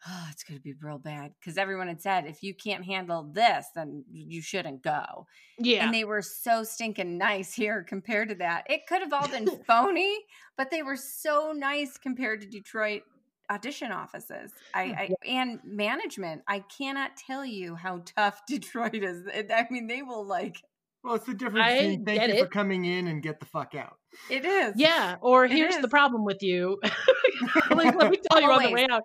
oh, 0.07 0.27
it's 0.31 0.43
going 0.43 0.57
to 0.57 0.63
be 0.63 0.73
real 0.81 0.97
bad 0.97 1.33
because 1.39 1.57
everyone 1.57 1.87
had 1.87 2.01
said 2.01 2.25
if 2.25 2.41
you 2.41 2.53
can't 2.53 2.85
handle 2.85 3.23
this, 3.23 3.67
then 3.75 4.03
you 4.11 4.41
shouldn't 4.41 4.81
go. 4.81 5.27
Yeah. 5.57 5.85
And 5.85 5.93
they 5.93 6.03
were 6.03 6.21
so 6.21 6.63
stinking 6.63 7.17
nice 7.17 7.53
here 7.53 7.83
compared 7.83 8.29
to 8.29 8.35
that. 8.35 8.63
It 8.69 8.87
could 8.87 9.01
have 9.01 9.13
all 9.13 9.27
been 9.27 9.49
phony, 9.67 10.17
but 10.57 10.71
they 10.71 10.83
were 10.83 10.95
so 10.95 11.53
nice 11.55 11.97
compared 11.97 12.41
to 12.41 12.47
Detroit 12.47 13.03
audition 13.49 13.91
offices. 13.91 14.51
I, 14.73 14.83
I 14.83 15.09
and 15.27 15.59
management. 15.63 16.43
I 16.47 16.59
cannot 16.59 17.17
tell 17.17 17.45
you 17.45 17.75
how 17.75 18.03
tough 18.05 18.41
Detroit 18.47 18.95
is. 18.95 19.27
I 19.27 19.65
mean, 19.69 19.87
they 19.87 20.01
will 20.01 20.25
like 20.25 20.63
Well, 21.03 21.15
it's 21.15 21.25
the 21.25 21.33
difference 21.33 21.65
I 21.65 21.73
between 21.79 22.05
thank 22.05 22.19
get 22.19 22.29
you 22.35 22.43
for 22.43 22.49
coming 22.49 22.85
in 22.85 23.07
and 23.07 23.23
get 23.23 23.39
the 23.39 23.45
fuck 23.45 23.73
out. 23.75 23.95
it 24.29 24.43
is. 24.43 24.73
yeah. 24.75 25.15
Or 25.21 25.45
It 25.45 25.51
here's 25.51 25.77
the 25.77 25.87
problem 25.87 26.25
with 26.25 26.41
you. 26.43 26.77
like, 27.71 27.95
let 27.95 28.11
me 28.11 28.17
tell 28.31 28.41
you 28.41 28.51
on 28.51 28.59
the 28.59 28.67
Always. 28.67 28.73
way 28.73 28.87
out. 28.91 29.03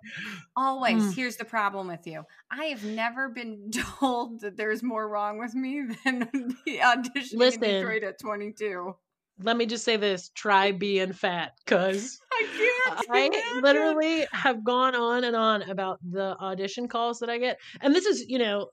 Always. 0.57 1.03
Mm. 1.03 1.15
Here's 1.15 1.37
the 1.37 1.45
problem 1.45 1.87
with 1.87 2.05
you. 2.05 2.23
I 2.51 2.65
have 2.65 2.83
never 2.83 3.29
been 3.29 3.71
told 3.99 4.41
that 4.41 4.57
there's 4.57 4.83
more 4.83 5.07
wrong 5.07 5.39
with 5.39 5.53
me 5.55 5.83
than 6.03 6.19
the 6.65 6.79
auditioning 6.79 7.37
Listen. 7.37 7.63
in 7.63 7.75
Detroit 7.81 8.03
at 8.03 8.19
22. 8.19 8.93
Let 9.41 9.57
me 9.57 9.65
just 9.65 9.83
say 9.83 9.97
this 9.97 10.29
try 10.35 10.71
being 10.71 11.11
fat 11.11 11.53
because 11.65 12.19
I 12.31 12.47
can't. 12.57 13.05
I 13.09 13.59
literally 13.61 14.25
have 14.31 14.63
gone 14.63 14.95
on 14.95 15.25
and 15.25 15.35
on 15.35 15.63
about 15.69 15.99
the 16.09 16.37
audition 16.39 16.87
calls 16.87 17.19
that 17.19 17.29
I 17.29 17.37
get. 17.37 17.57
And 17.81 17.93
this 17.93 18.05
is, 18.05 18.25
you 18.29 18.39
know, 18.39 18.69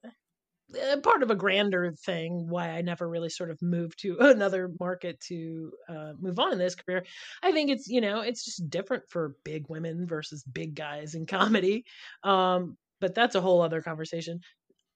part 1.03 1.23
of 1.23 1.31
a 1.31 1.35
grander 1.35 1.93
thing 2.05 2.49
why 2.49 2.71
I 2.71 2.83
never 2.83 3.09
really 3.09 3.29
sort 3.29 3.51
of 3.51 3.61
moved 3.63 4.01
to 4.01 4.17
another 4.21 4.71
market 4.81 5.21
to 5.29 5.73
uh, 5.89 6.13
move 6.19 6.39
on 6.39 6.53
in 6.53 6.59
this 6.59 6.75
career. 6.75 7.05
I 7.43 7.53
think 7.53 7.71
it's 7.71 7.89
you 7.89 8.01
know 8.01 8.21
it's 8.21 8.45
just 8.45 8.69
different 8.71 9.05
for 9.09 9.37
big 9.45 9.69
women 9.69 10.07
versus 10.07 10.45
big 10.45 10.75
guys 10.75 11.15
in 11.15 11.27
comedy, 11.39 11.85
um, 12.23 12.77
but 13.01 13.15
that's 13.15 13.35
a 13.35 13.41
whole 13.41 13.61
other 13.61 13.83
conversation. 13.83 14.41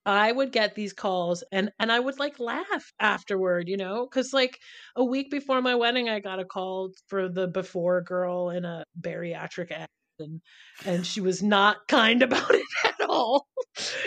I 0.06 0.30
would 0.30 0.52
get 0.52 0.76
these 0.76 0.92
calls 0.92 1.42
and 1.50 1.72
and 1.80 1.90
I 1.90 1.98
would 1.98 2.18
like 2.20 2.38
laugh 2.38 2.92
afterward, 3.00 3.68
you 3.68 3.76
know, 3.76 4.06
because 4.08 4.32
like 4.32 4.56
a 4.94 5.04
week 5.04 5.30
before 5.32 5.60
my 5.60 5.74
wedding, 5.74 6.08
I 6.08 6.20
got 6.20 6.38
a 6.38 6.44
call 6.44 6.92
for 7.08 7.28
the 7.28 7.48
before 7.48 8.02
girl 8.02 8.50
in 8.50 8.64
a 8.64 8.84
bariatric 9.00 9.72
ad, 9.72 9.88
and 10.18 10.40
and 10.84 11.06
she 11.06 11.20
was 11.20 11.42
not 11.42 11.88
kind 11.88 12.22
about 12.22 12.54
it 12.54 12.64
at 12.84 13.08
all. 13.08 13.46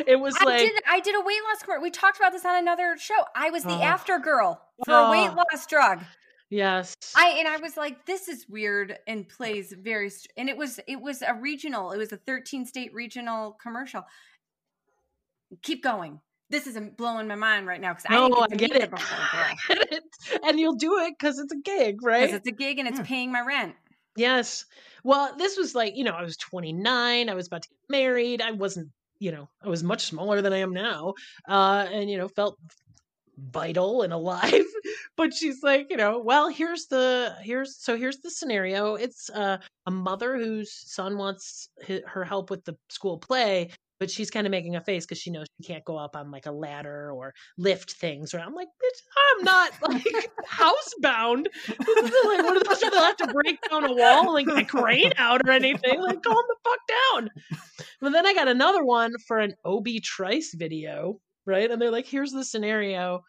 It 0.05 0.19
was 0.19 0.35
I 0.39 0.45
like 0.45 0.59
did 0.59 0.71
I 0.87 0.99
did 0.99 1.15
a 1.15 1.19
weight 1.21 1.39
loss 1.49 1.63
commercial. 1.63 1.83
We 1.83 1.91
talked 1.91 2.17
about 2.17 2.31
this 2.31 2.45
on 2.45 2.57
another 2.57 2.95
show. 2.99 3.23
I 3.35 3.49
was 3.49 3.63
the 3.63 3.71
Oh. 3.73 3.81
after 3.81 4.19
girl 4.19 4.61
for 4.85 4.93
a 4.93 5.11
weight 5.11 5.29
Oh. 5.31 5.43
loss 5.53 5.65
drug. 5.67 6.01
yes, 6.49 6.95
I 7.15 7.35
and 7.39 7.47
I 7.47 7.57
was 7.57 7.77
like, 7.77 8.05
this 8.05 8.27
is 8.27 8.45
weird 8.49 8.97
and 9.07 9.27
plays 9.29 9.73
very 9.77 10.09
str- 10.09 10.29
and 10.37 10.49
it 10.49 10.57
was 10.57 10.79
it 10.87 10.99
was 11.01 11.21
a 11.21 11.33
regional, 11.35 11.91
it 11.91 11.97
was 11.97 12.11
a 12.11 12.17
13 12.17 12.65
state 12.65 12.93
regional 12.93 13.57
commercial. 13.61 14.03
Keep 15.63 15.83
going. 15.83 16.19
This 16.51 16.65
is 16.65 16.79
blowing 16.97 17.27
my 17.27 17.35
mind 17.35 17.67
right 17.67 17.79
now 17.79 17.93
because 17.93 18.05
I 18.09 18.15
no, 18.15 18.35
I 18.37 18.47
get 18.47 18.49
to 18.49 18.55
get 18.57 18.71
meet 18.71 18.77
the 18.79 18.83
it. 18.85 18.89
before 18.91 19.17
I 19.33 19.55
get 19.67 19.91
it, 19.91 20.03
and 20.43 20.59
you'll 20.59 20.75
do 20.75 20.97
it 20.99 21.13
because 21.17 21.37
it's 21.37 21.53
a 21.53 21.57
gig, 21.57 22.01
right? 22.03 22.21
because 22.21 22.37
it's 22.37 22.47
a 22.47 22.51
gig 22.51 22.79
and 22.79 22.87
it's 22.87 22.97
Yeah. 22.97 23.05
paying 23.05 23.31
my 23.31 23.41
rent. 23.41 23.75
Yes. 24.19 24.65
Well, 25.03 25.33
this 25.37 25.57
was 25.57 25.73
like, 25.75 25.95
you 25.95 26.03
know, 26.03 26.11
I 26.11 26.23
was 26.23 26.35
29, 26.37 27.29
I 27.29 27.33
was 27.33 27.47
about 27.47 27.63
to 27.63 27.69
get 27.69 27.77
married. 27.89 28.41
I 28.41 28.51
wasn't, 28.51 28.89
you 29.19 29.31
know, 29.31 29.49
I 29.63 29.69
was 29.69 29.81
much 29.83 30.03
smaller 30.05 30.41
than 30.41 30.51
I 30.53 30.57
am 30.57 30.73
now. 30.73 31.13
Uh 31.47 31.87
and 31.91 32.09
you 32.09 32.17
know, 32.17 32.27
felt 32.27 32.57
vital 33.37 34.01
and 34.03 34.13
alive. 34.19 34.65
but 35.17 35.33
she's 35.33 35.63
like, 35.63 35.87
you 35.89 35.97
know, 35.97 36.19
well, 36.19 36.49
here's 36.49 36.87
the 36.87 37.35
here's 37.41 37.77
so 37.77 37.97
here's 37.97 38.19
the 38.19 38.31
scenario. 38.31 38.95
It's 38.95 39.29
uh, 39.29 39.57
a 39.85 39.91
mother 39.91 40.37
whose 40.37 40.71
son 40.73 41.17
wants 41.17 41.69
hi- 41.87 42.03
her 42.07 42.23
help 42.25 42.49
with 42.49 42.65
the 42.65 42.77
school 42.89 43.17
play, 43.19 43.71
but 43.99 44.09
she's 44.09 44.31
kind 44.31 44.47
of 44.47 44.51
making 44.51 44.75
a 44.75 44.81
face 44.81 45.05
because 45.05 45.17
she 45.19 45.29
knows 45.29 45.47
she 45.57 45.67
can't 45.67 45.83
go 45.83 45.97
up 45.97 46.15
on 46.15 46.31
like 46.31 46.45
a 46.45 46.51
ladder 46.51 47.11
or 47.11 47.33
lift 47.57 47.91
things. 47.93 48.33
Or 48.33 48.39
I'm 48.39 48.53
like, 48.53 48.67
bitch, 48.67 49.01
I'm 49.37 49.43
not 49.43 49.71
like 49.87 50.31
housebound. 50.49 51.47
This 51.67 51.87
isn't 51.97 52.27
like 52.27 52.45
one 52.45 52.57
of 52.57 52.63
those 52.63 52.79
that 52.79 52.93
have 52.93 53.17
to 53.17 53.33
break 53.33 53.59
down 53.69 53.85
a 53.85 53.93
wall 53.93 54.21
and 54.21 54.33
like, 54.33 54.47
get 54.47 54.57
a 54.57 54.65
crane 54.65 55.13
out 55.17 55.47
or 55.47 55.51
anything. 55.51 56.01
Like, 56.01 56.23
calm 56.23 56.35
the 56.47 56.55
fuck 56.63 56.79
down. 56.87 57.29
But 58.01 58.11
then 58.11 58.25
I 58.25 58.33
got 58.33 58.47
another 58.47 58.83
one 58.83 59.13
for 59.27 59.39
an 59.39 59.53
Obie 59.65 59.99
Trice 59.99 60.53
video, 60.53 61.19
right? 61.45 61.69
And 61.69 61.81
they're 61.81 61.91
like, 61.91 62.07
here's 62.07 62.31
the 62.31 62.45
scenario. 62.45 63.21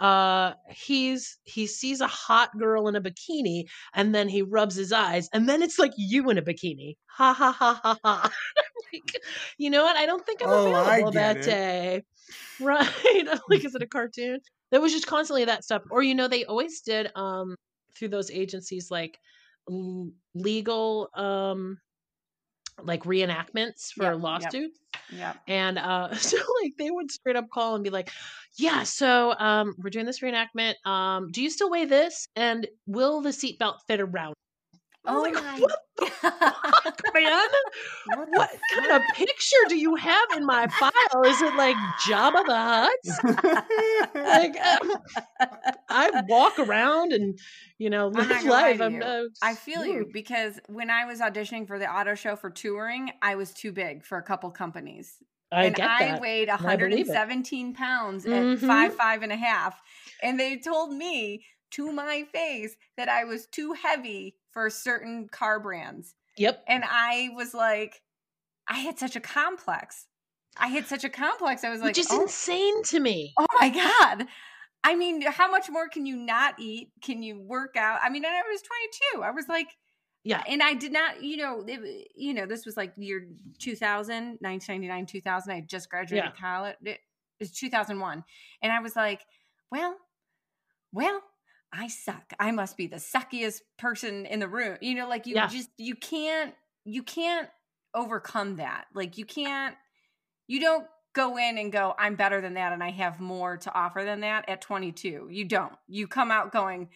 Uh 0.00 0.54
he's 0.70 1.38
he 1.44 1.66
sees 1.66 2.00
a 2.00 2.06
hot 2.06 2.56
girl 2.58 2.86
in 2.88 2.96
a 2.96 3.00
bikini 3.00 3.64
and 3.94 4.14
then 4.14 4.28
he 4.28 4.42
rubs 4.42 4.76
his 4.76 4.92
eyes 4.92 5.28
and 5.32 5.48
then 5.48 5.62
it's 5.62 5.78
like 5.78 5.92
you 5.96 6.30
in 6.30 6.38
a 6.38 6.42
bikini. 6.42 6.94
Ha 7.18 7.32
ha 7.32 7.50
ha 7.52 7.80
ha 7.82 7.98
ha. 8.04 8.30
like, 8.92 9.12
you 9.58 9.70
know 9.70 9.82
what? 9.84 9.96
I 9.96 10.06
don't 10.06 10.24
think 10.24 10.40
I'm 10.42 10.52
Oh, 10.52 10.52
available 10.52 11.12
that 11.12 11.40
it. 11.40 11.42
day. 11.42 12.02
Right. 12.58 12.88
Like, 13.48 13.64
is 13.64 13.74
it 13.74 13.82
a 13.82 13.86
cartoon? 13.86 14.40
There 14.70 14.80
was 14.80 14.92
just 14.92 15.06
constantly 15.06 15.44
that 15.46 15.64
stuff. 15.64 15.82
Or 15.90 16.02
you 16.02 16.14
know, 16.14 16.28
they 16.28 16.44
always 16.44 16.80
did 16.82 17.10
um 17.16 17.56
through 17.96 18.08
those 18.08 18.30
agencies 18.30 18.90
like 18.90 19.18
l- 19.70 20.12
legal 20.34 21.08
um 21.14 21.78
like 22.82 23.04
reenactments 23.04 23.92
for 23.92 24.04
Yep, 24.04 24.12
yep. 24.14 24.22
lawsuits 24.22 24.78
Yeah. 25.10 25.34
and 25.46 25.78
uh 25.78 26.14
so 26.16 26.36
like 26.62 26.74
they 26.78 26.90
would 26.90 27.10
straight 27.10 27.36
up 27.36 27.48
call 27.52 27.74
and 27.74 27.84
be 27.84 27.90
like 27.90 28.10
yeah 28.56 28.82
so 28.82 29.34
um 29.38 29.74
we're 29.78 29.90
doing 29.90 30.06
this 30.06 30.20
reenactment 30.20 30.74
um 30.86 31.30
do 31.30 31.42
you 31.42 31.50
still 31.50 31.70
weigh 31.70 31.84
this 31.84 32.26
and 32.36 32.66
will 32.86 33.20
the 33.20 33.30
seatbelt 33.30 33.78
fit 33.86 34.00
around 34.00 34.34
Oh 35.08 35.22
like, 35.22 35.34
my 35.34 35.64
fuck, 36.00 37.02
man? 37.14 37.48
What 38.04 38.28
what 38.30 38.50
kind 38.70 38.92
of 39.02 39.12
picture 39.12 39.56
do 39.68 39.76
you 39.76 39.94
have 39.96 40.28
in 40.36 40.44
my 40.46 40.68
file? 40.68 41.24
Is 41.26 41.42
it 41.42 41.54
like 41.54 41.76
jabba 41.96 42.44
the 42.46 42.56
hutt? 42.56 42.90
Like 44.24 44.56
um, 44.60 44.90
i 45.88 46.10
walk 46.26 46.58
around 46.58 47.12
and 47.12 47.38
you 47.78 47.90
know 47.90 48.08
live 48.08 48.44
life. 48.44 48.80
i'm 48.80 49.02
uh, 49.02 49.24
I 49.40 49.54
feel 49.54 49.86
you 49.86 50.08
because 50.12 50.58
when 50.66 50.90
I 50.90 51.04
was 51.04 51.20
auditioning 51.20 51.64
for 51.68 51.78
the 51.78 51.88
auto 51.88 52.16
show 52.16 52.34
for 52.34 52.50
touring, 52.50 53.12
I 53.22 53.36
was 53.36 53.52
too 53.54 53.70
big 53.70 54.04
for 54.04 54.18
a 54.18 54.22
couple 54.22 54.50
companies. 54.50 55.22
i 55.52 55.64
and 55.64 55.76
I 55.80 56.12
weighed 56.12 56.48
I 56.64 56.76
believe 56.76 57.06
117 57.06 57.72
pounds 57.74 58.26
at 58.26 58.48
Mhm. 58.48 58.58
five, 58.58 58.94
five 58.94 59.22
and 59.22 59.30
a 59.30 59.36
half. 59.36 59.80
And 60.20 60.38
they 60.40 60.58
told 60.58 60.92
me 60.92 61.46
to 61.72 61.92
my 61.92 62.24
face 62.24 62.76
that 62.96 63.08
I 63.08 63.22
was 63.24 63.46
too 63.46 63.74
heavy 63.74 64.36
for 64.58 64.70
certain 64.70 65.28
car 65.28 65.60
brands. 65.60 66.16
yep 66.36 66.64
And 66.66 66.82
I 66.84 67.30
was 67.36 67.54
like, 67.54 68.02
I 68.66 68.78
had 68.78 68.98
such 68.98 69.14
a 69.14 69.20
complex. 69.20 70.06
I 70.56 70.66
had 70.66 70.86
such 70.86 71.04
a 71.04 71.08
complex. 71.08 71.62
I 71.62 71.70
was 71.70 71.80
like, 71.80 71.90
which 71.90 71.98
is 71.98 72.08
oh, 72.10 72.22
insane 72.22 72.82
to 72.84 72.98
me 72.98 73.34
oh 73.38 73.46
my 73.60 73.68
God. 73.68 74.26
I 74.82 74.96
mean, 74.96 75.22
how 75.22 75.48
much 75.48 75.70
more 75.70 75.88
can 75.88 76.06
you 76.06 76.16
not 76.16 76.58
eat? 76.58 76.90
Can 77.04 77.22
you 77.22 77.40
work 77.40 77.76
out? 77.76 78.00
I 78.02 78.10
mean, 78.10 78.24
and 78.24 78.34
I 78.34 78.42
was 78.50 78.62
22. 79.12 79.22
I 79.22 79.30
was 79.30 79.46
like, 79.48 79.68
Yeah. 80.24 80.42
And 80.48 80.60
I 80.60 80.74
did 80.74 80.92
not, 80.92 81.22
you 81.22 81.36
know, 81.36 81.64
it, 81.64 82.08
you 82.16 82.34
know, 82.34 82.46
this 82.46 82.66
was 82.66 82.76
like 82.76 82.94
year 82.96 83.28
2000, 83.60 84.38
1999, 84.40 85.06
2000. 85.06 85.52
I 85.52 85.60
just 85.60 85.88
graduated 85.88 86.32
college. 86.40 86.74
It 86.84 86.98
was 87.38 87.52
2001. 87.52 88.24
And 88.60 88.72
I 88.72 88.80
was 88.80 88.96
like, 88.96 89.20
well, 89.70 89.94
well, 90.92 91.22
I 91.72 91.88
suck. 91.88 92.32
I 92.38 92.50
must 92.50 92.76
be 92.76 92.86
the 92.86 92.96
suckiest 92.96 93.60
person 93.78 94.26
in 94.26 94.40
the 94.40 94.48
room. 94.48 94.78
You 94.80 94.94
know, 94.94 95.08
like 95.08 95.26
you 95.26 95.34
Yeah. 95.34 95.48
just, 95.48 95.70
you 95.76 95.94
can't, 95.94 96.54
you 96.84 97.02
can't 97.02 97.48
overcome 97.94 98.56
that. 98.56 98.86
Like 98.94 99.18
you 99.18 99.24
can't, 99.24 99.74
you 100.46 100.60
don't 100.60 100.86
go 101.14 101.36
in 101.36 101.58
and 101.58 101.72
go, 101.72 101.94
I'm 101.98 102.14
better 102.16 102.40
than 102.40 102.54
that 102.54 102.72
and 102.72 102.82
I 102.82 102.90
have 102.90 103.20
more 103.20 103.56
to 103.58 103.74
offer 103.74 104.04
than 104.04 104.20
that 104.20 104.48
at 104.48 104.60
22. 104.60 105.28
You 105.30 105.44
don't. 105.44 105.72
You 105.86 106.06
come 106.06 106.30
out 106.30 106.52
going, 106.52 106.88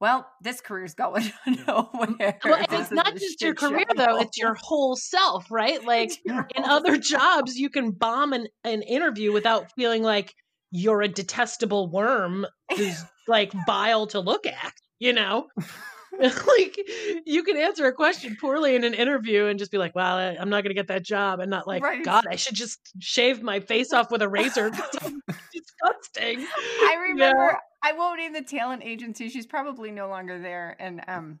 well, 0.00 0.28
this 0.40 0.60
career's 0.60 0.94
going 0.94 1.30
nowhere. 1.66 2.38
Well, 2.44 2.54
and 2.54 2.80
it's 2.80 2.90
not 2.92 3.14
just 3.14 3.40
your 3.42 3.50
shit 3.50 3.58
career 3.58 3.84
though; 3.96 4.20
it's 4.20 4.38
your 4.38 4.54
whole 4.54 4.94
self, 4.94 5.50
right? 5.50 5.82
Like 5.84 6.12
in 6.24 6.64
other 6.64 6.96
jobs, 6.98 7.56
you 7.56 7.68
can 7.68 7.90
bomb 7.90 8.32
an, 8.32 8.46
an 8.62 8.82
interview 8.82 9.32
without 9.32 9.72
feeling 9.72 10.02
like 10.04 10.34
you're 10.70 11.02
a 11.02 11.08
detestable 11.08 11.90
worm 11.90 12.46
who's 12.76 13.02
like 13.28 13.52
vile 13.66 14.06
to 14.08 14.20
look 14.20 14.46
at. 14.46 14.72
You 14.98 15.12
know, 15.12 15.46
like 16.18 16.76
you 17.24 17.44
can 17.44 17.56
answer 17.56 17.86
a 17.86 17.92
question 17.92 18.36
poorly 18.40 18.74
in 18.74 18.82
an 18.82 18.94
interview 18.94 19.46
and 19.46 19.58
just 19.58 19.70
be 19.70 19.78
like, 19.78 19.94
"Well, 19.94 20.16
I- 20.16 20.36
I'm 20.40 20.50
not 20.50 20.62
going 20.64 20.70
to 20.70 20.74
get 20.74 20.88
that 20.88 21.04
job," 21.04 21.38
and 21.38 21.50
not 21.50 21.68
like, 21.68 21.82
Right. 21.82 22.02
"God, 22.04 22.24
I 22.28 22.34
should 22.36 22.56
just 22.56 22.80
shave 22.98 23.40
my 23.42 23.60
face 23.60 23.92
off 23.92 24.10
with 24.10 24.22
a 24.22 24.28
razor." 24.28 24.70
Disgusting. 25.52 26.46
I 26.82 26.96
remember 27.10 27.58
I 27.82 27.92
won't 27.92 28.18
name 28.18 28.32
the 28.32 28.42
talent 28.42 28.82
agency. 28.84 29.28
She's 29.28 29.46
probably 29.46 29.90
no 29.90 30.08
longer 30.08 30.40
there. 30.40 30.76
And 30.78 31.02
um 31.06 31.40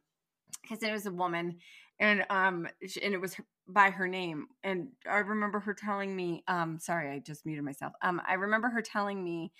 because 0.62 0.82
it 0.82 0.92
was 0.92 1.06
a 1.06 1.10
woman 1.12 1.58
and 1.98 2.24
um 2.30 2.68
and 3.02 3.14
it 3.14 3.20
was 3.20 3.34
her, 3.34 3.44
by 3.66 3.90
her 3.90 4.06
name 4.08 4.46
and 4.62 4.88
I 5.08 5.18
remember 5.18 5.60
her 5.60 5.74
telling 5.74 6.14
me 6.14 6.42
um 6.46 6.78
sorry 6.78 7.10
I 7.10 7.18
just 7.18 7.44
muted 7.44 7.64
myself. 7.64 7.92
Um 8.02 8.20
I 8.26 8.34
remember 8.34 8.68
her 8.68 8.82
telling 8.82 9.22
me 9.22 9.52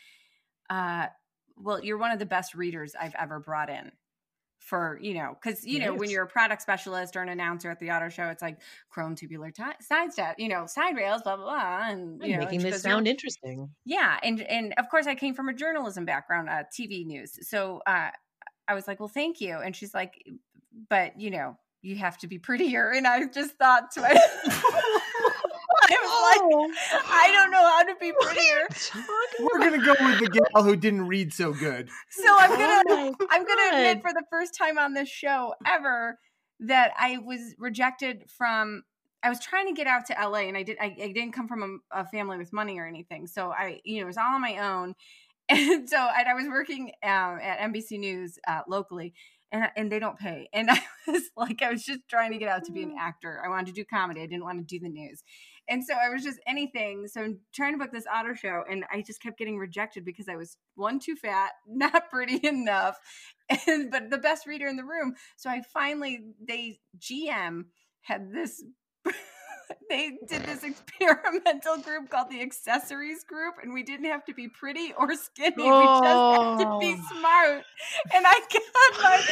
uh 0.71 1.07
well 1.63 1.83
you're 1.83 1.99
one 1.99 2.11
of 2.11 2.19
the 2.19 2.27
best 2.27 2.55
readers 2.55 2.95
I've 3.01 3.15
ever 3.19 3.41
brought 3.41 3.71
in 3.71 3.93
for 4.59 4.99
you 5.01 5.15
know 5.15 5.37
because 5.41 5.65
you 5.65 5.79
know 5.79 5.95
when 5.95 6.11
you're 6.11 6.25
a 6.25 6.29
product 6.29 6.61
specialist 6.61 7.17
or 7.17 7.23
an 7.23 7.29
announcer 7.29 7.71
at 7.71 7.79
the 7.79 7.91
auto 7.91 8.09
show 8.09 8.25
it's 8.25 8.43
like 8.43 8.59
chrome 8.91 9.15
tubular 9.15 9.51
ti 9.51 9.63
side 9.81 10.13
step 10.13 10.35
you 10.37 10.49
know 10.49 10.67
side 10.67 10.97
rails 10.97 11.23
blah 11.23 11.37
blah 11.37 11.45
blah 11.45 11.89
and 11.89 12.21
I'm 12.23 12.29
you 12.29 12.37
know 12.37 12.45
making 12.45 12.61
this 12.61 12.73
goes, 12.75 12.85
"You're- 12.85 12.93
sound 12.95 13.09
interesting. 13.09 13.71
yeah 13.85 14.19
and 14.23 14.43
and 14.43 14.75
of 14.77 14.89
course 14.91 15.07
i 15.07 15.15
came 15.15 15.33
from 15.33 15.49
a 15.49 15.55
journalism 15.55 16.05
background 16.05 16.49
uh 16.49 16.65
tv 16.77 17.07
news 17.07 17.39
so 17.49 17.81
uh 17.87 18.11
i 18.67 18.75
was 18.75 18.89
like 18.89 18.99
well 18.99 19.09
thank 19.09 19.41
you 19.41 19.57
and 19.59 19.75
she's 19.77 19.95
like 19.95 20.23
but 20.91 21.19
you 21.19 21.31
know 21.31 21.57
you 21.83 21.95
have 21.97 22.19
to 22.19 22.27
be 22.27 22.39
prettier 22.39 22.91
and 22.91 23.07
i 23.07 23.25
just 23.27 23.53
thought 23.53 23.93
to 23.93 24.01
myself 24.01 24.23
i 25.91 25.97
was 26.03 26.91
like 26.93 27.05
i 27.11 27.31
don't 27.33 27.51
know 27.51 27.63
how 27.63 27.83
to 27.83 27.95
be 28.01 28.13
prettier 28.21 28.69
We're 29.41 29.59
gonna 29.59 29.79
go 29.85 29.95
with 30.01 30.19
the 30.21 30.27
gal 30.29 30.63
who 30.65 30.77
didn't 30.77 31.07
read 31.07 31.33
so 31.33 31.53
good. 31.53 31.89
so 32.11 32.35
i'm 32.39 32.51
gonna 32.51 32.83
Oh 32.91 33.15
i'm 33.31 33.45
gonna 33.45 33.77
admit 33.77 34.03
for 34.03 34.13
the 34.13 34.25
first 34.31 34.55
time 34.57 34.79
on 34.79 34.95
this 34.95 35.09
show 35.09 35.55
ever 35.67 36.19
that 36.61 36.93
i 36.99 37.19
was 37.19 37.55
rejected 37.59 38.25
from 38.37 38.83
I 39.21 39.31
was 39.31 39.41
trying 39.41 39.67
to 39.67 39.73
get 39.73 39.89
out 39.89 40.07
to 40.07 40.13
LA 40.15 40.43
and 40.47 40.57
I 40.57 40.63
did 40.63 40.77
I, 40.81 40.95
I 41.03 41.11
didn't 41.13 41.33
come 41.33 41.49
from 41.49 41.81
a, 41.93 42.03
a 42.03 42.07
family 42.07 42.39
with 42.39 42.53
money 42.53 42.79
or 42.79 42.87
anything. 42.87 43.27
So 43.27 43.51
I, 43.51 43.81
you 43.85 43.97
know, 43.97 44.03
it 44.03 44.07
was 44.07 44.17
all 44.17 44.33
on 44.37 44.41
my 44.41 44.59
own. 44.59 44.95
and 45.49 45.91
so 45.91 45.97
and 45.97 46.29
I 46.29 46.35
was 46.35 46.47
working 46.47 46.93
um, 47.03 47.41
at 47.43 47.59
NBC 47.59 47.99
News 47.99 48.39
uh, 48.47 48.61
locally, 48.69 49.15
and 49.51 49.69
and 49.77 49.91
they 49.91 49.99
don't 49.99 50.17
pay. 50.17 50.49
And 50.53 50.71
I 50.71 50.81
was 51.09 51.23
like, 51.37 51.63
I 51.63 51.73
was 51.73 51.85
just 51.85 52.03
trying 52.09 52.31
to 52.31 52.39
get 52.39 52.49
out 52.49 52.63
to 52.67 52.73
be 52.73 52.85
an 52.85 52.91
Mm. 52.91 53.01
actor. 53.01 53.43
I 53.45 53.49
wanted 53.49 53.67
to 53.67 53.73
do 53.73 53.85
comedy. 53.85 54.23
I 54.23 54.27
didn't 54.27 54.45
want 54.45 54.59
to 54.61 54.65
do 54.65 54.79
the 54.81 54.89
news. 54.89 55.25
And 55.69 55.85
so 55.85 55.95
I 55.95 56.09
was 56.09 56.23
just 56.23 56.39
anything. 56.47 57.07
So 57.09 57.21
I'm 57.21 57.39
trying 57.53 57.73
to 57.75 57.79
book 57.79 57.93
this 57.93 58.07
auto 58.13 58.35
show, 58.35 58.65
and 58.71 58.85
I 58.93 59.03
just 59.03 59.23
kept 59.23 59.39
getting 59.39 59.59
rejected 59.59 60.05
because 60.05 60.29
I 60.29 60.37
was 60.37 60.57
one 60.77 60.99
too 60.99 61.15
fat, 61.17 61.51
not 61.69 62.11
pretty 62.11 62.41
enough, 62.47 62.99
and 63.67 63.91
but 63.91 64.11
the 64.11 64.19
best 64.19 64.47
reader 64.47 64.67
in 64.67 64.77
the 64.77 64.85
room. 64.85 65.15
So 65.37 65.51
I 65.51 65.63
finally 65.73 66.23
they 66.47 66.81
GM 66.99 67.65
had 68.01 68.33
this. 68.33 68.63
they 69.91 70.13
did 70.27 70.43
this 70.45 70.65
experimental 70.65 71.77
group 71.79 72.09
called 72.09 72.31
the 72.31 72.41
accessories 72.41 73.23
group 73.25 73.55
and 73.63 73.75
we 73.75 73.83
didn't 73.83 74.07
have 74.07 74.25
to 74.25 74.33
be 74.33 74.49
pretty 74.49 74.95
or 74.97 75.15
skinny 75.15 75.55
we 75.57 75.87
just 75.87 76.05
had 76.05 76.59
to 76.59 76.79
be 76.81 76.97
Oh. 76.99 77.19
smart 77.19 77.65
and 78.15 78.25
i 78.27 78.41
got 78.51 78.63
my 79.03 79.21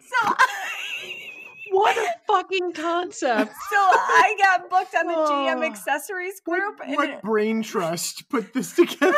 so 0.00 0.16
I, 0.24 0.46
What 1.70 1.96
a 1.96 2.08
fucking 2.26 2.72
concept. 2.72 3.52
so 3.70 3.76
i 3.76 4.34
got 4.38 4.68
booked 4.70 4.94
on 4.94 5.06
the 5.06 5.12
gm 5.14 5.58
Oh. 5.58 5.62
accessories 5.62 6.40
What, 6.44 6.58
group 6.60 6.80
and 6.84 6.96
what 6.96 7.08
it- 7.10 7.22
brain 7.22 7.62
trust 7.62 8.28
put 8.28 8.52
this 8.52 8.72
together? 8.76 9.14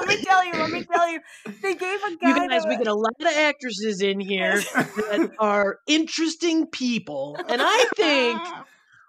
let 0.00 0.08
me 0.08 0.16
tell 0.22 0.44
you 0.44 0.52
let 0.52 0.70
me 0.70 0.84
tell 0.84 1.08
you 1.10 1.20
they 1.60 1.74
gave 1.74 2.00
a 2.04 2.16
guy 2.16 2.28
You 2.28 2.48
guys, 2.48 2.62
that 2.62 2.68
we 2.68 2.76
get 2.76 2.86
a 2.86 2.94
lot 2.94 3.14
of 3.20 3.26
actresses 3.26 4.00
in 4.02 4.20
here 4.20 4.60
that 4.74 5.30
are 5.38 5.78
interesting 5.86 6.66
people. 6.66 7.36
And 7.48 7.60
I 7.64 7.84
think 7.96 8.40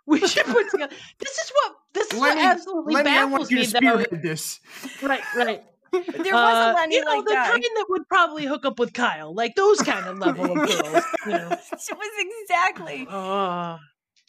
we 0.05 0.19
should 0.27 0.45
put 0.45 0.69
together. 0.71 0.93
This 1.19 1.31
is 1.31 1.51
what 1.53 1.75
this 1.93 2.07
is 2.13 2.19
what 2.19 2.37
absolutely 2.37 2.95
Lenny, 2.95 3.09
I 3.11 3.23
want 3.25 3.33
baffles 3.33 3.51
you 3.51 3.57
me 3.57 3.65
to 3.65 3.71
though. 3.71 3.77
spearhead 3.79 4.21
this. 4.23 4.59
Right, 5.01 5.21
right. 5.35 5.63
There 5.93 6.33
was 6.33 6.55
Uh, 6.55 6.73
a 6.73 6.75
lenny 6.75 6.95
you 6.95 7.05
know, 7.05 7.11
like 7.11 7.25
the 7.25 7.31
that 7.33 7.49
kind 7.51 7.63
that 7.63 7.85
would 7.89 8.07
probably 8.09 8.45
hook 8.45 8.65
up 8.65 8.79
with 8.79 8.93
Kyle, 8.93 9.33
like 9.33 9.55
those 9.55 9.79
kind 9.81 10.05
of 10.05 10.17
level 10.19 10.45
of 10.45 10.55
girls. 10.67 11.03
You 11.25 11.31
know. 11.31 11.49
it 11.71 11.97
was 11.97 12.25
exactly 12.49 13.07
Oh, 13.09 13.77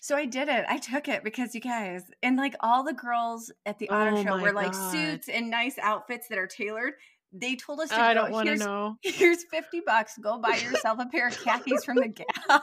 So 0.01 0.17
I 0.17 0.27
did 0.27 0.49
it. 0.49 0.65
I 0.69 0.79
took 0.79 1.09
it 1.09 1.25
because 1.25 1.55
you 1.55 1.61
guys 1.61 2.03
and 2.23 2.37
like 2.37 2.55
all 2.61 2.85
the 2.85 2.93
girls 2.93 3.51
at 3.67 3.79
the 3.79 3.89
auto 3.91 4.17
Oh 4.19 4.23
show 4.23 4.39
were 4.41 4.53
like 4.53 4.73
God. 4.73 4.93
suits 4.93 5.29
and 5.29 5.51
nice 5.51 5.79
outfits 5.79 6.29
that 6.29 6.39
are 6.39 6.47
tailored. 6.47 6.93
They 7.37 7.57
told 7.57 7.81
us 7.81 7.89
to 7.89 8.01
I 8.01 8.15
go. 8.15 8.21
don't 8.23 8.31
want 8.31 8.47
to 8.49 8.57
know. 8.57 8.97
here's 9.03 9.43
fifty 9.51 9.81
bucks. 9.85 10.17
Go 10.23 10.39
buy 10.39 10.55
yourself 10.57 11.01
a 11.01 11.07
pair 11.07 11.27
of 11.27 11.37
khakis 11.43 11.85
from 11.85 11.97
the 11.97 12.07
Gap 12.09 12.62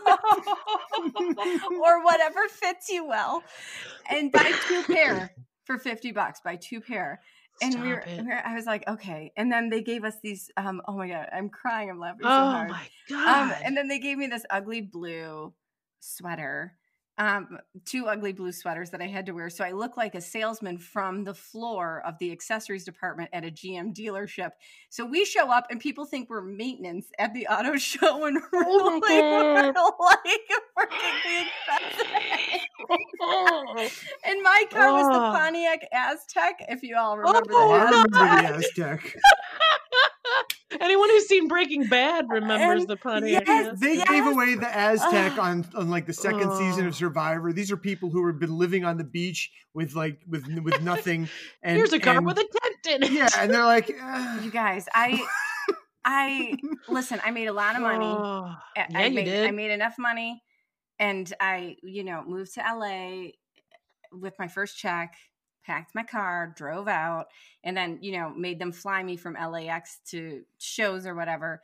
or 1.81 2.03
whatever 2.03 2.47
fits 2.49 2.89
you 2.89 3.05
well, 3.05 3.43
and 4.09 4.31
buy 4.31 4.51
two 4.67 4.83
pair 4.83 5.31
for 5.65 5.77
fifty 5.77 6.11
bucks. 6.13 6.39
Buy 6.43 6.55
two 6.55 6.79
pair. 6.81 7.19
And 7.61 7.81
we 7.81 7.89
were, 7.89 8.03
we 8.07 8.23
were- 8.23 8.45
I 8.45 8.55
was 8.55 8.65
like, 8.65 8.83
okay. 8.87 9.31
And 9.37 9.51
then 9.51 9.69
they 9.69 9.81
gave 9.81 10.03
us 10.03 10.15
these. 10.23 10.49
Um, 10.57 10.81
oh 10.87 10.97
my 10.97 11.07
god, 11.07 11.27
I'm 11.31 11.49
crying. 11.49 11.89
I'm 11.89 11.99
laughing 11.99 12.23
so 12.23 12.29
Oh 12.29 12.49
hard. 12.49 12.69
my 12.69 12.81
Um, 13.11 13.49
god! 13.49 13.61
and 13.63 13.77
then 13.77 13.87
they 13.87 13.99
gave 13.99 14.17
me 14.17 14.27
this 14.27 14.43
ugly 14.49 14.81
blue 14.81 15.53
sweater, 15.99 16.75
um, 17.21 17.59
two 17.85 18.07
ugly 18.07 18.33
blue 18.33 18.51
sweaters 18.51 18.89
that 18.89 18.99
I 19.01 19.05
had 19.05 19.27
to 19.27 19.31
wear. 19.33 19.47
So 19.51 19.63
I 19.63 19.73
look 19.73 19.95
like 19.95 20.15
a 20.15 20.21
salesman 20.21 20.79
from 20.79 21.23
the 21.23 21.35
floor 21.35 22.01
of 22.03 22.17
the 22.17 22.31
accessories 22.31 22.83
department 22.83 23.29
at 23.31 23.45
a 23.45 23.51
GM 23.51 23.93
dealership. 23.95 24.49
So 24.89 25.05
we 25.05 25.23
show 25.23 25.51
up 25.51 25.67
and 25.69 25.79
people 25.79 26.05
think 26.05 26.31
we're 26.31 26.41
maintenance 26.41 27.05
at 27.19 27.31
the 27.35 27.45
auto 27.45 27.77
show 27.77 28.25
and 28.25 28.37
really 28.51 28.73
Oh 28.73 28.99
we're 28.99 29.65
like 29.99 30.49
working 30.75 31.15
the 31.23 31.45
accessories. 33.29 33.99
and 34.25 34.41
my 34.41 34.63
car 34.71 34.91
was 34.91 35.07
the 35.07 35.21
Oh. 35.21 35.31
Pontiac 35.37 35.87
Aztek, 35.93 36.65
if 36.69 36.81
you 36.81 36.97
all 36.97 37.17
remember 37.19 37.51
Oh, 37.53 37.71
I 37.71 37.77
that. 37.79 37.85
remember 37.91 38.17
the 38.57 38.63
Aztek. 38.81 39.13
Anyone 40.79 41.09
who's 41.09 41.27
seen 41.27 41.47
Breaking 41.47 41.87
Bad 41.87 42.27
remembers 42.29 42.81
And- 42.81 42.89
the 42.89 42.97
Pontiac. 42.97 43.43
yes, 43.47 43.79
They 43.79 43.95
Yes. 43.95 44.09
gave 44.09 44.25
away 44.25 44.55
the 44.55 44.65
Aztek 44.65 45.31
Ugh. 45.33 45.39
on, 45.39 45.65
on 45.75 45.89
like 45.89 46.05
the 46.05 46.13
second 46.13 46.51
season 46.57 46.85
Oh. 46.85 46.89
of 46.89 46.95
Survivor. 46.95 47.51
These 47.51 47.71
are 47.71 47.77
people 47.77 48.09
who 48.09 48.25
have 48.27 48.39
been 48.39 48.57
living 48.57 48.85
on 48.85 48.97
the 48.97 49.03
beach 49.03 49.51
with 49.73 49.95
like 49.95 50.19
with 50.27 50.45
with 50.63 50.81
nothing. 50.81 51.27
And 51.63 51.77
Here's 51.77 51.93
a 51.93 51.99
car 51.99 52.17
and- 52.17 52.25
with 52.25 52.37
a 52.37 52.47
tent 52.83 52.95
in 52.95 53.03
it. 53.03 53.11
yeah, 53.11 53.29
and 53.37 53.51
they're 53.53 53.65
like. 53.65 53.89
You 54.43 54.51
guys, 54.51 54.87
I, 54.93 55.23
I 56.05 56.57
listen. 56.87 57.19
I 57.23 57.31
made 57.31 57.47
a 57.47 57.53
lot 57.53 57.75
of 57.75 57.81
money. 57.81 58.05
Oh, 58.05 58.55
I- 58.77 58.87
yeah, 58.89 58.99
I 58.99 59.05
you 59.07 59.15
made, 59.15 59.25
did. 59.25 59.47
I 59.47 59.51
made 59.51 59.71
enough 59.71 59.95
money, 59.99 60.41
and 60.99 61.31
I, 61.39 61.75
you 61.83 62.03
know, 62.03 62.23
moved 62.25 62.53
to 62.55 62.61
LA 62.61 63.31
with 64.11 64.33
my 64.39 64.47
first 64.47 64.77
check, 64.77 65.13
packed 65.65 65.95
my 65.95 66.03
car, 66.03 66.53
drove 66.55 66.87
out, 66.87 67.27
and 67.63 67.75
then, 67.75 67.99
you 68.01 68.13
know, 68.13 68.29
made 68.29 68.59
them 68.59 68.71
fly 68.71 69.01
me 69.03 69.17
from 69.17 69.33
LAX 69.35 69.99
to 70.07 70.43
shows 70.57 71.05
or 71.05 71.15
whatever, 71.15 71.61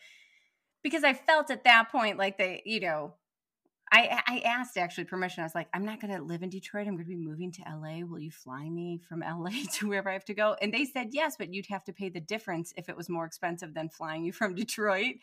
because 0.84 1.04
I 1.04 1.14
felt 1.14 1.52
at 1.52 1.64
that 1.66 1.92
point 1.92 2.18
like 2.18 2.38
they, 2.38 2.62
you 2.66 2.80
know. 2.80 3.14
I, 3.90 4.22
I 4.28 4.40
asked 4.40 4.78
actually 4.78 5.06
permission. 5.06 5.44
I 5.44 5.46
was 5.46 5.56
like, 5.56 5.70
I'm 5.74 5.86
not 5.86 6.02
going 6.02 6.14
to 6.14 6.22
live 6.22 6.44
in 6.44 6.50
Detroit. 6.50 6.88
I'm 6.88 6.96
going 6.96 7.06
to 7.06 7.10
be 7.10 7.16
moving 7.16 7.54
to 7.54 7.62
LA. 7.62 8.06
Will 8.06 8.20
you 8.20 8.32
fly 8.32 8.70
me 8.70 9.00
from 9.08 9.22
LA 9.22 9.52
to 9.76 9.88
wherever 9.88 10.10
I 10.10 10.14
have 10.14 10.26
to 10.26 10.34
go? 10.34 10.58
And 10.62 10.74
they 10.74 10.84
said 10.84 11.12
yes, 11.14 11.36
but 11.38 11.54
you'd 11.54 11.68
have 11.68 11.86
to 11.86 11.94
pay 11.94 12.10
the 12.10 12.20
difference 12.20 12.74
if 12.76 12.90
it 12.90 12.98
was 12.98 13.08
more 13.08 13.24
expensive 13.24 13.74
than 13.74 13.88
flying 13.88 14.26
you 14.26 14.34
from 14.34 14.56
Detroit. 14.56 15.16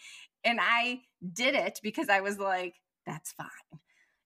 And 0.45 0.61
I 0.63 1.03
did 1.35 1.55
it 1.55 1.79
because 1.83 2.09
I 2.09 2.21
was 2.23 2.39
like, 2.39 2.77
that's 3.07 3.33
fine. 3.33 3.49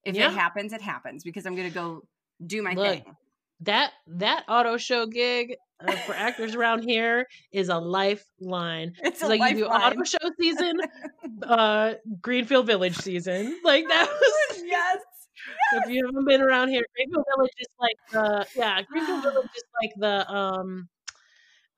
If 0.05 0.15
Yeah. 0.15 0.31
it 0.31 0.35
happens, 0.35 0.73
it 0.73 0.83
happens 0.83 1.25
because 1.25 1.45
I'm 1.45 1.57
going 1.57 1.69
to 1.69 1.75
go 1.75 2.05
do 2.47 2.63
my 2.63 2.75
Look, 2.75 3.03
thing. 3.03 3.17
That 3.61 3.93
that 4.07 4.45
auto 4.49 4.77
show 4.77 5.07
gig 5.07 5.55
uh, 5.87 5.93
for 5.93 6.15
actors 6.15 6.55
around 6.55 6.83
here 6.83 7.27
is 7.53 7.69
a 7.69 7.79
lifeline. 7.79 8.93
It's 9.03 9.23
It's 9.23 9.23
a 9.23 9.29
like 9.29 9.41
you 9.51 9.57
do 9.57 9.67
lifeline. 9.69 9.93
auto 9.93 10.05
show 10.05 10.31
season, 10.41 10.81
uh, 11.43 11.95
Greenfield 12.21 12.67
Village 12.67 12.97
season. 12.97 13.59
Like 13.65 13.87
that 13.89 14.09
was 14.21 14.63
yes. 14.65 14.99
if 15.75 15.91
you 15.91 16.05
haven't 16.07 16.27
been 16.27 16.41
around 16.43 16.69
here, 16.69 16.85
Greenfield 16.95 17.25
Village 17.37 17.53
is 17.59 17.69
like 17.81 17.97
the 18.13 18.47
yeah, 18.57 18.83
Greenfield 18.83 19.23
Village 19.33 19.51
is 19.57 19.65
like 19.83 19.91
the 19.97 20.31
um 20.33 20.89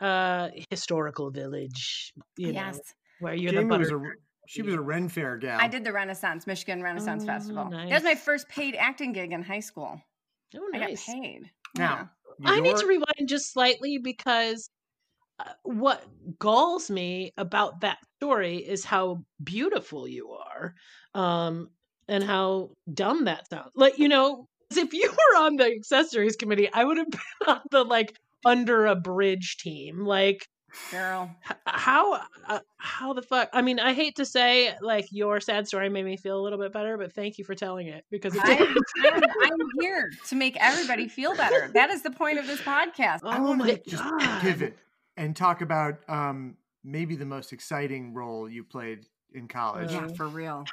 uh 0.01 0.49
historical 0.71 1.31
village, 1.31 2.13
you 2.37 2.49
know, 2.49 2.53
yes. 2.53 2.81
where 3.21 3.35
you're 3.35 3.53
the 3.53 3.59
Jamie 3.59 3.79
was 3.79 3.91
butter. 3.91 4.05
a 4.07 4.15
she 4.47 4.63
was 4.63 4.75
a 4.75 4.81
Ren 4.81 5.09
Fair 5.09 5.37
gal. 5.37 5.61
I 5.61 5.69
did 5.69 5.85
the 5.85 5.93
Renaissance, 5.93 6.47
Michigan 6.47 6.83
Renaissance 6.83 7.23
Oh, 7.23 7.27
Festival. 7.27 7.71
That 7.71 7.89
was 7.91 8.03
my 8.03 8.15
first 8.17 8.49
paid 8.49 8.75
acting 8.75 9.13
gig 9.13 9.33
in 9.33 9.43
high 9.43 9.61
school. 9.61 10.01
Oh, 10.57 10.71
I 10.75 10.79
got 10.79 10.89
paid. 10.97 11.51
Now, 11.75 12.11
I 12.45 12.61
need 12.61 12.77
to 12.77 12.87
rewind 12.87 13.29
just 13.29 13.53
slightly 13.53 13.99
because 13.99 14.71
uh, 15.39 15.53
what 15.63 16.05
galls 16.39 16.91
me 16.91 17.33
about 17.37 17.81
that 17.81 17.99
story 18.19 18.57
is 18.57 18.85
how 18.85 19.25
beautiful 19.43 20.07
you 20.07 20.31
are 20.31 20.75
um 21.15 21.71
and 22.09 22.25
how 22.25 22.71
dumb 22.93 23.25
that 23.25 23.49
sounds. 23.49 23.71
Like 23.75 23.99
you 23.99 24.09
know, 24.09 24.47
if 24.77 24.93
you 24.93 25.11
were 25.11 25.39
on 25.41 25.57
the 25.57 25.67
accessories 25.67 26.37
committee 26.37 26.69
i 26.73 26.85
would 26.85 26.99
have 26.99 27.11
been 27.11 27.21
on 27.49 27.61
the 27.71 27.85
like 27.85 28.17
under 28.45 28.87
a 28.87 28.97
bridge 28.97 29.57
team. 29.59 30.05
Like 30.05 30.47
Girl. 30.91 31.35
how 31.67 32.21
uh, 32.49 32.61
how 32.77 33.13
the 33.13 33.23
fuck 33.23 33.49
i 33.53 33.63
mean 33.63 33.79
i 33.81 33.93
hate 33.93 34.17
to 34.17 34.25
say 34.25 34.75
like 34.81 35.07
your 35.11 35.41
sad 35.41 35.67
story 35.67 35.89
made 35.89 36.05
me 36.05 36.17
feel 36.17 36.39
a 36.39 36.43
little 36.43 36.59
bit 36.59 36.73
better 36.73 36.97
but 36.97 37.13
thank 37.13 37.39
you 37.39 37.45
for 37.45 37.55
telling 37.55 37.87
it 37.89 38.05
because 38.11 38.35
it 38.35 38.43
I, 38.45 38.53
I'm, 39.13 39.23
I'm 39.43 39.59
here 39.81 40.11
to 40.29 40.35
make 40.37 40.57
everybody 40.61 41.09
feel 41.09 41.35
better. 41.35 41.71
That 41.75 41.91
is 41.91 42.03
the 42.03 42.11
point 42.11 42.39
of 42.39 42.47
this 42.47 42.61
podcast. 42.61 43.21
I 43.25 43.39
oh 43.39 43.43
want 43.43 43.59
my 43.59 43.75
to 43.75 43.83
just 43.91 44.03
god 44.03 44.41
pivot 44.43 44.77
and 45.17 45.35
talk 45.37 45.61
about 45.61 45.97
um, 46.09 46.57
maybe 46.85 47.17
the 47.17 47.27
most 47.27 47.53
exciting 47.53 48.15
role 48.15 48.49
you 48.49 48.65
played 48.65 49.07
in 49.35 49.49
college, 49.49 49.93
Yeah, 49.93 50.09
for 50.17 50.27
real. 50.29 50.65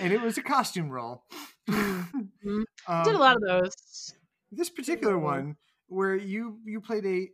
and 0.00 0.12
it 0.12 0.20
was 0.20 0.38
a 0.38 0.42
costume 0.42 0.90
role. 0.90 1.24
Mhm. 1.68 2.18
um, 2.44 2.64
did 3.04 3.14
a 3.14 3.18
lot 3.18 3.36
of 3.36 3.42
those 3.42 4.14
this 4.52 4.70
particular 4.70 5.16
Oh. 5.16 5.20
one 5.20 5.56
where 5.94 6.16
you 6.16 6.58
you 6.66 6.80
played 6.80 7.06
a 7.06 7.28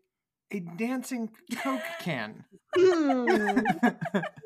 a 0.52 0.60
dancing 0.60 1.30
coke 1.62 1.82
can. 2.00 2.44
Hmm. 2.76 3.60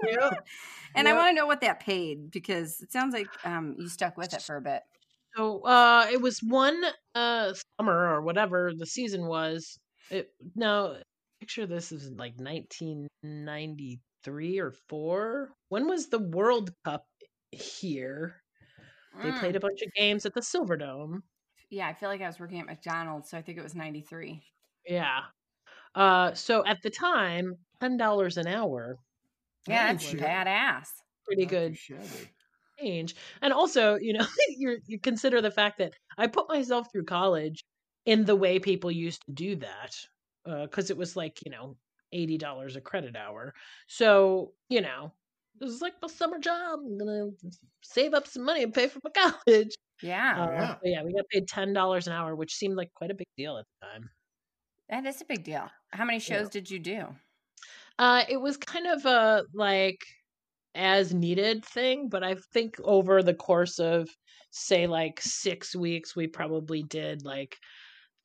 Yep. 0.03 0.45
And 0.95 1.09
I 1.09 1.15
want 1.15 1.31
to 1.31 1.35
know 1.35 1.47
what 1.47 1.61
that 1.63 1.81
paid 1.81 2.31
because 2.31 2.81
it 2.81 2.93
sounds 2.93 3.15
like 3.15 3.29
um, 3.45 3.75
you 3.79 3.89
stuck 3.89 4.17
with 4.17 4.33
it 4.35 4.43
for 4.43 4.57
a 4.57 4.63
bit. 4.63 4.83
So 5.37 5.63
uh 5.65 6.07
it 6.13 6.21
was 6.21 6.41
one 6.43 6.81
uh 7.15 7.55
summer 7.79 8.15
or 8.15 8.23
whatever 8.23 8.73
the 8.77 8.87
season 8.87 9.27
was. 9.27 9.79
It 10.11 10.31
now 10.55 10.97
picture 11.41 11.67
this 11.67 11.91
is 11.93 12.11
like 12.13 12.35
1993 12.39 14.59
or 14.61 14.73
4. 14.89 15.51
When 15.69 15.89
was 15.89 16.09
the 16.09 16.21
World 16.21 16.71
Cup 16.85 17.07
here? 17.53 18.43
They 19.23 19.31
Mm. 19.31 19.33
played 19.33 19.57
a 19.57 19.61
bunch 19.61 19.83
of 19.83 19.93
games 19.95 20.27
at 20.27 20.35
the 20.35 20.41
Silverdome. 20.43 21.23
Yeah, 21.71 21.89
I 21.89 21.95
feel 21.95 22.09
like 22.09 22.21
I 22.21 22.27
was 22.27 22.39
working 22.39 22.61
at 22.61 22.67
McDonald's, 22.67 23.31
so 23.31 23.39
I 23.39 23.43
think 23.43 23.59
it 23.59 23.63
was 23.65 23.75
93. 23.75 24.43
Yeah. 24.87 25.21
Uh 25.95 26.35
so 26.35 26.65
at 26.67 26.83
the 26.83 26.91
time, 26.91 27.57
$10 27.81 28.37
an 28.37 28.47
hour, 28.47 28.99
Yeah, 29.67 29.93
that's 29.93 30.05
shit. 30.05 30.21
badass. 30.21 30.89
pretty 31.25 31.45
Not 31.45 31.51
good 31.51 31.77
change. 32.79 33.15
And 33.43 33.53
also, 33.53 33.97
you 33.97 34.13
know, 34.13 34.27
you 34.49 34.79
you 34.87 34.99
consider 35.01 35.41
the 35.41 35.51
fact 35.51 35.79
that 35.79 35.95
I 36.19 36.27
put 36.27 36.49
myself 36.49 36.89
through 36.93 37.05
college 37.05 37.65
in 38.07 38.25
the 38.25 38.37
way 38.37 38.59
people 38.59 38.91
used 38.91 39.23
to 39.27 39.33
do 39.33 39.57
that 39.57 39.97
because 40.45 40.91
uh, 40.91 40.95
it 40.95 40.99
was 40.99 41.17
like 41.17 41.39
you 41.45 41.51
know 41.51 41.77
eighty 42.13 42.39
dollars 42.39 42.77
a 42.77 42.81
credit 42.81 43.17
hour. 43.17 43.55
So 43.89 44.55
you 44.69 44.81
know 44.81 45.13
it 45.61 45.65
was 45.65 45.81
like 45.83 45.95
my 46.03 46.09
summer 46.09 46.39
job. 46.39 46.81
I'm 46.85 46.99
gonna 46.99 47.31
save 47.83 48.15
up 48.15 48.27
some 48.27 48.45
money 48.45 48.63
and 48.63 48.75
pay 48.75 48.89
for 48.89 49.01
my 49.05 49.11
college. 49.47 49.75
Yeah, 50.05 50.43
uh, 50.43 50.51
yeah. 50.53 50.77
yeah. 50.85 51.03
We 51.03 51.15
got 51.15 51.29
paid 51.31 51.49
ten 51.49 51.73
dollars 51.73 52.07
an 52.07 52.13
hour, 52.13 52.37
which 52.37 52.55
seemed 52.55 52.77
like 52.77 52.93
quite 52.95 53.11
a 53.11 53.15
big 53.15 53.27
deal 53.37 53.57
at 53.57 53.65
the 53.65 53.87
time. 53.87 54.11
That 54.91 55.07
is 55.07 55.21
a 55.23 55.25
big 55.25 55.45
deal. 55.45 55.69
How 55.93 56.05
many 56.05 56.19
shows 56.19 56.47
yeah. 56.47 56.51
did 56.51 56.71
you 56.71 56.79
do? 56.79 57.07
Uh, 57.99 58.25
it 58.29 58.37
was 58.37 58.57
kind 58.57 58.87
of 58.87 59.05
a 59.07 59.45
like 59.55 59.99
as 60.75 61.15
needed 61.15 61.65
thing, 61.65 62.09
but 62.09 62.23
I 62.23 62.37
think 62.53 62.77
over 62.85 63.23
the 63.23 63.35
course 63.35 63.79
of 63.79 64.09
say 64.51 64.87
like 64.87 65.21
six 65.23 65.75
weeks, 65.75 66.15
we 66.15 66.27
probably 66.27 66.83
did 66.83 67.25
like 67.25 67.57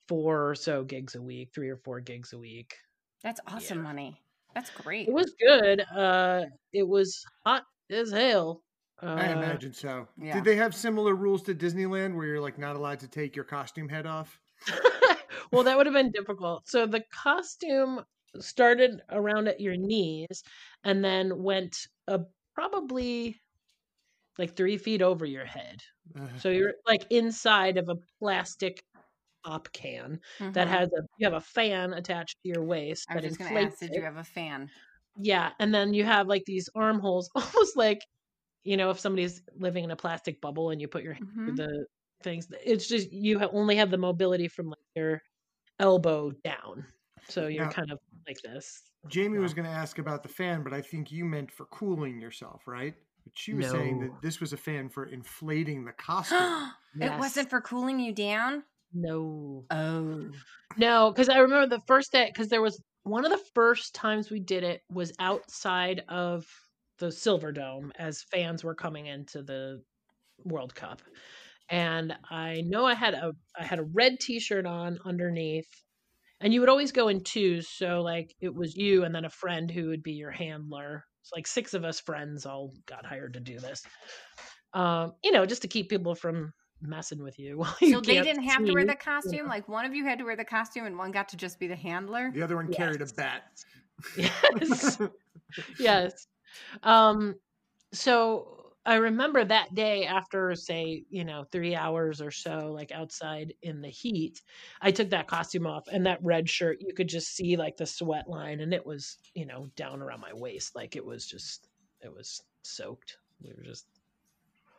four 0.06 0.50
or 0.50 0.54
so 0.54 0.84
gigs 0.84 1.14
a 1.14 1.22
week, 1.22 1.50
three 1.54 1.70
or 1.70 1.76
four 1.78 2.00
gigs 2.00 2.32
a 2.32 2.38
week. 2.38 2.74
That's 3.22 3.40
awesome 3.46 3.78
yeah. 3.78 3.84
money. 3.84 4.20
That's 4.54 4.70
great. 4.70 5.08
It 5.08 5.14
was 5.14 5.32
good. 5.40 5.80
Uh, 5.80 6.44
it 6.72 6.86
was 6.86 7.24
hot 7.46 7.62
as 7.90 8.10
hell. 8.10 8.62
Uh, 9.02 9.06
I 9.06 9.26
imagine 9.32 9.72
so. 9.72 10.06
Yeah. 10.20 10.34
Did 10.34 10.44
they 10.44 10.56
have 10.56 10.74
similar 10.74 11.14
rules 11.14 11.42
to 11.44 11.54
Disneyland 11.54 12.14
where 12.14 12.26
you're 12.26 12.40
like 12.40 12.58
not 12.58 12.76
allowed 12.76 13.00
to 13.00 13.08
take 13.08 13.34
your 13.34 13.44
costume 13.44 13.88
head 13.88 14.06
off? 14.06 14.38
well, 15.52 15.64
that 15.64 15.76
would 15.76 15.86
have 15.86 15.94
been 15.94 16.10
difficult. 16.10 16.68
So 16.68 16.86
the 16.86 17.02
costume 17.12 18.04
started 18.38 19.00
around 19.10 19.48
at 19.48 19.60
your 19.60 19.76
knees 19.76 20.42
and 20.84 21.04
then 21.04 21.42
went 21.42 21.76
uh, 22.08 22.18
probably 22.54 23.40
like 24.38 24.56
three 24.56 24.76
feet 24.76 25.02
over 25.02 25.24
your 25.24 25.44
head. 25.44 25.80
Uh, 26.18 26.26
so 26.38 26.50
you're 26.50 26.74
like 26.86 27.04
inside 27.10 27.76
of 27.76 27.88
a 27.88 27.96
plastic 28.18 28.82
pop 29.44 29.72
can 29.72 30.20
mm-hmm. 30.38 30.52
that 30.52 30.68
has 30.68 30.88
a 30.88 31.02
you 31.18 31.26
have 31.26 31.34
a 31.34 31.40
fan 31.40 31.94
attached 31.94 32.36
to 32.42 32.48
your 32.48 32.64
waist. 32.64 33.06
I 33.10 33.16
was 33.16 33.24
just 33.24 33.38
going 33.38 33.54
to 33.54 33.60
ask, 33.60 33.78
did 33.78 33.94
you 33.94 34.02
have 34.02 34.16
a 34.16 34.24
fan? 34.24 34.70
Yeah, 35.18 35.50
and 35.58 35.74
then 35.74 35.94
you 35.94 36.04
have 36.04 36.26
like 36.26 36.44
these 36.44 36.68
armholes, 36.74 37.30
almost 37.34 37.76
like 37.76 38.00
you 38.64 38.76
know 38.76 38.90
if 38.90 38.98
somebody's 38.98 39.42
living 39.58 39.84
in 39.84 39.90
a 39.90 39.96
plastic 39.96 40.40
bubble 40.40 40.70
and 40.70 40.80
you 40.80 40.88
put 40.88 41.02
your 41.02 41.14
mm-hmm. 41.14 41.54
the 41.54 41.86
things. 42.22 42.48
It's 42.64 42.86
just 42.86 43.12
you 43.12 43.40
only 43.52 43.76
have 43.76 43.90
the 43.90 43.98
mobility 43.98 44.48
from 44.48 44.68
like 44.68 44.78
your 44.94 45.22
elbow 45.78 46.32
down, 46.44 46.86
so 47.28 47.46
you're 47.46 47.66
now, 47.66 47.70
kind 47.70 47.90
of 47.90 47.98
like 48.26 48.40
this. 48.42 48.82
Jamie 49.08 49.38
was 49.38 49.54
going 49.54 49.66
to 49.66 49.74
ask 49.74 49.98
about 49.98 50.22
the 50.22 50.28
fan, 50.28 50.62
but 50.62 50.72
I 50.72 50.80
think 50.80 51.10
you 51.10 51.24
meant 51.24 51.50
for 51.50 51.66
cooling 51.66 52.20
yourself, 52.20 52.62
right? 52.66 52.94
But 53.24 53.32
she 53.34 53.54
was 53.54 53.66
no. 53.66 53.72
saying 53.72 54.00
that 54.00 54.22
this 54.22 54.40
was 54.40 54.52
a 54.52 54.56
fan 54.56 54.88
for 54.88 55.06
inflating 55.06 55.84
the 55.84 55.92
costume. 55.98 56.72
yes. 56.96 57.12
It 57.12 57.18
wasn't 57.18 57.50
for 57.50 57.60
cooling 57.60 57.98
you 57.98 58.12
down. 58.12 58.62
No. 58.92 59.64
Oh. 59.70 60.30
No, 60.76 61.10
because 61.10 61.28
I 61.28 61.38
remember 61.38 61.66
the 61.66 61.82
first 61.86 62.12
day, 62.12 62.26
because 62.26 62.48
there 62.48 62.62
was 62.62 62.80
one 63.04 63.24
of 63.24 63.30
the 63.30 63.44
first 63.54 63.94
times 63.94 64.30
we 64.30 64.40
did 64.40 64.62
it 64.62 64.82
was 64.90 65.12
outside 65.18 66.02
of 66.08 66.46
the 67.00 67.10
Silver 67.10 67.50
Dome 67.50 67.92
as 67.98 68.22
fans 68.30 68.62
were 68.62 68.74
coming 68.74 69.06
into 69.06 69.42
the 69.42 69.82
World 70.44 70.74
Cup. 70.74 71.02
And 71.68 72.14
I 72.30 72.62
know 72.66 72.84
I 72.84 72.94
had 72.94 73.14
a 73.14 73.32
I 73.58 73.64
had 73.64 73.78
a 73.78 73.84
red 73.84 74.20
t-shirt 74.20 74.66
on 74.66 74.98
underneath. 75.04 75.68
And 76.42 76.54
you 76.54 76.60
would 76.60 76.70
always 76.70 76.92
go 76.92 77.08
in 77.08 77.22
twos, 77.22 77.68
so 77.68 78.00
like 78.00 78.34
it 78.40 78.54
was 78.54 78.74
you 78.74 79.04
and 79.04 79.14
then 79.14 79.26
a 79.26 79.30
friend 79.30 79.70
who 79.70 79.88
would 79.88 80.02
be 80.02 80.12
your 80.12 80.30
handler. 80.30 81.04
It's 81.22 81.32
like 81.34 81.46
six 81.46 81.74
of 81.74 81.84
us 81.84 82.00
friends 82.00 82.46
all 82.46 82.72
got 82.86 83.04
hired 83.04 83.34
to 83.34 83.40
do 83.40 83.58
this. 83.58 83.82
Um, 84.72 85.12
you 85.22 85.32
know, 85.32 85.44
just 85.44 85.62
to 85.62 85.68
keep 85.68 85.90
people 85.90 86.14
from 86.14 86.52
messing 86.80 87.22
with 87.22 87.38
you. 87.38 87.64
you 87.80 87.92
so 87.92 88.00
they 88.00 88.22
didn't 88.22 88.44
have 88.44 88.64
to 88.64 88.72
wear 88.72 88.86
the 88.86 88.94
costume. 88.94 89.46
Like 89.46 89.68
one 89.68 89.84
of 89.84 89.94
you 89.94 90.04
had 90.04 90.18
to 90.18 90.24
wear 90.24 90.36
the 90.36 90.44
costume, 90.44 90.86
and 90.86 90.96
one 90.96 91.10
got 91.10 91.28
to 91.30 91.36
just 91.36 91.58
be 91.58 91.66
the 91.66 91.76
handler. 91.76 92.30
The 92.32 92.42
other 92.42 92.56
one 92.56 92.68
yes. 92.68 92.76
carried 92.76 93.02
a 93.02 93.06
bat. 93.06 93.42
Yes. 94.16 94.98
yes. 95.78 96.26
Um. 96.82 97.36
So 97.92 98.60
I 98.86 98.94
remember 98.94 99.44
that 99.44 99.74
day 99.74 100.06
after, 100.06 100.54
say, 100.54 101.04
you 101.10 101.24
know, 101.24 101.44
three 101.52 101.74
hours 101.74 102.20
or 102.20 102.30
so, 102.30 102.72
like 102.74 102.92
outside 102.92 103.52
in 103.62 103.82
the 103.82 103.88
heat, 103.88 104.40
I 104.80 104.90
took 104.90 105.10
that 105.10 105.26
costume 105.26 105.66
off, 105.66 105.86
and 105.92 106.06
that 106.06 106.22
red 106.22 106.48
shirt, 106.48 106.78
you 106.80 106.94
could 106.94 107.08
just 107.08 107.34
see 107.34 107.56
like 107.56 107.76
the 107.76 107.86
sweat 107.86 108.28
line, 108.28 108.60
and 108.60 108.72
it 108.72 108.84
was, 108.84 109.18
you 109.34 109.44
know, 109.44 109.68
down 109.76 110.00
around 110.00 110.20
my 110.20 110.32
waist, 110.32 110.74
like 110.74 110.96
it 110.96 111.04
was 111.04 111.26
just, 111.26 111.68
it 112.00 112.12
was 112.12 112.42
soaked. 112.62 113.18
We 113.42 113.52
were 113.56 113.62
just. 113.62 113.86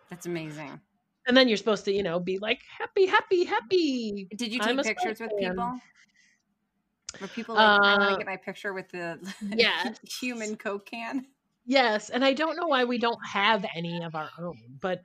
That's 0.09 0.25
amazing. 0.25 0.81
And 1.27 1.37
then 1.37 1.47
you're 1.47 1.57
supposed 1.57 1.85
to, 1.85 1.93
you 1.93 2.01
know, 2.01 2.19
be 2.19 2.39
like 2.39 2.61
happy, 2.79 3.05
happy, 3.05 3.43
happy. 3.43 4.27
Did 4.35 4.51
you 4.51 4.59
take 4.59 4.81
pictures 4.81 5.19
with 5.19 5.31
fan. 5.39 5.51
people? 5.51 5.79
Were 7.21 7.27
people 7.27 7.55
like, 7.55 7.79
uh, 7.79 7.83
I 7.83 7.97
want 7.97 8.11
to 8.11 8.17
get 8.17 8.25
my 8.25 8.37
picture 8.37 8.73
with 8.73 8.89
the 8.89 9.19
yeah 9.51 9.93
human 10.19 10.55
Coke 10.55 10.87
can? 10.87 11.27
Yes, 11.65 12.09
and 12.09 12.25
I 12.25 12.33
don't 12.33 12.55
know 12.55 12.67
why 12.67 12.83
we 12.85 12.97
don't 12.97 13.19
have 13.31 13.65
any 13.75 14.03
of 14.03 14.15
our 14.15 14.29
own, 14.39 14.57
but 14.79 15.01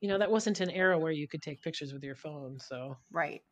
you 0.00 0.08
know 0.08 0.18
that 0.18 0.30
wasn't 0.30 0.60
an 0.60 0.70
era 0.70 0.98
where 0.98 1.12
you 1.12 1.28
could 1.28 1.42
take 1.42 1.62
pictures 1.62 1.92
with 1.92 2.02
your 2.02 2.16
phone, 2.16 2.58
so 2.58 2.96
right. 3.12 3.42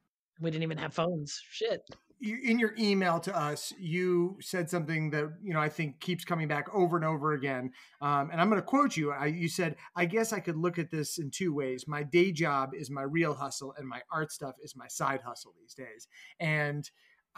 We 0.40 0.52
didn't 0.52 0.62
even 0.62 0.78
have 0.78 0.94
phones. 0.94 1.42
Shit 1.50 1.82
in 2.20 2.58
your 2.58 2.74
email 2.78 3.20
to 3.20 3.36
us, 3.36 3.72
you 3.78 4.36
said 4.40 4.68
something 4.68 5.10
that 5.10 5.32
you 5.40 5.52
know 5.52 5.60
I 5.60 5.68
think 5.68 6.00
keeps 6.00 6.24
coming 6.24 6.48
back 6.48 6.66
over 6.74 6.96
and 6.96 7.04
over 7.04 7.32
again. 7.32 7.70
Um, 8.00 8.30
and 8.32 8.40
I'm 8.40 8.48
going 8.48 8.60
to 8.60 8.66
quote 8.66 8.96
you. 8.96 9.12
I, 9.12 9.26
you 9.26 9.48
said, 9.48 9.76
"I 9.94 10.04
guess 10.04 10.32
I 10.32 10.40
could 10.40 10.56
look 10.56 10.78
at 10.78 10.90
this 10.90 11.18
in 11.18 11.30
two 11.30 11.54
ways. 11.54 11.86
My 11.86 12.02
day 12.02 12.32
job 12.32 12.70
is 12.74 12.90
my 12.90 13.02
real 13.02 13.34
hustle, 13.34 13.74
and 13.78 13.86
my 13.86 14.00
art 14.12 14.32
stuff 14.32 14.56
is 14.62 14.74
my 14.74 14.88
side 14.88 15.20
hustle 15.24 15.54
these 15.60 15.74
days." 15.74 16.08
And 16.40 16.88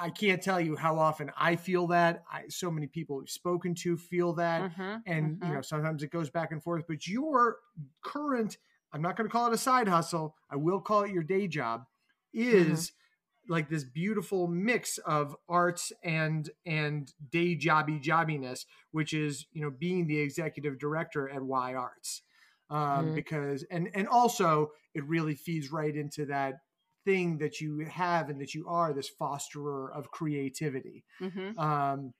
I 0.00 0.08
can't 0.10 0.42
tell 0.42 0.60
you 0.60 0.76
how 0.76 0.98
often 0.98 1.30
I 1.38 1.56
feel 1.56 1.88
that. 1.88 2.24
I, 2.32 2.44
so 2.48 2.70
many 2.70 2.86
people 2.86 3.18
we've 3.18 3.28
spoken 3.28 3.74
to 3.76 3.96
feel 3.98 4.32
that, 4.34 4.72
mm-hmm, 4.72 4.96
and 5.06 5.36
mm-hmm. 5.36 5.46
you 5.46 5.54
know 5.54 5.60
sometimes 5.60 6.02
it 6.02 6.10
goes 6.10 6.30
back 6.30 6.52
and 6.52 6.62
forth. 6.62 6.84
But 6.88 7.06
your 7.06 7.58
current, 8.02 8.56
I'm 8.92 9.02
not 9.02 9.16
going 9.16 9.28
to 9.28 9.32
call 9.32 9.48
it 9.48 9.54
a 9.54 9.58
side 9.58 9.88
hustle. 9.88 10.36
I 10.50 10.56
will 10.56 10.80
call 10.80 11.02
it 11.02 11.10
your 11.10 11.22
day 11.22 11.46
job. 11.46 11.84
Mm-hmm. 12.34 12.72
Is 12.72 12.92
like 13.48 13.68
this 13.68 13.84
beautiful 13.84 14.46
mix 14.46 14.98
of 14.98 15.36
arts 15.48 15.92
and 16.02 16.48
and 16.64 17.12
day 17.30 17.56
jobby 17.56 18.02
jobbiness, 18.02 18.64
which 18.92 19.12
is 19.12 19.46
you 19.52 19.62
know 19.62 19.70
being 19.70 20.06
the 20.06 20.18
executive 20.18 20.78
director 20.78 21.28
at 21.28 21.42
Y 21.42 21.74
Arts, 21.74 22.22
um, 22.70 22.78
mm-hmm. 22.78 23.14
because 23.14 23.64
and 23.70 23.90
and 23.94 24.08
also 24.08 24.70
it 24.94 25.04
really 25.04 25.34
feeds 25.34 25.70
right 25.70 25.94
into 25.94 26.24
that 26.26 26.54
thing 27.04 27.38
that 27.38 27.60
you 27.60 27.80
have 27.90 28.28
and 28.28 28.40
that 28.40 28.54
you 28.54 28.66
are 28.68 28.92
this 28.92 29.10
fosterer 29.20 29.92
of 29.92 30.10
creativity. 30.10 31.04
Mm-hmm. 31.20 31.58
Um, 31.58 32.12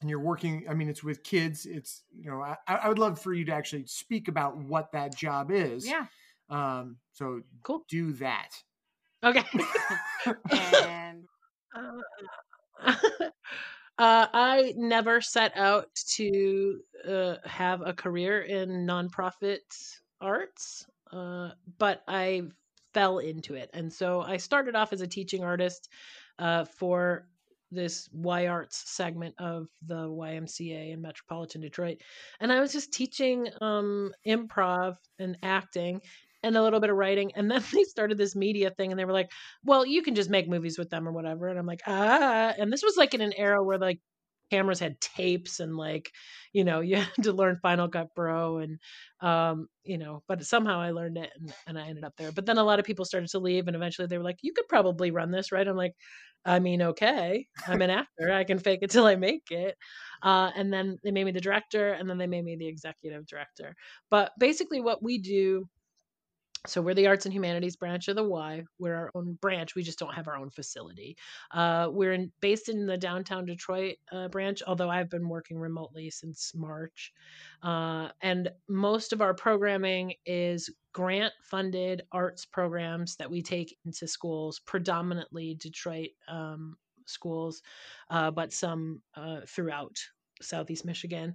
and 0.00 0.08
you're 0.08 0.18
working 0.18 0.64
i 0.66 0.72
mean 0.72 0.88
it's 0.88 1.04
with 1.04 1.22
kids 1.22 1.66
it's 1.66 2.04
you 2.18 2.30
know 2.30 2.40
I, 2.40 2.56
I, 2.66 2.88
would 2.88 2.98
love 2.98 3.20
for 3.20 3.34
you 3.34 3.44
to 3.44 3.52
actually 3.52 3.84
speak 3.84 4.28
about 4.28 4.56
what 4.56 4.90
that 4.92 5.14
job 5.14 5.50
is 5.50 5.86
yeah 5.86 6.06
um 6.48 6.96
so 7.12 7.42
cool 7.64 7.84
do 7.86 8.14
that 8.14 8.48
Okay. 9.22 9.44
and 10.50 11.24
uh, 11.76 12.00
uh, 12.86 13.26
I 13.98 14.72
never 14.76 15.20
set 15.20 15.56
out 15.56 15.94
to 16.14 16.80
uh, 17.06 17.34
have 17.44 17.82
a 17.82 17.92
career 17.92 18.42
in 18.42 18.86
nonprofit 18.86 19.58
arts, 20.20 20.86
uh, 21.12 21.50
but 21.78 22.02
I 22.08 22.44
fell 22.94 23.18
into 23.18 23.54
it. 23.54 23.70
And 23.72 23.92
so 23.92 24.20
I 24.20 24.36
started 24.36 24.74
off 24.74 24.92
as 24.92 25.00
a 25.00 25.06
teaching 25.06 25.44
artist 25.44 25.88
uh, 26.38 26.64
for 26.64 27.26
this 27.70 28.08
Y 28.12 28.46
Arts 28.46 28.82
segment 28.90 29.34
of 29.38 29.68
the 29.86 30.08
YMCA 30.08 30.92
in 30.92 31.00
Metropolitan 31.00 31.60
Detroit. 31.60 31.98
And 32.40 32.52
I 32.52 32.60
was 32.60 32.72
just 32.72 32.92
teaching 32.92 33.48
um, 33.60 34.12
improv 34.26 34.96
and 35.18 35.36
acting 35.42 36.00
and 36.42 36.56
a 36.56 36.62
little 36.62 36.80
bit 36.80 36.90
of 36.90 36.96
writing. 36.96 37.32
And 37.34 37.50
then 37.50 37.62
they 37.72 37.84
started 37.84 38.18
this 38.18 38.34
media 38.34 38.70
thing 38.70 38.90
and 38.90 38.98
they 38.98 39.04
were 39.04 39.12
like, 39.12 39.30
well, 39.64 39.86
you 39.86 40.02
can 40.02 40.14
just 40.14 40.30
make 40.30 40.48
movies 40.48 40.78
with 40.78 40.90
them 40.90 41.06
or 41.06 41.12
whatever. 41.12 41.48
And 41.48 41.58
I'm 41.58 41.66
like, 41.66 41.82
ah. 41.86 42.52
And 42.58 42.72
this 42.72 42.82
was 42.82 42.96
like 42.96 43.14
in 43.14 43.20
an 43.20 43.34
era 43.36 43.62
where 43.62 43.78
like 43.78 44.00
cameras 44.50 44.80
had 44.80 45.00
tapes 45.00 45.60
and 45.60 45.76
like, 45.76 46.12
you 46.52 46.64
know, 46.64 46.80
you 46.80 46.96
had 46.96 47.24
to 47.24 47.32
learn 47.32 47.58
Final 47.62 47.88
Cut 47.88 48.08
Pro 48.14 48.58
and, 48.58 48.78
um, 49.20 49.68
you 49.84 49.98
know, 49.98 50.22
but 50.28 50.44
somehow 50.44 50.80
I 50.80 50.90
learned 50.90 51.16
it 51.16 51.30
and, 51.38 51.52
and 51.66 51.78
I 51.78 51.88
ended 51.88 52.04
up 52.04 52.14
there. 52.16 52.32
But 52.32 52.46
then 52.46 52.58
a 52.58 52.64
lot 52.64 52.78
of 52.78 52.84
people 52.84 53.04
started 53.04 53.30
to 53.30 53.38
leave 53.38 53.66
and 53.66 53.76
eventually 53.76 54.06
they 54.06 54.18
were 54.18 54.24
like, 54.24 54.38
you 54.42 54.52
could 54.52 54.68
probably 54.68 55.10
run 55.10 55.30
this, 55.30 55.52
right? 55.52 55.66
I'm 55.66 55.76
like, 55.76 55.94
I 56.44 56.58
mean, 56.58 56.80
okay, 56.82 57.46
I'm 57.66 57.82
an 57.82 57.90
actor. 57.90 58.32
I 58.32 58.44
can 58.44 58.58
fake 58.58 58.80
it 58.82 58.90
till 58.90 59.06
I 59.06 59.16
make 59.16 59.50
it. 59.50 59.76
Uh, 60.22 60.50
and 60.56 60.72
then 60.72 60.98
they 61.04 61.10
made 61.10 61.24
me 61.24 61.32
the 61.32 61.40
director 61.40 61.92
and 61.92 62.08
then 62.08 62.18
they 62.18 62.26
made 62.26 62.44
me 62.44 62.56
the 62.56 62.66
executive 62.66 63.26
director. 63.26 63.74
But 64.10 64.32
basically, 64.38 64.80
what 64.80 65.02
we 65.02 65.18
do 65.18 65.68
so 66.66 66.82
we're 66.82 66.94
the 66.94 67.06
arts 67.06 67.24
and 67.24 67.32
humanities 67.32 67.76
branch 67.76 68.08
of 68.08 68.16
the 68.16 68.24
Y. 68.24 68.64
We're 68.78 68.94
our 68.94 69.10
own 69.14 69.38
branch. 69.40 69.74
We 69.74 69.82
just 69.82 69.98
don't 69.98 70.14
have 70.14 70.28
our 70.28 70.36
own 70.36 70.50
facility. 70.50 71.16
Uh, 71.50 71.88
we're 71.90 72.12
in, 72.12 72.32
based 72.40 72.68
in 72.68 72.86
the 72.86 72.98
downtown 72.98 73.46
Detroit 73.46 73.96
uh, 74.12 74.28
branch, 74.28 74.62
although 74.66 74.90
I've 74.90 75.08
been 75.08 75.28
working 75.28 75.58
remotely 75.58 76.10
since 76.10 76.52
March. 76.54 77.12
Uh, 77.62 78.08
and 78.20 78.50
most 78.68 79.12
of 79.12 79.22
our 79.22 79.32
programming 79.32 80.14
is 80.26 80.70
grant 80.92 81.32
funded 81.42 82.02
arts 82.12 82.44
programs 82.44 83.16
that 83.16 83.30
we 83.30 83.42
take 83.42 83.76
into 83.86 84.06
schools, 84.06 84.60
predominantly 84.60 85.54
Detroit 85.54 86.10
um, 86.28 86.76
schools, 87.06 87.62
uh, 88.10 88.30
but 88.30 88.52
some 88.52 89.00
uh, 89.14 89.40
throughout 89.46 89.98
Southeast 90.42 90.84
Michigan. 90.84 91.34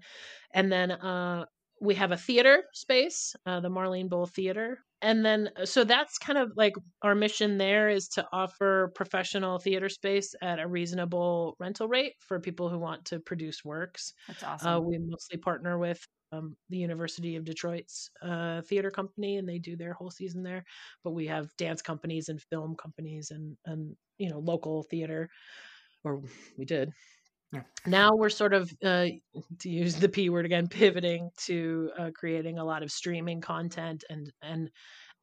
And 0.52 0.72
then 0.72 0.92
uh, 0.92 1.46
we 1.82 1.96
have 1.96 2.12
a 2.12 2.18
theater 2.18 2.64
space, 2.74 3.36
uh, 3.46 3.60
the 3.60 3.70
Marlene 3.70 4.10
Boll 4.10 4.26
Theater. 4.26 4.80
And 5.06 5.26
then, 5.26 5.50
uh, 5.56 5.66
so 5.66 5.84
that's 5.84 6.18
kind 6.18 6.38
of 6.40 6.52
like 6.56 6.74
our 7.04 7.16
mission 7.16 7.58
there 7.58 7.90
is 7.90 8.08
to 8.10 8.28
offer 8.32 8.92
professional 8.96 9.60
theater 9.60 9.90
space 9.90 10.34
at 10.42 10.60
a 10.60 10.68
reasonable 10.68 11.56
rental 11.60 11.88
rate 11.88 12.14
for 12.20 12.40
people 12.40 12.70
who 12.70 12.80
want 12.80 13.06
to 13.06 13.20
produce 13.20 13.64
works. 13.64 14.14
That's 14.28 14.44
Uh, 14.62 14.80
awesome. 14.80 14.84
we 14.84 14.98
mostly 14.98 15.38
partner 15.38 15.78
with 15.78 16.02
um, 16.32 16.58
the 16.70 16.78
University 16.78 17.36
of 17.36 17.46
Detroit's 17.46 18.10
uh, 18.22 18.62
theater 18.64 18.90
company, 18.92 19.38
and 19.38 19.48
they 19.48 19.60
do 19.60 19.76
their 19.78 19.94
whole 19.94 20.12
season 20.12 20.44
there. 20.44 20.64
But 21.04 21.12
we 21.12 21.28
have 21.28 21.56
dance 21.58 21.82
companies 21.82 22.28
and 22.30 22.42
film 22.42 22.76
companies, 22.76 23.32
and 23.32 23.58
and 23.66 23.96
you 24.18 24.30
know 24.30 24.40
local 24.40 24.84
theater, 24.84 25.30
or 26.04 26.24
we 26.58 26.66
did. 26.66 26.92
Now 27.86 28.16
we're 28.16 28.30
sort 28.30 28.54
of 28.54 28.72
uh, 28.84 29.08
to 29.60 29.70
use 29.70 29.96
the 29.96 30.10
p 30.10 30.30
word 30.30 30.46
again, 30.46 30.68
pivoting 30.68 31.30
to 31.46 31.92
uh, 31.98 32.10
creating 32.16 32.58
a 32.58 32.64
lot 32.64 32.84
of 32.84 32.92
streaming 32.92 33.42
content 33.42 34.04
and 34.10 34.32
and 34.42 34.70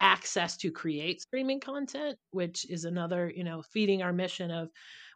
access 0.01 0.57
to 0.59 0.71
create 0.71 1.21
streaming 1.21 1.61
content, 1.61 2.17
which 2.31 2.69
is 2.71 2.85
another 2.85 3.33
you 3.35 3.45
know 3.45 3.63
feeding 3.73 4.03
our 4.03 4.13
mission 4.13 4.51
of 4.51 4.69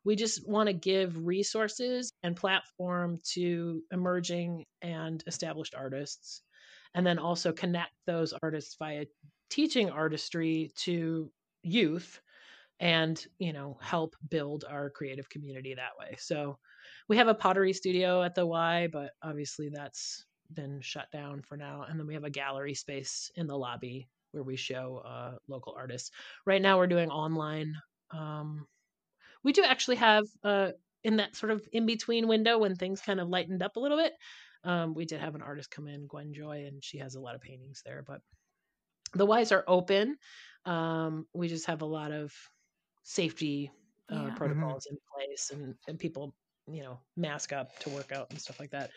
we 0.04 0.14
just 0.14 0.48
want 0.48 0.68
to 0.68 0.72
give 0.72 1.26
resources 1.26 2.12
and 2.22 2.36
platform 2.36 3.18
to 3.32 3.82
emerging 3.90 4.64
and 4.80 5.24
established 5.26 5.74
artists 5.74 6.42
and 6.94 7.04
then 7.06 7.18
also 7.18 7.52
connect 7.52 7.92
those 8.06 8.32
artists 8.42 8.76
via 8.78 9.04
teaching 9.50 9.90
artistry 9.90 10.70
to 10.76 11.30
youth 11.62 12.20
and 12.80 13.26
you 13.38 13.52
know 13.52 13.78
help 13.80 14.14
build 14.28 14.64
our 14.68 14.90
creative 14.90 15.28
community 15.28 15.74
that 15.74 15.98
way. 15.98 16.16
So 16.18 16.58
we 17.08 17.16
have 17.16 17.28
a 17.28 17.34
pottery 17.34 17.72
studio 17.72 18.22
at 18.22 18.34
the 18.34 18.46
y 18.46 18.88
but 18.92 19.12
obviously 19.22 19.68
that's 19.68 20.24
been 20.52 20.80
shut 20.80 21.10
down 21.10 21.42
for 21.42 21.56
now. 21.56 21.82
And 21.82 21.98
then 21.98 22.06
we 22.06 22.14
have 22.14 22.24
a 22.24 22.30
gallery 22.30 22.74
space 22.74 23.30
in 23.34 23.46
the 23.48 23.58
lobby 23.58 24.08
where 24.30 24.44
we 24.44 24.56
show 24.56 24.98
uh, 24.98 25.38
local 25.48 25.74
artists. 25.76 26.10
Right 26.44 26.62
now 26.62 26.78
we're 26.78 26.86
doing 26.86 27.10
online 27.10 27.74
um, 28.12 28.66
we 29.42 29.52
do 29.52 29.62
actually 29.62 29.96
have 29.96 30.24
uh 30.44 30.72
in 31.04 31.16
that 31.16 31.36
sort 31.36 31.52
of 31.52 31.66
in 31.72 31.86
between 31.86 32.28
window 32.28 32.58
when 32.58 32.74
things 32.74 33.00
kind 33.00 33.20
of 33.20 33.28
lightened 33.28 33.62
up 33.62 33.76
a 33.76 33.80
little 33.80 33.96
bit 33.98 34.12
um 34.64 34.94
we 34.94 35.04
did 35.04 35.20
have 35.20 35.34
an 35.34 35.42
artist 35.42 35.70
come 35.70 35.86
in 35.86 36.06
gwen 36.06 36.32
joy 36.32 36.64
and 36.66 36.82
she 36.84 36.98
has 36.98 37.14
a 37.14 37.20
lot 37.20 37.34
of 37.34 37.40
paintings 37.40 37.82
there 37.84 38.02
but 38.06 38.20
the 39.14 39.26
Ys 39.26 39.52
are 39.52 39.64
open 39.66 40.16
um 40.64 41.26
we 41.34 41.48
just 41.48 41.66
have 41.66 41.82
a 41.82 41.86
lot 41.86 42.12
of 42.12 42.32
safety 43.02 43.70
uh, 44.10 44.26
Yeah. 44.26 44.34
protocols 44.36 44.86
in 44.90 44.98
place 45.14 45.50
and 45.52 45.76
and 45.88 45.98
people 45.98 46.34
you 46.70 46.82
know 46.82 46.98
mask 47.16 47.52
up 47.52 47.78
to 47.78 47.90
work 47.90 48.12
out 48.12 48.26
and 48.30 48.40
stuff 48.40 48.58
like 48.60 48.70
that 48.70 48.90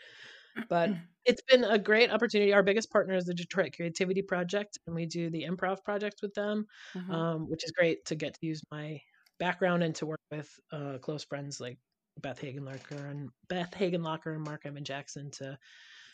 but 0.68 0.90
it's 1.24 1.42
been 1.48 1.62
a 1.64 1.78
great 1.78 2.10
opportunity 2.10 2.52
our 2.52 2.62
biggest 2.62 2.90
partner 2.90 3.14
is 3.14 3.24
the 3.24 3.34
detroit 3.34 3.72
creativity 3.76 4.22
project 4.22 4.78
and 4.86 4.96
we 4.96 5.06
do 5.06 5.30
the 5.30 5.44
improv 5.44 5.82
project 5.84 6.16
with 6.22 6.34
them 6.34 6.66
Mhm. 6.96 7.10
um, 7.10 7.48
which 7.48 7.64
is 7.64 7.70
great 7.72 8.04
to 8.06 8.14
get 8.16 8.34
to 8.34 8.46
use 8.46 8.60
my 8.72 9.00
background 9.38 9.82
and 9.82 9.94
to 9.94 10.06
work 10.06 10.20
with 10.30 10.50
uh, 10.72 10.98
close 11.00 11.24
friends 11.24 11.60
like 11.60 11.78
Beth 12.20 12.40
Hagenlocker 12.40 13.10
and 13.10 13.30
Beth 13.48 13.70
Hagenlocker 13.70 14.34
and 14.34 14.42
Marc 14.44 14.66
Evan 14.66 14.84
Jackson 14.84 15.30
to 15.38 15.56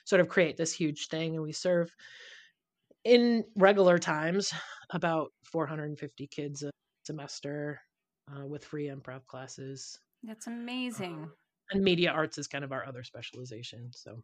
sort 0.04 0.20
of 0.20 0.28
create 0.28 0.56
this 0.56 0.72
huge 0.72 1.08
thing. 1.08 1.34
And 1.34 1.42
we 1.42 1.50
serve 1.52 1.90
in 3.04 3.44
regular 3.56 3.98
times 3.98 4.52
about 4.90 5.32
450 5.44 6.26
kids 6.28 6.62
a 6.62 6.70
semester 7.04 7.80
uh, 8.30 8.46
with 8.46 8.64
free 8.64 8.86
improv 8.88 9.26
classes. 9.26 9.98
That's 10.22 10.46
amazing. 10.46 11.30
And 11.70 11.82
media 11.82 12.10
arts 12.10 12.38
is 12.38 12.46
kind 12.46 12.64
of 12.64 12.72
our 12.72 12.86
other 12.86 13.02
specialization. 13.02 13.90
So 13.92 14.22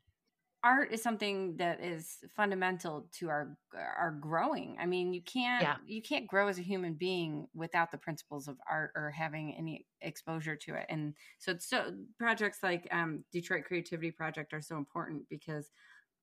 art 0.65 0.93
is 0.93 1.03
something 1.03 1.57
that 1.57 1.83
is 1.83 2.19
fundamental 2.37 3.09
to 3.19 3.29
our 3.29 3.57
our 3.75 4.13
growing. 4.21 4.77
I 4.79 4.87
mean, 4.87 5.13
you 5.13 5.23
can't 5.23 5.63
Yeah. 5.63 5.77
you 5.85 6.01
can't 6.03 6.27
grow 6.29 6.47
as 6.49 6.59
a 6.59 6.63
human 6.63 6.95
being 6.95 7.49
without 7.55 7.91
the 7.91 7.99
principles 7.99 8.47
of 8.47 8.59
art 8.71 8.93
or 8.95 9.11
having 9.11 9.55
any 9.57 9.87
exposure 10.01 10.55
to 10.57 10.75
it. 10.75 10.87
And 10.89 11.15
so 11.39 11.53
it's 11.53 11.69
so 11.69 11.93
projects 12.19 12.63
like 12.63 12.87
um, 12.93 13.25
Detroit 13.33 13.65
Creativity 13.65 14.13
Project 14.13 14.53
are 14.53 14.61
so 14.63 14.77
important 14.77 15.29
because 15.29 15.71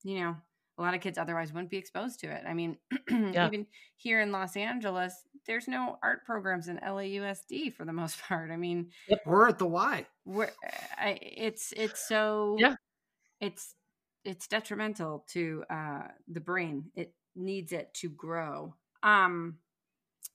you 0.04 0.22
know 0.22 0.38
a 0.80 0.82
lot 0.82 0.94
of 0.96 1.02
kids 1.02 1.18
otherwise 1.18 1.52
wouldn't 1.54 1.70
be 1.70 1.78
exposed 1.78 2.20
to 2.22 2.28
it. 2.28 2.44
I 2.48 2.54
mean, 2.54 2.78
even 3.10 3.68
here 3.98 4.22
in 4.22 4.32
Los 4.32 4.56
Angeles, 4.56 5.14
there's 5.46 5.68
no 5.68 6.00
art 6.02 6.26
programs 6.26 6.68
in 6.70 6.78
LAUSD 6.80 7.74
for 7.74 7.86
the 7.86 7.94
most 8.02 8.20
part. 8.24 8.50
I 8.50 8.56
mean, 8.58 8.90
we're 9.26 9.50
at 9.50 9.60
the 9.60 9.68
Y. 9.68 10.06
we're, 10.26 10.50
I, 10.98 11.20
it's 11.22 11.74
it's 11.76 12.08
so 12.08 12.56
Yeah. 12.60 12.76
it's 13.42 13.76
it's 14.26 14.48
detrimental 14.48 15.26
to 15.30 15.64
uh 15.70 16.04
the 16.28 16.42
brain 16.42 16.86
it 16.96 17.14
needs 17.36 17.72
it 17.72 17.94
to 17.94 18.10
grow 18.10 18.76
um 19.02 19.58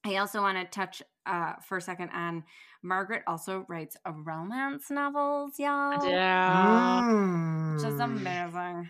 i 0.07 0.17
also 0.17 0.41
want 0.41 0.57
to 0.57 0.65
touch 0.65 1.03
uh 1.27 1.53
for 1.69 1.77
a 1.77 1.83
second 1.83 2.09
on 2.11 2.43
margaret 2.83 3.23
also 3.27 3.67
writes 3.69 3.97
a 4.07 4.13
romance 4.13 4.91
novels 4.91 5.59
y'all 5.59 6.03
yeah. 6.09 7.03
which 7.75 7.85
is 7.93 7.99
Mm. 8.01 8.05
amazing 8.05 8.89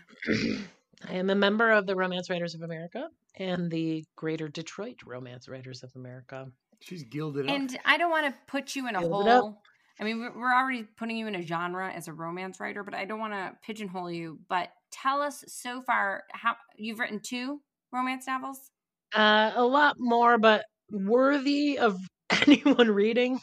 I 1.08 1.14
am 1.14 1.30
a 1.30 1.34
member 1.34 1.70
of 1.70 1.86
the 1.86 1.96
Romance 1.96 2.30
Writers 2.30 2.54
of 2.54 2.62
America 2.62 3.08
and 3.36 3.70
the 3.70 4.04
Greater 4.16 4.48
Detroit 4.48 4.96
Romance 5.04 5.48
Writers 5.48 5.82
of 5.82 5.90
America. 5.96 6.46
She's 6.80 7.02
gilded 7.04 7.46
up. 7.48 7.54
and 7.54 7.78
i 7.86 7.96
don't 7.96 8.10
want 8.10 8.26
to 8.26 8.34
put 8.46 8.76
you 8.76 8.88
in 8.88 8.94
a 8.96 9.00
Build 9.00 9.26
it 9.26 9.30
up. 9.30 9.40
hole 9.40 9.62
i 9.98 10.04
mean 10.04 10.18
we're, 10.20 10.38
we're 10.38 10.52
already 10.54 10.82
putting 10.82 11.16
you 11.16 11.26
in 11.26 11.34
a 11.34 11.40
genre 11.42 11.90
as 11.90 12.08
a 12.08 12.12
romance 12.12 12.60
writer 12.60 12.82
but 12.82 12.92
i 12.94 13.06
don't 13.06 13.20
want 13.20 13.32
to 13.32 13.52
pigeonhole 13.64 14.10
you 14.10 14.38
but 14.50 14.68
tell 14.90 15.22
us 15.22 15.44
so 15.48 15.80
far 15.80 16.24
how 16.32 16.54
you've 16.76 16.98
written 16.98 17.20
two 17.20 17.60
romance 17.90 18.26
novels 18.26 18.70
Uh, 19.14 19.52
a 19.54 19.64
lot 19.64 19.96
more, 19.98 20.36
but 20.36 20.64
worthy 20.90 21.78
of 21.78 21.96
anyone 22.46 22.90
reading. 22.90 23.40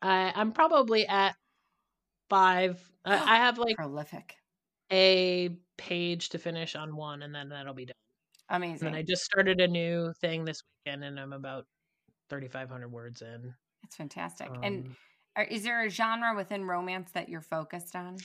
I, 0.00 0.32
I'm 0.34 0.52
probably 0.52 1.06
at 1.06 1.34
five. 2.30 2.80
I, 3.04 3.14
I 3.14 3.36
have 3.38 3.58
like 3.58 3.76
prolific 3.76 4.36
a 4.92 5.56
page 5.76 6.30
to 6.30 6.38
finish 6.38 6.76
on 6.76 6.96
one, 6.96 7.22
and 7.22 7.34
then 7.34 7.48
that'll 7.48 7.74
be 7.74 7.86
done. 7.86 7.94
And 8.50 8.62
amazing 8.62 8.86
then 8.86 8.94
I 8.94 9.02
just 9.02 9.24
started 9.24 9.60
a 9.60 9.68
new 9.68 10.12
thing 10.20 10.44
this 10.44 10.62
weekend, 10.84 11.04
and 11.04 11.18
I'm 11.18 11.32
about 11.32 11.66
3,500 12.30 12.90
words 12.90 13.22
in. 13.22 13.54
It's 13.84 13.96
fantastic. 13.96 14.50
and 14.62 14.86
Um, 14.86 14.96
are, 15.36 15.44
is 15.44 15.62
there 15.64 15.84
a 15.84 15.90
genre 15.90 16.34
within 16.36 16.64
romance 16.64 17.10
that 17.12 17.28
you're 17.28 17.40
focused 17.40 17.96
on? 17.96 18.16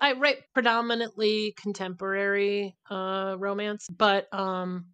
I 0.00 0.12
write 0.12 0.38
predominantly 0.54 1.54
contemporary 1.56 2.76
uh, 2.90 3.36
romance, 3.38 3.88
but 3.88 4.32
um, 4.32 4.86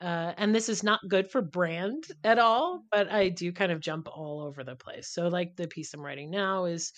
uh, 0.00 0.32
and 0.36 0.54
this 0.54 0.68
is 0.68 0.82
not 0.82 1.00
good 1.08 1.30
for 1.30 1.42
brand 1.42 2.04
at 2.24 2.38
all. 2.38 2.82
But 2.90 3.10
I 3.10 3.28
do 3.28 3.52
kind 3.52 3.72
of 3.72 3.80
jump 3.80 4.08
all 4.08 4.42
over 4.42 4.64
the 4.64 4.76
place. 4.76 5.08
So, 5.08 5.28
like 5.28 5.56
the 5.56 5.68
piece 5.68 5.92
I'm 5.94 6.00
writing 6.00 6.30
now 6.30 6.64
is 6.64 6.92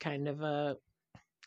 kind 0.00 0.28
of 0.28 0.40
a 0.42 0.76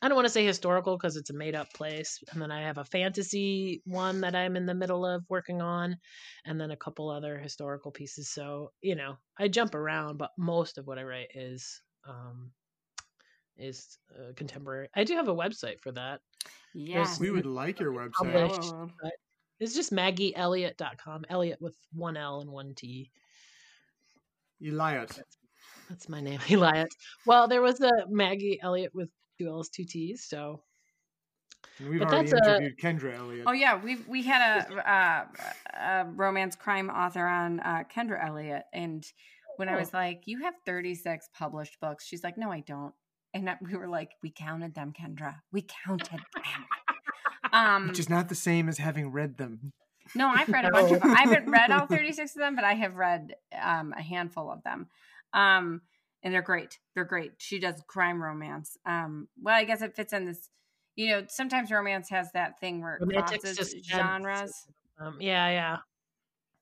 I 0.01 0.07
don't 0.07 0.15
want 0.15 0.25
to 0.25 0.33
say 0.33 0.45
historical 0.45 0.97
because 0.97 1.15
it's 1.15 1.29
a 1.29 1.33
made 1.33 1.55
up 1.55 1.71
place, 1.73 2.23
and 2.31 2.41
then 2.41 2.51
I 2.51 2.61
have 2.61 2.77
a 2.77 2.85
fantasy 2.85 3.81
one 3.85 4.21
that 4.21 4.35
I'm 4.35 4.55
in 4.55 4.65
the 4.65 4.73
middle 4.73 5.05
of 5.05 5.23
working 5.29 5.61
on, 5.61 5.97
and 6.45 6.59
then 6.59 6.71
a 6.71 6.77
couple 6.77 7.09
other 7.09 7.37
historical 7.37 7.91
pieces. 7.91 8.29
So 8.29 8.71
you 8.81 8.95
know, 8.95 9.17
I 9.37 9.47
jump 9.47 9.75
around, 9.75 10.17
but 10.17 10.31
most 10.37 10.77
of 10.77 10.87
what 10.87 10.97
I 10.97 11.03
write 11.03 11.29
is 11.35 11.81
um, 12.07 12.51
is 13.57 13.97
uh, 14.17 14.33
contemporary. 14.35 14.89
I 14.95 15.03
do 15.03 15.15
have 15.15 15.27
a 15.27 15.35
website 15.35 15.79
for 15.81 15.91
that. 15.91 16.21
Yes. 16.73 17.19
we 17.19 17.31
would 17.31 17.45
like 17.45 17.79
your 17.79 17.91
website. 17.91 18.13
Published. 18.13 18.73
Oh. 18.73 18.89
It's 19.59 19.75
just 19.75 19.93
maggieeliot.com. 19.93 21.25
Eliot 21.29 21.61
with 21.61 21.75
one 21.93 22.17
L 22.17 22.41
and 22.41 22.49
one 22.49 22.73
T. 22.75 23.11
Eliot. 24.65 25.19
That's 25.89 26.09
my 26.09 26.21
name, 26.21 26.39
Eliot. 26.49 26.93
Well, 27.25 27.47
there 27.47 27.61
was 27.61 27.79
a 27.81 27.91
Maggie 28.09 28.59
Elliott 28.61 28.95
with 28.95 29.09
two 29.41 29.49
L's, 29.49 29.69
two 29.69 29.85
T's. 29.85 30.23
So 30.27 30.61
we've 31.79 31.99
But 31.99 32.09
already 32.09 32.29
that's 32.31 32.47
a- 32.47 32.51
interviewed 32.51 32.77
Kendra 32.79 33.17
Elliott. 33.17 33.43
Oh 33.47 33.51
yeah, 33.51 33.81
we 33.81 33.97
we 34.07 34.23
had 34.23 34.65
a, 34.69 34.91
uh, 34.91 35.25
a 35.79 36.05
romance 36.11 36.55
crime 36.55 36.89
author 36.89 37.25
on 37.25 37.59
uh, 37.59 37.83
Kendra 37.93 38.23
Elliott, 38.25 38.63
and 38.73 39.05
when 39.57 39.69
I 39.69 39.75
Oh. 39.75 39.79
was 39.79 39.93
like, 39.93 40.23
"You 40.25 40.41
have 40.43 40.53
36 40.65 41.29
published 41.37 41.79
books," 41.79 42.05
she's 42.05 42.23
like, 42.23 42.37
"No, 42.37 42.51
I 42.51 42.61
don't." 42.61 42.93
And 43.33 43.49
we 43.61 43.75
were 43.75 43.87
like, 43.87 44.11
"We 44.21 44.31
counted 44.31 44.75
them, 44.75 44.93
Kendra. 44.93 45.35
We 45.51 45.65
counted 45.85 46.07
them." 46.35 46.65
um, 47.53 47.87
Which 47.87 47.99
is 47.99 48.09
not 48.09 48.29
the 48.29 48.35
same 48.35 48.69
as 48.69 48.77
having 48.77 49.11
read 49.11 49.37
them. 49.37 49.73
No, 50.15 50.27
I've 50.27 50.49
read 50.49 50.65
a 50.65 50.71
bunch 50.71 50.91
of 50.91 51.01
them. 51.01 51.11
I 51.11 51.21
haven't 51.21 51.49
read 51.49 51.71
all 51.71 51.85
36 51.85 52.35
of 52.35 52.39
them, 52.39 52.55
but 52.55 52.63
I 52.65 52.73
have 52.73 52.95
read 52.95 53.35
um, 53.61 53.93
a 53.97 54.01
handful 54.01 54.51
of 54.51 54.63
them. 54.63 54.87
Um, 55.33 55.81
and 56.23 56.33
they're 56.33 56.41
great. 56.41 56.79
They're 56.95 57.05
great. 57.05 57.33
She 57.37 57.59
does 57.59 57.81
crime 57.87 58.21
romance. 58.21 58.77
Um, 58.85 59.27
well, 59.41 59.55
I 59.55 59.63
guess 59.63 59.81
it 59.81 59.95
fits 59.95 60.13
in 60.13 60.25
this, 60.25 60.49
you 60.95 61.09
know, 61.09 61.25
sometimes 61.27 61.71
romance 61.71 62.09
has 62.09 62.31
that 62.33 62.59
thing 62.59 62.81
where 62.81 62.97
it 62.97 63.01
crosses 63.07 63.75
genres. 63.83 64.67
um, 64.99 65.17
yeah, 65.19 65.49
yeah. 65.49 65.77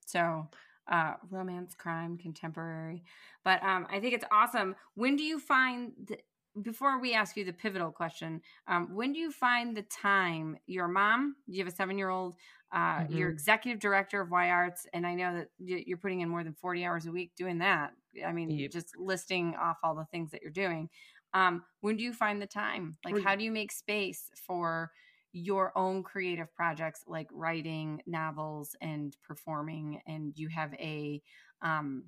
So 0.05 0.47
uh, 0.89 1.14
romance, 1.30 1.76
crime, 1.76 2.18
contemporary. 2.18 3.03
But 3.43 3.62
um, 3.64 3.88
I 3.89 3.99
think 3.99 4.14
it's 4.14 4.26
awesome. 4.32 4.76
When 4.95 5.16
do 5.16 5.24
you 5.24 5.39
find 5.39 5.93
the, 6.05 6.18
before 6.62 6.99
we 6.99 7.14
ask 7.14 7.38
you 7.38 7.45
the 7.45 7.53
pivotal 7.53 7.91
question, 7.91 8.41
um, 8.68 8.93
when 8.95 9.14
do 9.14 9.20
you 9.20 9.32
find 9.32 9.78
the 9.78 9.84
time? 9.84 10.57
Your 10.66 10.88
mom, 10.88 11.36
you 11.47 11.64
have 11.64 11.72
a 11.72 11.76
seven 11.76 11.97
year 11.97 12.10
old, 12.10 12.36
uh, 12.72 13.01
Mhm. 13.01 13.12
you're 13.12 13.30
executive 13.30 13.80
director 13.80 14.20
of 14.22 14.32
Y 14.32 14.49
Arts, 14.49 14.88
and 14.93 15.05
I 15.05 15.14
know 15.16 15.38
that 15.38 15.49
you're 15.60 15.97
putting 15.97 16.22
in 16.22 16.30
more 16.30 16.43
than 16.43 16.53
40 16.53 16.84
hours 16.86 17.05
a 17.05 17.12
week 17.12 17.36
doing 17.36 17.60
that. 17.60 17.93
I 18.26 18.34
mean, 18.34 18.57
Yep. 18.57 18.72
just 18.72 18.97
listing 18.97 19.55
off 19.59 19.78
all 19.84 19.95
the 19.95 20.05
things 20.05 20.32
that 20.32 20.41
you're 20.41 20.51
doing. 20.51 20.89
Um, 21.34 21.63
when 21.82 21.97
do 21.97 22.03
you 22.03 22.13
find 22.13 22.41
the 22.41 22.47
time? 22.47 22.97
Like, 23.03 23.17
how 23.17 23.36
do 23.36 23.43
you 23.43 23.51
make 23.51 23.72
space 23.72 24.30
for 24.47 24.91
your 25.32 25.78
own 25.78 26.03
creative 26.03 26.53
projects 26.53 27.03
like 27.07 27.28
writing 27.32 28.01
novels 28.05 28.76
and 28.82 29.15
performing? 29.28 30.01
And 30.07 30.34
you 30.38 30.49
have 30.49 30.74
a, 30.76 31.22
um, 31.61 32.05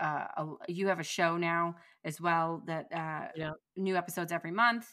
uh, 0.00 0.26
a, 0.36 0.46
you 0.68 0.88
have 0.88 1.00
a 1.00 1.04
show 1.04 1.36
now 1.36 1.76
as 2.04 2.20
well 2.20 2.62
that 2.66 2.86
uh, 2.94 3.28
Yeah. 3.34 3.52
new 3.76 3.96
episodes 3.96 4.32
every 4.32 4.52
month. 4.52 4.86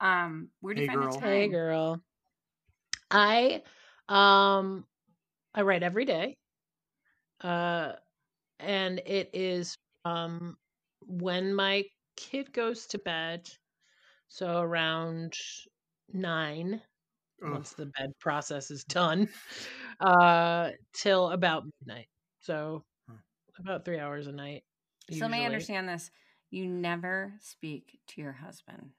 Um, 0.00 0.50
where 0.60 0.74
do 0.74 0.80
you 0.80 0.84
find 0.84 1.02
girl. 1.02 1.12
the 1.12 1.16
time? 1.20 1.30
Hey 1.30 1.48
girl. 1.48 2.02
I 3.10 3.62
um 4.08 4.86
I 5.54 5.62
write 5.62 5.82
every 5.82 6.04
day. 6.04 6.36
Uh 7.40 7.92
and 8.60 9.00
it 9.06 9.30
is 9.34 9.76
um 10.04 10.56
when 11.02 11.54
my 11.54 11.84
kid 12.16 12.52
goes 12.52 12.86
to 12.88 12.98
bed. 12.98 13.48
So 14.28 14.60
around 14.60 15.34
9 16.12 16.80
Ugh. 17.44 17.52
once 17.52 17.72
the 17.72 17.86
bed 17.86 18.12
process 18.20 18.70
is 18.70 18.84
done 18.84 19.28
uh 20.00 20.70
till 20.92 21.30
about 21.30 21.64
midnight. 21.80 22.08
So 22.40 22.84
about 23.58 23.84
3 23.84 23.98
hours 23.98 24.26
a 24.26 24.32
night. 24.32 24.64
So 25.10 25.28
may 25.28 25.38
I 25.38 25.40
usually. 25.40 25.46
understand 25.46 25.88
this. 25.88 26.10
You 26.50 26.66
never 26.66 27.34
speak 27.40 27.98
to 28.08 28.20
your 28.20 28.32
husband. 28.32 28.90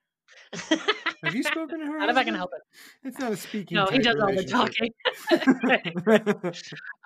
Have 1.24 1.36
you 1.36 1.44
spoken 1.44 1.80
to 1.80 1.86
her? 1.88 2.00
Not 2.00 2.10
if 2.10 2.18
I 2.18 2.24
can 2.24 2.34
husband? 2.34 2.38
help 2.38 2.52
it. 2.54 2.62
It's 3.08 3.20
not 3.20 3.32
a 3.32 3.38
speaking. 3.38 3.78
No, 3.78 3.86
he 3.88 4.00
does 4.00 4.16
all 4.22 4.34
the 4.34 4.44
talking. 4.44 4.92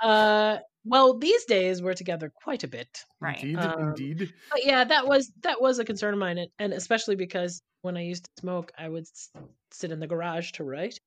uh 0.04 0.58
well, 0.86 1.18
these 1.18 1.46
days 1.46 1.82
we're 1.82 1.94
together 1.94 2.32
quite 2.44 2.64
a 2.64 2.68
bit. 2.68 3.04
Right. 3.20 3.44
Indeed, 3.44 3.60
Um, 3.60 3.90
indeed. 3.90 4.34
But 4.52 4.66
yeah, 4.66 4.84
that 4.84 5.08
was 5.08 5.32
that 5.44 5.60
was 5.62 5.80
a 5.80 5.86
concern 5.86 6.14
of 6.14 6.20
mine, 6.20 6.38
and- 6.38 6.52
and 6.60 6.74
especially 6.74 7.16
because 7.16 7.62
when 7.82 7.98
I 7.98 8.02
used 8.04 8.26
to 8.26 8.30
smoke, 8.42 8.72
I 8.78 8.88
would 8.90 9.04
s- 9.04 9.32
sit 9.72 9.92
in 9.92 10.00
the 10.00 10.08
garage 10.08 10.52
to 10.54 10.64
write 10.64 10.98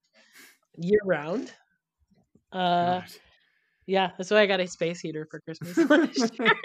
year 0.76 1.01
round. 1.05 1.53
Uh, 2.53 3.01
God. 3.01 3.05
yeah, 3.87 4.12
that's 4.18 4.31
why 4.31 4.41
I 4.41 4.47
got 4.47 4.61
a 4.61 4.66
space 4.66 5.01
heater 5.01 5.26
for 5.31 5.41
Christmas 5.41 5.76
last 5.91 6.39
year. 6.39 6.51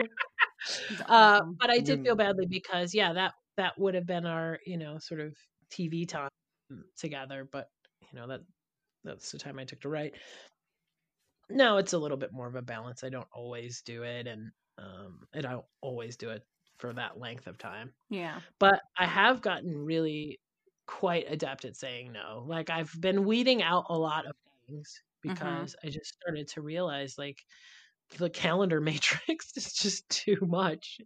That's 0.90 1.02
uh, 1.10 1.42
but 1.60 1.70
I 1.70 1.80
did 1.80 2.00
Mm. 2.00 2.04
feel 2.06 2.16
badly 2.16 2.46
because 2.46 2.94
yeah, 2.94 3.14
that 3.14 3.34
that 3.58 3.78
would 3.78 3.96
have 3.96 4.06
been 4.06 4.26
our 4.26 4.60
you 4.66 4.78
know 4.78 4.98
sort 5.00 5.20
of 5.20 5.36
TV 5.70 6.08
time 6.08 6.30
together. 6.98 7.48
But 7.52 7.68
you 8.02 8.20
know 8.20 8.28
that 8.28 8.42
that's 9.04 9.32
the 9.32 9.38
time 9.40 9.60
I 9.60 9.66
took 9.66 9.82
to 9.82 9.90
write. 9.90 10.16
No, 11.50 11.78
it's 11.78 11.94
a 11.94 11.98
little 11.98 12.18
bit 12.18 12.32
more 12.32 12.48
of 12.48 12.56
a 12.56 12.62
balance. 12.62 13.04
I 13.04 13.10
don't 13.10 13.28
always 13.34 13.82
do 13.82 14.04
it, 14.04 14.28
and 14.28 14.52
um, 14.78 15.28
and 15.34 15.46
I 15.46 15.52
don't 15.52 15.66
always 15.82 16.18
do 16.18 16.30
it 16.30 16.44
for 16.78 16.94
that 16.94 17.20
length 17.20 17.48
of 17.48 17.58
time. 17.58 17.94
Yeah. 18.10 18.42
But 18.60 18.82
I 18.98 19.06
have 19.06 19.42
gotten 19.42 19.78
really 19.78 20.40
quite 20.88 21.26
adept 21.32 21.66
at 21.66 21.76
saying 21.76 22.12
no. 22.12 22.44
Like 22.48 22.70
I've 22.70 22.94
been 23.00 23.26
weeding 23.26 23.62
out 23.62 23.86
a 23.90 23.98
lot 23.98 24.26
of 24.26 24.34
things 24.68 25.02
because 25.22 25.76
I 25.84 25.90
just 25.90 26.14
started 26.22 26.48
to 26.50 26.62
realize 26.62 27.18
like 27.18 27.44
the 28.18 28.30
calendar 28.30 28.82
matrix 28.82 29.56
is 29.58 29.74
just 29.74 30.08
too 30.10 30.38
much. 30.42 31.00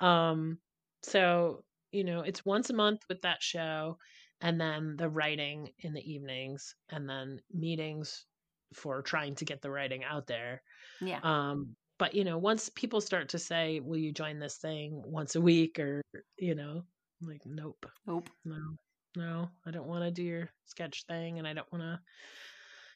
Um 0.00 0.58
so, 1.02 1.64
you 1.92 2.04
know, 2.04 2.20
it's 2.20 2.44
once 2.44 2.70
a 2.70 2.74
month 2.74 3.02
with 3.08 3.22
that 3.22 3.42
show 3.42 3.98
and 4.40 4.60
then 4.60 4.96
the 4.96 5.08
writing 5.08 5.72
in 5.80 5.92
the 5.94 6.10
evenings 6.12 6.74
and 6.90 7.08
then 7.08 7.40
meetings 7.52 8.26
for 8.74 9.02
trying 9.02 9.34
to 9.36 9.44
get 9.44 9.62
the 9.62 9.70
writing 9.70 10.04
out 10.04 10.26
there. 10.26 10.62
Yeah. 11.00 11.20
Um, 11.22 11.76
but 11.98 12.14
you 12.14 12.24
know, 12.24 12.38
once 12.38 12.68
people 12.70 13.00
start 13.00 13.30
to 13.30 13.38
say, 13.38 13.80
"Will 13.80 13.98
you 13.98 14.12
join 14.12 14.38
this 14.38 14.58
thing 14.58 15.02
once 15.04 15.36
a 15.36 15.40
week?" 15.40 15.78
or 15.78 16.02
you 16.38 16.54
know, 16.54 16.82
I'm 17.20 17.28
like, 17.28 17.42
nope, 17.44 17.86
Nope. 18.06 18.30
no, 18.44 18.76
no, 19.16 19.50
I 19.66 19.70
don't 19.70 19.88
want 19.88 20.04
to 20.04 20.10
do 20.10 20.22
your 20.22 20.50
sketch 20.66 21.04
thing, 21.06 21.38
and 21.38 21.46
I 21.46 21.52
don't 21.52 21.70
want 21.72 21.82
to, 21.82 22.00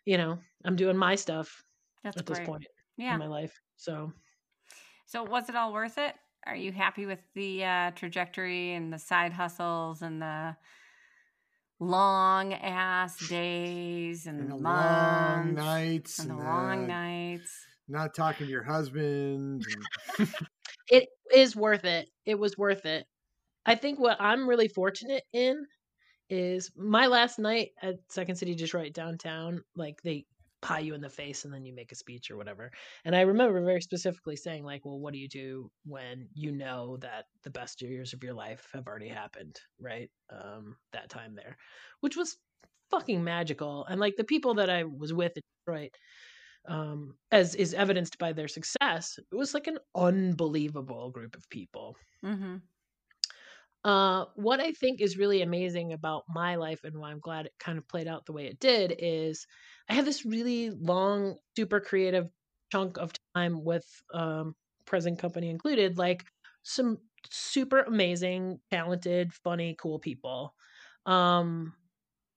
you 0.04 0.16
know, 0.16 0.38
I'm 0.64 0.76
doing 0.76 0.96
my 0.96 1.14
stuff 1.14 1.62
That's 2.02 2.16
at 2.16 2.26
great. 2.26 2.38
this 2.38 2.46
point 2.46 2.66
Yeah. 2.96 3.14
in 3.14 3.18
my 3.18 3.26
life. 3.26 3.58
So 3.76 4.12
So 5.06 5.22
was 5.22 5.48
it 5.48 5.56
all 5.56 5.72
worth 5.72 5.98
it? 5.98 6.14
Are 6.46 6.56
you 6.56 6.72
happy 6.72 7.06
with 7.06 7.20
the 7.34 7.64
uh, 7.64 7.90
trajectory 7.92 8.72
and 8.72 8.92
the 8.92 8.98
side 8.98 9.32
hustles 9.32 10.02
and 10.02 10.20
the 10.20 10.56
long 11.80 12.52
ass 12.54 13.16
days 13.28 14.26
and, 14.26 14.40
And 14.40 14.50
the 14.50 14.56
long 14.56 15.54
nights 15.54 16.18
and 16.18 16.30
and, 16.30 16.40
the 16.40 16.44
long 16.44 16.82
the 16.82 16.88
nights? 16.88 17.52
not 17.88 18.14
talking 18.14 18.46
to 18.46 18.50
your 18.50 18.62
husband. 18.62 19.64
and- 20.18 20.28
it 20.90 21.08
is 21.34 21.54
worth 21.56 21.84
it. 21.84 22.08
It 22.24 22.38
was 22.38 22.56
worth 22.56 22.86
it. 22.86 23.06
I 23.66 23.74
think 23.74 23.98
what 23.98 24.16
I'm 24.20 24.48
really 24.48 24.68
fortunate 24.68 25.24
in 25.32 25.64
is 26.30 26.70
my 26.76 27.06
last 27.06 27.38
night 27.38 27.70
at 27.82 27.96
Second 28.08 28.36
City 28.36 28.54
Detroit 28.54 28.92
downtown, 28.92 29.62
like 29.76 30.00
they 30.02 30.24
pie 30.64 30.78
you 30.78 30.94
in 30.94 31.02
the 31.02 31.10
face 31.10 31.44
and 31.44 31.52
then 31.52 31.66
you 31.66 31.74
make 31.74 31.92
a 31.92 31.94
speech 31.94 32.30
or 32.30 32.38
whatever. 32.38 32.70
And 33.04 33.14
I 33.14 33.20
remember 33.20 33.62
very 33.62 33.82
specifically 33.82 34.34
saying, 34.34 34.64
like, 34.64 34.82
well, 34.86 34.98
what 34.98 35.12
do 35.12 35.18
you 35.18 35.28
do 35.28 35.70
when 35.84 36.26
you 36.32 36.52
know 36.52 36.96
that 37.02 37.26
the 37.42 37.50
best 37.50 37.82
years 37.82 38.14
of 38.14 38.24
your 38.24 38.32
life 38.32 38.66
have 38.72 38.86
already 38.86 39.08
happened, 39.08 39.60
right? 39.78 40.10
Um, 40.30 40.76
that 40.94 41.10
time 41.10 41.34
there, 41.34 41.58
which 42.00 42.16
was 42.16 42.38
fucking 42.90 43.22
magical. 43.22 43.84
And 43.84 44.00
like 44.00 44.16
the 44.16 44.24
people 44.24 44.54
that 44.54 44.70
I 44.70 44.84
was 44.84 45.12
with 45.12 45.36
in 45.36 45.42
Detroit, 45.66 45.94
um, 46.66 47.14
as 47.30 47.54
is 47.54 47.74
evidenced 47.74 48.16
by 48.18 48.32
their 48.32 48.48
success, 48.48 49.18
it 49.18 49.36
was 49.36 49.52
like 49.52 49.66
an 49.66 49.78
unbelievable 49.94 51.10
group 51.10 51.36
of 51.36 51.48
people. 51.50 51.94
Mm-hmm. 52.24 52.56
Uh, 53.85 54.24
what 54.37 54.61
I 54.61 54.72
think 54.72 55.01
is 55.01 55.18
really 55.18 55.43
amazing 55.43 55.93
about 55.93 56.24
my 56.28 56.57
life 56.57 56.85
and 56.85 56.97
why 56.99 57.11
I'm 57.11 57.20
glad 57.20 57.47
it 57.47 57.53
kind 57.59 57.76
of 57.76 57.87
played 57.87 58.09
out 58.09 58.24
the 58.24 58.32
way 58.32 58.47
it 58.47 58.59
did 58.59 58.95
is 58.99 59.47
I 59.91 59.95
had 59.95 60.07
this 60.07 60.24
really 60.24 60.70
long, 60.70 61.37
super 61.57 61.80
creative 61.80 62.28
chunk 62.72 62.97
of 62.97 63.12
time 63.35 63.62
with 63.62 63.85
um, 64.14 64.55
present 64.87 65.18
company 65.18 65.51
included, 65.51 65.99
like 65.99 66.24
some 66.62 66.99
super 67.30 67.80
amazing, 67.82 68.59
talented, 68.70 69.35
funny, 69.35 69.76
cool 69.78 69.99
people. 69.99 70.55
Um, 71.05 71.74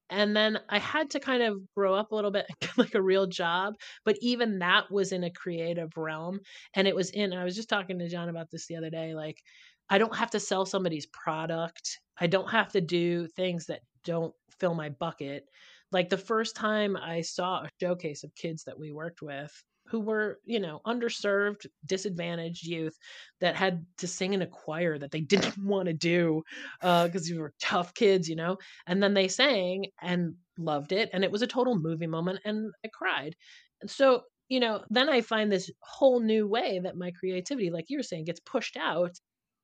and 0.09 0.35
then 0.35 0.59
I 0.69 0.79
had 0.79 1.09
to 1.11 1.19
kind 1.19 1.43
of 1.43 1.59
grow 1.75 1.93
up 1.93 2.11
a 2.11 2.15
little 2.15 2.31
bit, 2.31 2.45
like 2.77 2.95
a 2.95 3.01
real 3.01 3.27
job. 3.27 3.75
But 4.05 4.17
even 4.21 4.59
that 4.59 4.89
was 4.89 5.11
in 5.11 5.23
a 5.25 5.31
creative 5.31 5.91
realm. 5.97 6.39
And 6.75 6.87
it 6.87 6.95
was 6.95 7.09
in, 7.09 7.33
I 7.33 7.43
was 7.43 7.55
just 7.55 7.67
talking 7.67 7.99
to 7.99 8.07
John 8.07 8.29
about 8.29 8.49
this 8.49 8.67
the 8.67 8.77
other 8.77 8.89
day. 8.89 9.13
Like, 9.15 9.41
I 9.89 9.97
don't 9.97 10.15
have 10.15 10.31
to 10.31 10.39
sell 10.39 10.65
somebody's 10.65 11.05
product. 11.07 11.99
I 12.19 12.27
don't 12.27 12.49
have 12.49 12.71
to 12.73 12.81
do 12.81 13.27
things 13.27 13.65
that 13.67 13.81
don't 14.03 14.33
fill 14.59 14.75
my 14.75 14.89
bucket. 14.89 15.45
Like 15.91 16.09
the 16.09 16.17
first 16.17 16.55
time 16.55 16.97
I 16.97 17.21
saw 17.21 17.63
a 17.63 17.69
showcase 17.79 18.23
of 18.23 18.35
kids 18.35 18.63
that 18.65 18.77
we 18.77 18.91
worked 18.91 19.21
with 19.21 19.51
who 19.89 20.01
were, 20.01 20.39
you 20.43 20.59
know, 20.59 20.81
underserved, 20.85 21.65
disadvantaged 21.85 22.65
youth 22.65 22.97
that 23.39 23.55
had 23.55 23.85
to 23.97 24.07
sing 24.07 24.33
in 24.33 24.41
a 24.41 24.47
choir 24.47 24.97
that 24.97 25.11
they 25.11 25.21
didn't 25.33 25.57
want 25.57 25.87
to 25.87 25.93
do 25.93 26.43
uh, 26.81 27.05
because 27.05 27.29
they 27.29 27.37
were 27.37 27.53
tough 27.61 27.93
kids, 27.93 28.27
you 28.27 28.35
know, 28.35 28.57
and 28.85 29.01
then 29.01 29.13
they 29.13 29.27
sang 29.27 29.85
and 30.01 30.35
loved 30.57 30.91
it. 30.91 31.09
And 31.13 31.23
it 31.23 31.31
was 31.31 31.41
a 31.41 31.47
total 31.47 31.77
movie 31.77 32.07
moment 32.07 32.39
and 32.43 32.71
I 32.83 32.89
cried. 32.93 33.35
And 33.81 33.89
so, 33.89 34.23
you 34.49 34.59
know, 34.59 34.83
then 34.89 35.09
I 35.09 35.21
find 35.21 35.51
this 35.51 35.71
whole 35.81 36.19
new 36.19 36.47
way 36.47 36.79
that 36.83 36.97
my 36.97 37.11
creativity, 37.11 37.69
like 37.69 37.85
you 37.89 37.97
were 37.97 38.03
saying, 38.03 38.25
gets 38.25 38.39
pushed 38.41 38.75
out 38.77 39.17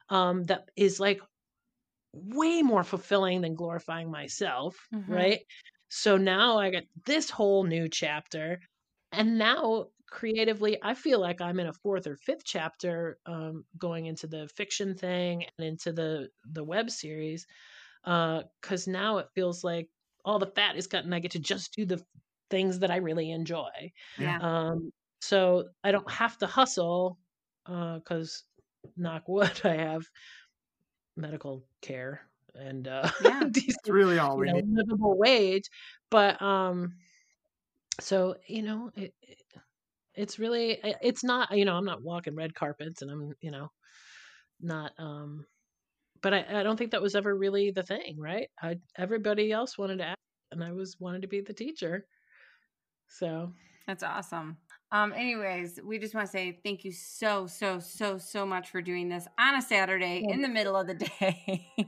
um, 0.10 0.43
that 0.45 0.70
is 0.76 0.99
like 0.99 1.22
way 2.14 2.62
more 2.62 2.84
fulfilling 2.84 3.41
than 3.41 3.56
glorifying 3.56 4.12
myself, 4.12 4.89
Mhm. 4.91 5.26
right? 5.26 5.41
So 5.89 6.18
now 6.18 6.60
I 6.60 6.72
got 6.72 6.84
this 7.06 7.30
whole 7.30 7.64
new 7.64 7.89
chapter, 7.89 8.62
and 9.12 9.38
now 9.38 9.89
creatively, 10.10 10.78
I 10.84 10.93
feel 10.95 11.20
like 11.20 11.41
I'm 11.41 11.60
in 11.60 11.68
a 11.68 11.74
fourth 11.74 12.08
or 12.08 12.18
fifth 12.18 12.43
chapter, 12.45 13.20
um, 13.26 13.66
going 13.78 14.06
into 14.08 14.28
the 14.28 14.47
fiction 14.56 14.95
thing 14.95 15.45
and 15.58 15.68
into 15.68 15.93
the 15.93 16.30
the 16.45 16.64
web 16.64 16.89
series, 16.91 17.45
because 18.04 18.88
now 18.88 19.18
it 19.20 19.30
feels 19.36 19.64
like 19.64 19.89
all 20.26 20.39
the 20.39 20.47
fat 20.56 20.76
is 20.78 20.88
cut, 20.88 21.06
and 21.06 21.16
I 21.16 21.20
get 21.20 21.32
to 21.32 21.39
just 21.39 21.74
do 21.76 21.86
the 21.86 22.04
things 22.49 22.80
that 22.80 22.91
I 22.91 22.97
really 22.97 23.32
enjoy. 23.32 23.91
Yeah. 24.18 24.41
Um, 24.41 24.91
so 25.22 25.70
I 25.84 25.91
don't 25.91 26.10
have 26.12 26.38
to 26.39 26.47
hustle 26.47 27.20
because, 27.66 28.43
knock 28.96 29.24
wood, 29.28 29.62
I 29.64 29.76
have 29.76 30.06
medical 31.16 31.64
care 31.82 32.22
and 32.56 32.88
uh, 32.88 33.10
Yeah. 33.20 33.48
decent, 33.52 33.78
It's 33.78 33.90
really 33.90 34.20
all 34.20 34.38
we 34.38 34.48
know, 34.48 34.56
need. 34.56 34.66
livable 34.68 35.18
wage. 35.18 35.70
But 36.10 36.42
um, 36.42 36.94
so 38.00 38.36
you 38.48 38.64
know, 38.64 38.92
it, 38.96 39.14
it, 39.22 39.38
it's 40.16 40.40
really 40.40 40.80
it's 41.02 41.24
not 41.24 41.56
you 41.58 41.66
know 41.66 41.76
i'm 41.76 41.86
not 41.86 42.04
walking 42.04 42.36
red 42.36 42.54
carpets 42.54 43.02
and 43.02 43.12
i'm 43.12 43.34
you 43.42 43.52
know 43.52 43.70
not 44.62 44.92
um 45.00 45.46
but 46.22 46.34
i, 46.34 46.46
I 46.60 46.64
don't 46.64 46.78
think 46.78 46.92
that 46.92 47.02
was 47.02 47.16
ever 47.16 47.36
really 47.36 47.72
the 47.72 47.84
thing 47.84 48.18
right 48.20 48.50
I, 48.62 48.78
everybody 48.98 49.52
else 49.52 49.78
wanted 49.78 50.00
to 50.00 50.06
act 50.06 50.20
and 50.52 50.64
i 50.64 50.72
was 50.74 50.98
wanted 51.00 51.24
to 51.24 51.28
be 51.28 51.42
the 51.42 51.54
teacher 51.54 52.06
so 53.08 53.54
that's 53.88 54.04
awesome 54.04 54.58
um 54.94 55.12
anyways 55.14 55.80
we 55.84 56.00
just 56.00 56.14
want 56.16 56.26
to 56.26 56.32
say 56.32 56.58
thank 56.64 56.86
you 56.86 56.91
so 56.91 57.46
so 57.46 57.80
so 57.80 58.18
so 58.18 58.46
much 58.46 58.70
for 58.70 58.82
doing 58.82 59.10
this 59.10 59.28
on 59.38 59.56
a 59.56 59.62
saturday 59.62 60.26
in 60.30 60.41
the 60.41 60.48
middle 60.48 60.78
of 60.78 60.88
the 60.88 60.94
day 60.94 61.68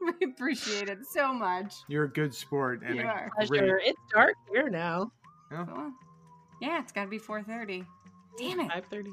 we 0.00 0.12
appreciate 0.26 0.88
it 0.88 0.98
so 1.12 1.32
much 1.32 1.74
you're 1.88 2.04
a 2.04 2.08
good 2.12 2.32
sport 2.32 2.82
and 2.86 2.96
you 2.96 3.02
are. 3.02 3.32
great 3.36 3.48
pleasure 3.48 3.80
it's 3.82 3.98
dark 4.14 4.34
here 4.52 4.68
now 4.70 5.10
Yeah. 5.50 5.64
Cool. 5.68 5.92
Yeah, 6.60 6.80
it's 6.80 6.90
got 6.92 7.02
to 7.04 7.08
be 7.10 7.18
4:30. 7.18 7.84
Damn 8.38 8.60
it. 8.60 8.70
5:30 8.70 9.12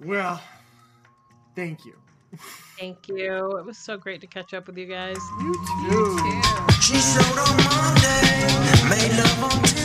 well 0.00 0.40
thank 1.54 1.84
you 1.84 1.94
thank 2.78 3.08
you 3.08 3.56
it 3.58 3.64
was 3.66 3.76
so 3.78 3.96
great 3.96 4.20
to 4.20 4.26
catch 4.26 4.54
up 4.54 4.66
with 4.66 4.78
you 4.78 4.86
guys 4.86 5.18
you 5.40 5.54
You 5.90 6.16
too 9.66 9.79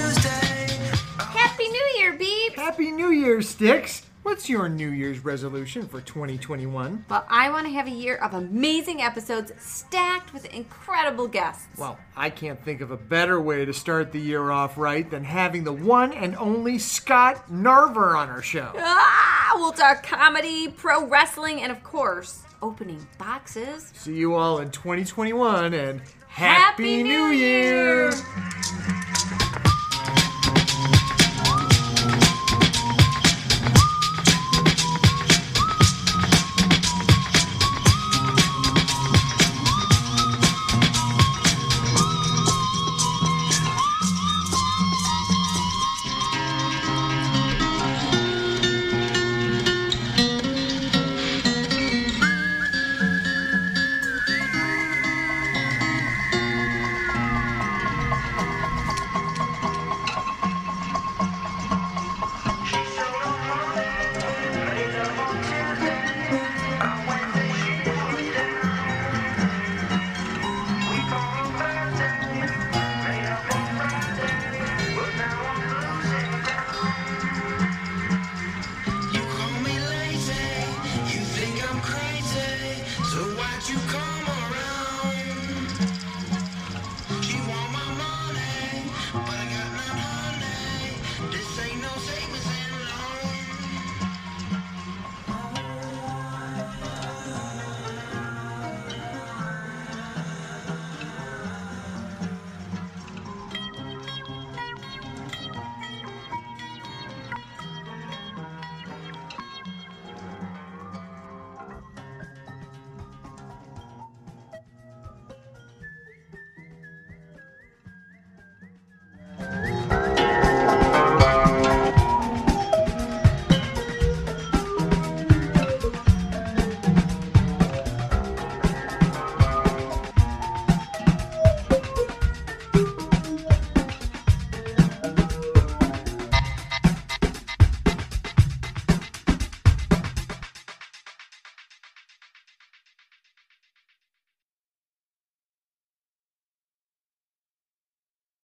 happy 2.86 2.96
new 2.96 3.10
year 3.10 3.42
sticks 3.42 4.04
what's 4.22 4.48
your 4.48 4.70
new 4.70 4.90
year's 4.90 5.26
resolution 5.26 5.88
for 5.88 6.02
2021 6.02 7.04
Well, 7.10 7.26
I 7.28 7.50
want 7.50 7.66
to 7.66 7.74
have 7.74 7.88
a 7.88 7.92
year 7.92 8.18
of 8.18 8.36
amazing 8.36 9.02
episodes 9.02 9.52
stacked 9.58 10.32
with 10.32 10.46
incredible 10.54 11.28
guests. 11.28 11.80
Well, 11.80 11.98
I 12.16 12.30
can't 12.30 12.64
think 12.64 12.82
of 12.82 12.92
a 12.92 12.98
better 12.98 13.42
way 13.42 13.66
to 13.66 13.74
start 13.74 14.12
the 14.12 14.20
year 14.20 14.52
off 14.52 14.78
right 14.78 15.10
than 15.10 15.24
having 15.24 15.64
the 15.64 15.74
one 15.74 16.14
and 16.14 16.36
only 16.36 16.78
Scott 16.78 17.50
Narver 17.50 18.16
on 18.16 18.30
our 18.30 18.44
show. 18.44 18.72
Ah, 18.78 19.54
we'll 19.56 19.72
talk 19.72 20.04
comedy, 20.04 20.68
pro 20.68 21.08
wrestling, 21.08 21.64
and 21.64 21.72
of 21.72 21.84
course, 21.84 22.44
opening 22.62 23.08
boxes. 23.18 23.94
See 23.96 24.16
you 24.16 24.36
all 24.36 24.60
in 24.60 24.70
2021 24.70 25.74
and 25.74 26.02
Happy 26.28 27.00
Happy, 27.00 27.04
New 27.04 27.10
New 27.10 27.26
Year! 27.30 28.12
Year! 28.12 29.15